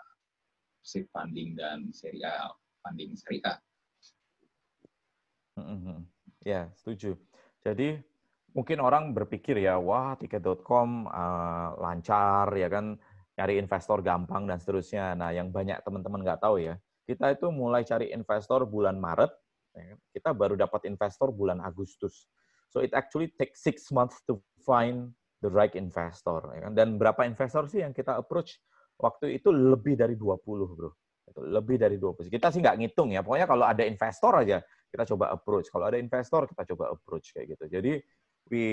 seed 0.82 1.06
funding 1.14 1.54
dan 1.54 1.86
seri 1.94 2.18
A 2.26 2.50
funding 2.82 3.14
seri 3.14 3.38
A. 3.46 3.54
Mm-hmm. 5.56 5.98
Ya, 6.46 6.70
setuju. 6.74 7.14
Jadi 7.62 7.98
mungkin 8.54 8.78
orang 8.82 9.14
berpikir 9.14 9.58
ya, 9.58 9.78
wah 9.78 10.14
tiket.com 10.18 11.10
uh, 11.10 11.78
lancar 11.78 12.50
ya 12.54 12.70
kan, 12.70 12.98
nyari 13.38 13.58
investor 13.58 14.02
gampang 14.02 14.46
dan 14.46 14.58
seterusnya. 14.58 15.14
Nah, 15.18 15.30
yang 15.34 15.50
banyak 15.50 15.82
teman-teman 15.82 16.22
nggak 16.22 16.42
tahu 16.42 16.62
ya, 16.62 16.74
kita 17.06 17.38
itu 17.38 17.46
mulai 17.54 17.86
cari 17.86 18.10
investor 18.10 18.66
bulan 18.66 18.98
Maret, 18.98 19.30
ya 19.78 19.94
kan? 19.94 19.98
kita 20.10 20.30
baru 20.34 20.58
dapat 20.58 20.90
investor 20.90 21.30
bulan 21.30 21.62
Agustus. 21.62 22.26
So 22.74 22.82
it 22.82 22.90
actually 22.92 23.30
takes 23.38 23.62
six 23.62 23.88
months 23.94 24.18
to 24.26 24.42
find 24.66 25.14
the 25.40 25.48
right 25.48 25.72
investor. 25.78 26.42
Ya 26.50 26.66
kan? 26.66 26.72
Dan 26.74 26.98
berapa 26.98 27.22
investor 27.22 27.70
sih 27.70 27.86
yang 27.86 27.94
kita 27.94 28.18
approach 28.18 28.58
waktu 28.98 29.38
itu 29.38 29.54
lebih 29.54 29.94
dari 29.94 30.18
20, 30.18 30.42
bro. 30.74 30.90
Lebih 31.46 31.78
dari 31.78 31.96
20. 31.96 32.26
Kita 32.26 32.50
sih 32.50 32.58
nggak 32.58 32.76
ngitung 32.82 33.14
ya. 33.14 33.22
Pokoknya 33.22 33.46
kalau 33.46 33.64
ada 33.64 33.86
investor 33.86 34.34
aja, 34.34 34.58
kita 34.90 35.04
coba 35.14 35.30
approach. 35.30 35.70
Kalau 35.70 35.86
ada 35.86 35.98
investor, 35.98 36.50
kita 36.50 36.62
coba 36.74 36.94
approach 36.94 37.30
kayak 37.30 37.54
gitu. 37.54 37.64
Jadi 37.70 37.92
we 38.50 38.66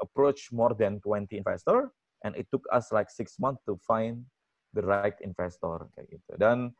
approach 0.00 0.52
more 0.52 0.76
than 0.76 1.00
20 1.00 1.36
investor, 1.36 1.92
and 2.24 2.36
it 2.36 2.48
took 2.52 2.64
us 2.72 2.92
like 2.92 3.12
six 3.12 3.36
months 3.40 3.60
to 3.64 3.76
find 3.84 4.24
the 4.72 4.82
right 4.82 5.16
investor 5.20 5.84
kayak 5.96 6.16
gitu. 6.16 6.32
Dan 6.40 6.72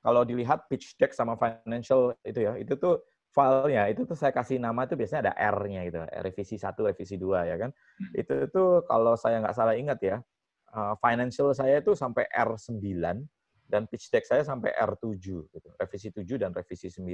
kalau 0.00 0.24
dilihat 0.24 0.64
pitch 0.66 0.96
deck 0.96 1.12
sama 1.12 1.36
financial 1.36 2.16
itu 2.24 2.40
ya, 2.44 2.56
itu 2.56 2.74
tuh 2.76 3.00
filenya 3.30 3.86
itu 3.86 4.02
tuh 4.02 4.18
saya 4.18 4.34
kasih 4.34 4.58
nama 4.58 4.88
itu 4.88 4.98
biasanya 4.98 5.30
ada 5.30 5.34
R-nya 5.54 5.80
gitu, 5.86 5.98
revisi 6.24 6.56
satu, 6.58 6.90
revisi 6.90 7.14
dua 7.14 7.46
ya 7.46 7.56
kan. 7.60 7.70
Hmm. 7.70 8.10
Itu 8.16 8.34
tuh 8.50 8.82
kalau 8.88 9.14
saya 9.14 9.38
nggak 9.44 9.54
salah 9.54 9.74
ingat 9.78 9.98
ya, 10.02 10.16
uh, 10.74 10.94
financial 10.98 11.54
saya 11.54 11.78
itu 11.78 11.94
sampai 11.94 12.26
R9 12.32 12.82
dan 13.70 13.86
pitch 13.86 14.10
deck 14.10 14.26
saya 14.26 14.42
sampai 14.42 14.74
R7 14.74 15.06
gitu, 15.46 15.68
revisi 15.78 16.10
7 16.10 16.26
dan 16.42 16.50
revisi 16.50 16.90
9. 16.90 17.06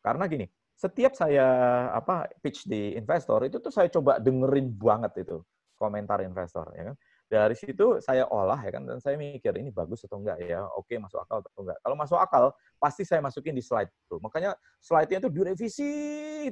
Karena 0.00 0.24
gini, 0.24 0.48
setiap 0.72 1.12
saya 1.12 1.46
apa 1.92 2.26
pitch 2.40 2.64
di 2.66 2.96
investor 2.96 3.44
itu 3.44 3.60
tuh 3.60 3.70
saya 3.70 3.92
coba 3.92 4.18
dengerin 4.18 4.72
banget 4.72 5.28
itu 5.28 5.38
komentar 5.78 6.22
investor 6.26 6.70
ya 6.74 6.90
kan 6.90 6.96
dari 7.32 7.56
situ 7.56 7.96
saya 8.04 8.28
olah 8.28 8.60
ya 8.60 8.76
kan 8.76 8.84
dan 8.84 9.00
saya 9.00 9.16
mikir 9.16 9.56
ini 9.56 9.72
bagus 9.72 10.04
atau 10.04 10.20
enggak 10.20 10.36
ya? 10.44 10.60
Oke 10.76 11.00
masuk 11.00 11.24
akal 11.24 11.40
atau 11.40 11.60
enggak? 11.64 11.78
Kalau 11.80 11.96
masuk 11.96 12.18
akal 12.20 12.44
pasti 12.76 13.08
saya 13.08 13.24
masukin 13.24 13.56
di 13.56 13.64
slide 13.64 13.88
itu 13.88 14.20
makanya 14.20 14.52
slide-nya 14.84 15.24
itu 15.24 15.32
direvisi 15.32 15.92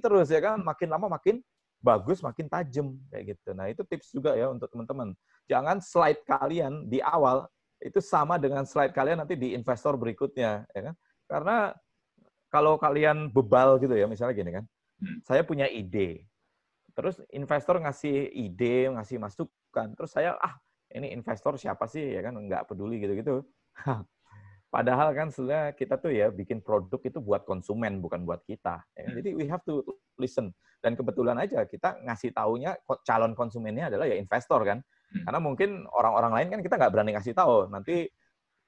terus 0.01 0.33
ya 0.33 0.41
kan. 0.41 0.65
Makin 0.65 0.89
lama 0.89 1.21
makin 1.21 1.45
bagus 1.85 2.25
makin 2.25 2.49
tajam 2.49 2.97
kayak 3.13 3.37
gitu. 3.37 3.53
Nah 3.53 3.69
itu 3.69 3.85
tips 3.85 4.09
juga 4.17 4.33
ya 4.33 4.49
untuk 4.49 4.73
teman-teman. 4.73 5.13
Jangan 5.45 5.85
slide 5.85 6.25
kalian 6.25 6.89
di 6.89 7.05
awal 7.05 7.45
itu 7.85 8.01
sama 8.01 8.41
dengan 8.41 8.65
slide 8.65 8.97
kalian 8.97 9.21
nanti 9.21 9.37
di 9.37 9.53
investor 9.53 10.01
berikutnya 10.01 10.65
ya 10.73 10.81
kan. 10.89 10.95
Karena 11.29 11.57
kalau 12.51 12.75
kalian 12.81 13.31
bebal 13.31 13.79
gitu 13.79 13.95
ya, 13.95 14.11
misalnya 14.11 14.35
gini 14.35 14.51
kan, 14.59 14.65
Hmm. 15.01 15.17
saya 15.25 15.41
punya 15.41 15.65
ide, 15.65 16.29
terus 16.93 17.17
investor 17.33 17.81
ngasih 17.81 18.37
ide, 18.37 18.93
ngasih 18.93 19.17
masukan, 19.17 19.97
terus 19.97 20.13
saya 20.13 20.37
ah 20.37 20.61
ini 20.91 21.15
investor 21.15 21.55
siapa 21.55 21.87
sih 21.87 22.19
ya 22.19 22.21
kan 22.27 22.35
nggak 22.35 22.67
peduli 22.71 22.99
gitu-gitu. 22.99 23.47
Padahal 24.71 25.11
kan 25.19 25.35
sebenarnya 25.35 25.75
kita 25.75 25.99
tuh 25.99 26.15
ya 26.15 26.31
bikin 26.31 26.63
produk 26.63 27.03
itu 27.03 27.19
buat 27.19 27.43
konsumen 27.43 27.99
bukan 27.99 28.23
buat 28.23 28.47
kita. 28.47 28.79
ya 28.95 29.01
kan. 29.03 29.13
Jadi 29.19 29.35
we 29.35 29.51
have 29.51 29.63
to 29.67 29.83
listen. 30.15 30.55
Dan 30.79 30.95
kebetulan 30.95 31.37
aja 31.43 31.67
kita 31.67 31.99
ngasih 32.07 32.31
taunya 32.31 32.79
calon 33.03 33.35
konsumennya 33.35 33.91
adalah 33.91 34.07
ya 34.07 34.15
investor 34.15 34.63
kan. 34.63 34.79
Hmm. 35.11 35.27
Karena 35.27 35.41
mungkin 35.43 35.71
orang-orang 35.91 36.33
lain 36.39 36.49
kan 36.55 36.61
kita 36.63 36.75
nggak 36.79 36.93
berani 36.95 37.11
ngasih 37.19 37.35
tahu. 37.35 37.67
Nanti 37.67 38.07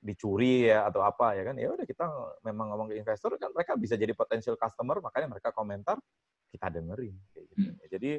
dicuri 0.03 0.67
ya 0.67 0.91
atau 0.91 1.07
apa 1.07 1.39
ya 1.39 1.47
kan. 1.47 1.55
Ya 1.55 1.71
udah 1.71 1.87
kita 1.87 2.05
memang 2.43 2.75
ngomong 2.75 2.91
ke 2.91 2.99
investor 2.99 3.39
kan 3.39 3.55
mereka 3.55 3.79
bisa 3.79 3.95
jadi 3.95 4.11
potential 4.11 4.59
customer 4.59 4.99
makanya 4.99 5.39
mereka 5.39 5.55
komentar 5.55 6.03
kita 6.51 6.67
dengerin 6.67 7.15
kayak 7.31 7.47
gitu. 7.47 7.71
Hmm. 7.71 7.79
Jadi 7.87 8.13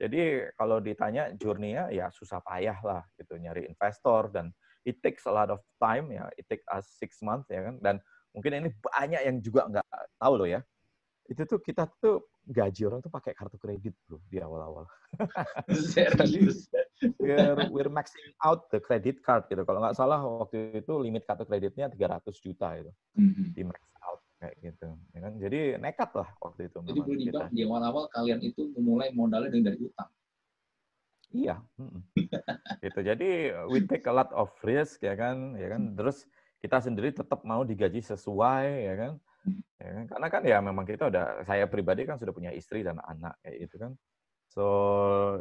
jadi 0.00 0.48
kalau 0.56 0.80
ditanya 0.80 1.28
journey-nya 1.36 1.92
ya 1.92 2.08
susah 2.08 2.40
payah 2.40 2.80
lah 2.80 3.04
gitu 3.20 3.36
nyari 3.36 3.68
investor 3.68 4.32
dan 4.32 4.48
it 4.88 5.04
takes 5.04 5.28
a 5.28 5.32
lot 5.32 5.52
of 5.52 5.60
time 5.76 6.08
ya. 6.08 6.24
It 6.40 6.48
take 6.48 6.64
us 6.72 6.88
six 6.96 7.20
months 7.20 7.52
ya 7.52 7.68
kan. 7.68 7.76
Dan 7.84 8.00
mungkin 8.32 8.64
ini 8.64 8.68
banyak 8.80 9.20
yang 9.28 9.36
juga 9.44 9.68
nggak 9.68 9.86
tahu 10.16 10.34
loh 10.40 10.48
ya. 10.48 10.64
Itu 11.28 11.44
tuh 11.44 11.60
kita 11.60 11.84
tuh 12.00 12.32
gaji 12.48 12.88
orang 12.88 13.04
tuh 13.04 13.12
pakai 13.12 13.36
kartu 13.36 13.60
kredit 13.60 13.92
bro 14.08 14.18
di 14.26 14.40
awal-awal. 14.40 14.88
Serius. 15.68 16.66
we're 17.20 17.68
we're 17.68 17.92
maxing 17.92 18.32
out 18.40 18.72
the 18.72 18.80
credit 18.80 19.20
card 19.20 19.44
gitu. 19.52 19.62
Kalau 19.68 19.84
nggak 19.84 19.96
salah 20.00 20.24
waktu 20.24 20.80
itu 20.80 20.92
limit 20.96 21.28
kartu 21.28 21.44
kreditnya 21.44 21.92
300 21.92 22.40
juta 22.40 22.72
itu 22.80 22.90
Mhm. 23.20 23.52
di 23.52 23.62
max 23.68 23.84
out 24.08 24.24
kayak 24.40 24.56
gitu 24.64 24.88
ya 25.12 25.20
kan 25.20 25.32
jadi 25.36 25.60
nekat 25.76 26.10
lah 26.16 26.28
waktu 26.40 26.72
itu 26.72 26.80
Jadi 26.80 27.00
boleh 27.04 27.18
dibilang 27.20 27.52
di 27.52 27.62
awal-awal 27.68 28.04
kalian 28.08 28.40
itu 28.40 28.72
memulai 28.72 29.12
modalnya 29.12 29.52
dari, 29.52 29.62
dari 29.68 29.80
utang. 29.84 30.08
Iya. 31.30 31.62
gitu. 32.84 33.00
Jadi 33.00 33.54
we 33.70 33.86
take 33.86 34.06
a 34.10 34.14
lot 34.14 34.30
of 34.34 34.50
risk 34.66 35.02
ya 35.02 35.14
kan, 35.14 35.54
ya 35.54 35.70
kan. 35.70 35.94
Terus 35.94 36.26
kita 36.60 36.82
sendiri 36.82 37.14
tetap 37.14 37.46
mau 37.46 37.62
digaji 37.62 38.02
sesuai 38.02 38.66
ya 38.66 38.94
kan. 38.98 39.12
Ya 39.80 39.90
kan? 39.94 40.04
Karena 40.10 40.26
kan 40.28 40.42
ya 40.44 40.58
memang 40.60 40.84
kita 40.84 41.08
udah 41.08 41.46
saya 41.46 41.64
pribadi 41.70 42.04
kan 42.04 42.18
sudah 42.18 42.34
punya 42.34 42.50
istri 42.52 42.82
dan 42.82 42.98
anak 43.06 43.38
kayak 43.40 43.56
gitu 43.68 43.76
kan. 43.78 43.92
So 44.50 44.64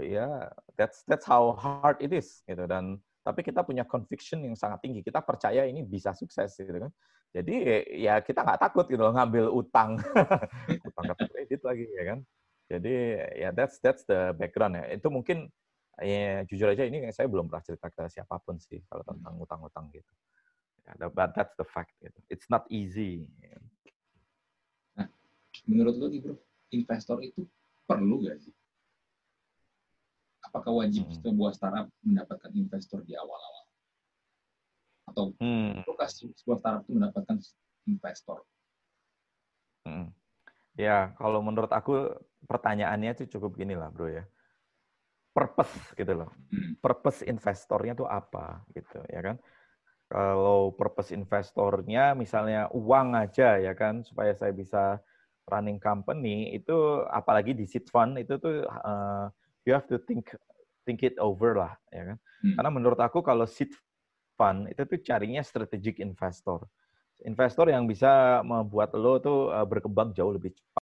ya 0.05 0.29
yeah, 0.29 0.35
that's 0.77 1.01
that's 1.09 1.25
how 1.25 1.57
hard 1.57 1.97
it 1.97 2.13
is 2.13 2.45
gitu 2.45 2.69
dan 2.69 3.01
tapi 3.25 3.41
kita 3.41 3.65
punya 3.65 3.83
conviction 3.83 4.45
yang 4.45 4.55
sangat 4.55 4.85
tinggi. 4.85 5.01
Kita 5.01 5.25
percaya 5.25 5.65
ini 5.65 5.81
bisa 5.83 6.13
sukses 6.13 6.53
gitu 6.55 6.77
kan. 6.87 6.93
Jadi 7.29 7.55
ya 8.01 8.17
kita 8.25 8.41
nggak 8.41 8.61
takut 8.61 8.89
gitu 8.89 9.05
loh 9.05 9.13
ngambil 9.13 9.53
utang, 9.53 10.01
utang 10.87 11.03
kartu 11.05 11.25
kredit 11.29 11.61
lagi 11.61 11.85
ya 11.85 12.03
kan. 12.15 12.19
Jadi 12.69 12.93
ya 13.37 13.49
that's 13.53 13.77
that's 13.81 14.01
the 14.09 14.33
background 14.33 14.77
ya. 14.81 14.97
Itu 14.97 15.13
mungkin 15.13 15.49
ya 16.01 16.41
jujur 16.49 16.73
aja 16.73 16.89
ini 16.89 17.05
saya 17.13 17.29
belum 17.29 17.45
pernah 17.51 17.61
cerita 17.61 17.87
ke 17.93 18.09
siapa 18.09 18.41
pun 18.41 18.57
sih 18.57 18.81
kalau 18.89 19.05
tentang 19.05 19.37
utang-utang 19.37 19.93
gitu. 19.93 20.13
Ya, 20.89 21.05
but 21.05 21.37
that's 21.37 21.53
the 21.61 21.67
fact 21.69 21.93
gitu. 22.01 22.17
It's 22.33 22.49
not 22.49 22.65
easy. 22.73 23.29
Menurut 25.69 26.01
lo 26.01 26.09
nih 26.09 26.21
bro, 26.23 26.35
investor 26.73 27.21
itu 27.21 27.45
perlu 27.85 28.25
gak 28.25 28.41
sih? 28.41 28.53
Apakah 30.49 30.81
wajib 30.81 31.05
Hmm. 31.05 31.19
sebuah 31.21 31.51
startup 31.53 31.87
mendapatkan 32.01 32.49
investor 32.57 33.05
di 33.05 33.13
awal-awal? 33.13 33.58
Atau 35.09 35.33
Hmm. 35.41 35.81
perlukah 35.83 36.09
sebuah 36.09 36.57
startup 36.61 36.81
itu 36.85 36.91
mendapatkan 36.93 37.37
investor? 37.89 38.45
Hmm. 39.83 40.13
Ya, 40.77 41.11
kalau 41.17 41.41
menurut 41.43 41.73
aku 41.73 42.13
pertanyaannya 42.45 43.17
itu 43.17 43.37
cukup 43.37 43.57
gini 43.59 43.75
lah, 43.75 43.91
bro 43.91 44.07
ya. 44.07 44.23
Purpose 45.33 45.75
gitu 45.97 46.13
loh. 46.13 46.29
Hmm. 46.53 46.77
Purpose 46.79 47.25
investornya 47.25 47.97
tuh 47.97 48.07
apa 48.07 48.63
gitu 48.71 49.01
ya 49.09 49.21
kan? 49.25 49.37
Kalau 50.09 50.73
purpose 50.73 51.13
investornya 51.13 52.17
misalnya 52.17 52.65
uang 52.73 53.13
aja 53.13 53.61
ya 53.61 53.77
kan 53.77 54.01
supaya 54.01 54.33
saya 54.33 54.49
bisa 54.49 54.97
running 55.45 55.77
company 55.77 56.53
itu 56.53 57.05
apalagi 57.09 57.53
di 57.53 57.69
seed 57.69 57.89
fund 57.93 58.17
itu 58.17 58.41
tuh 58.41 58.65
uh, 58.65 59.29
you 59.65 59.73
have 59.73 59.85
to 59.85 60.01
think 60.09 60.33
think 60.81 61.05
it 61.05 61.13
over 61.21 61.53
lah 61.53 61.77
ya 61.93 62.13
kan. 62.13 62.17
Hmm. 62.41 62.55
Karena 62.57 62.71
menurut 62.73 62.97
aku 62.97 63.21
kalau 63.21 63.45
seed 63.45 63.69
fund 64.39 64.71
itu 64.71 64.87
tuh 64.87 64.99
carinya 65.03 65.43
strategic 65.43 65.99
investor. 65.99 66.63
Investor 67.27 67.67
yang 67.67 67.83
bisa 67.83 68.39
membuat 68.47 68.95
lo 68.95 69.19
tuh 69.19 69.51
uh, 69.51 69.67
berkembang 69.67 70.15
jauh 70.15 70.31
lebih 70.31 70.55
cepat 70.55 70.83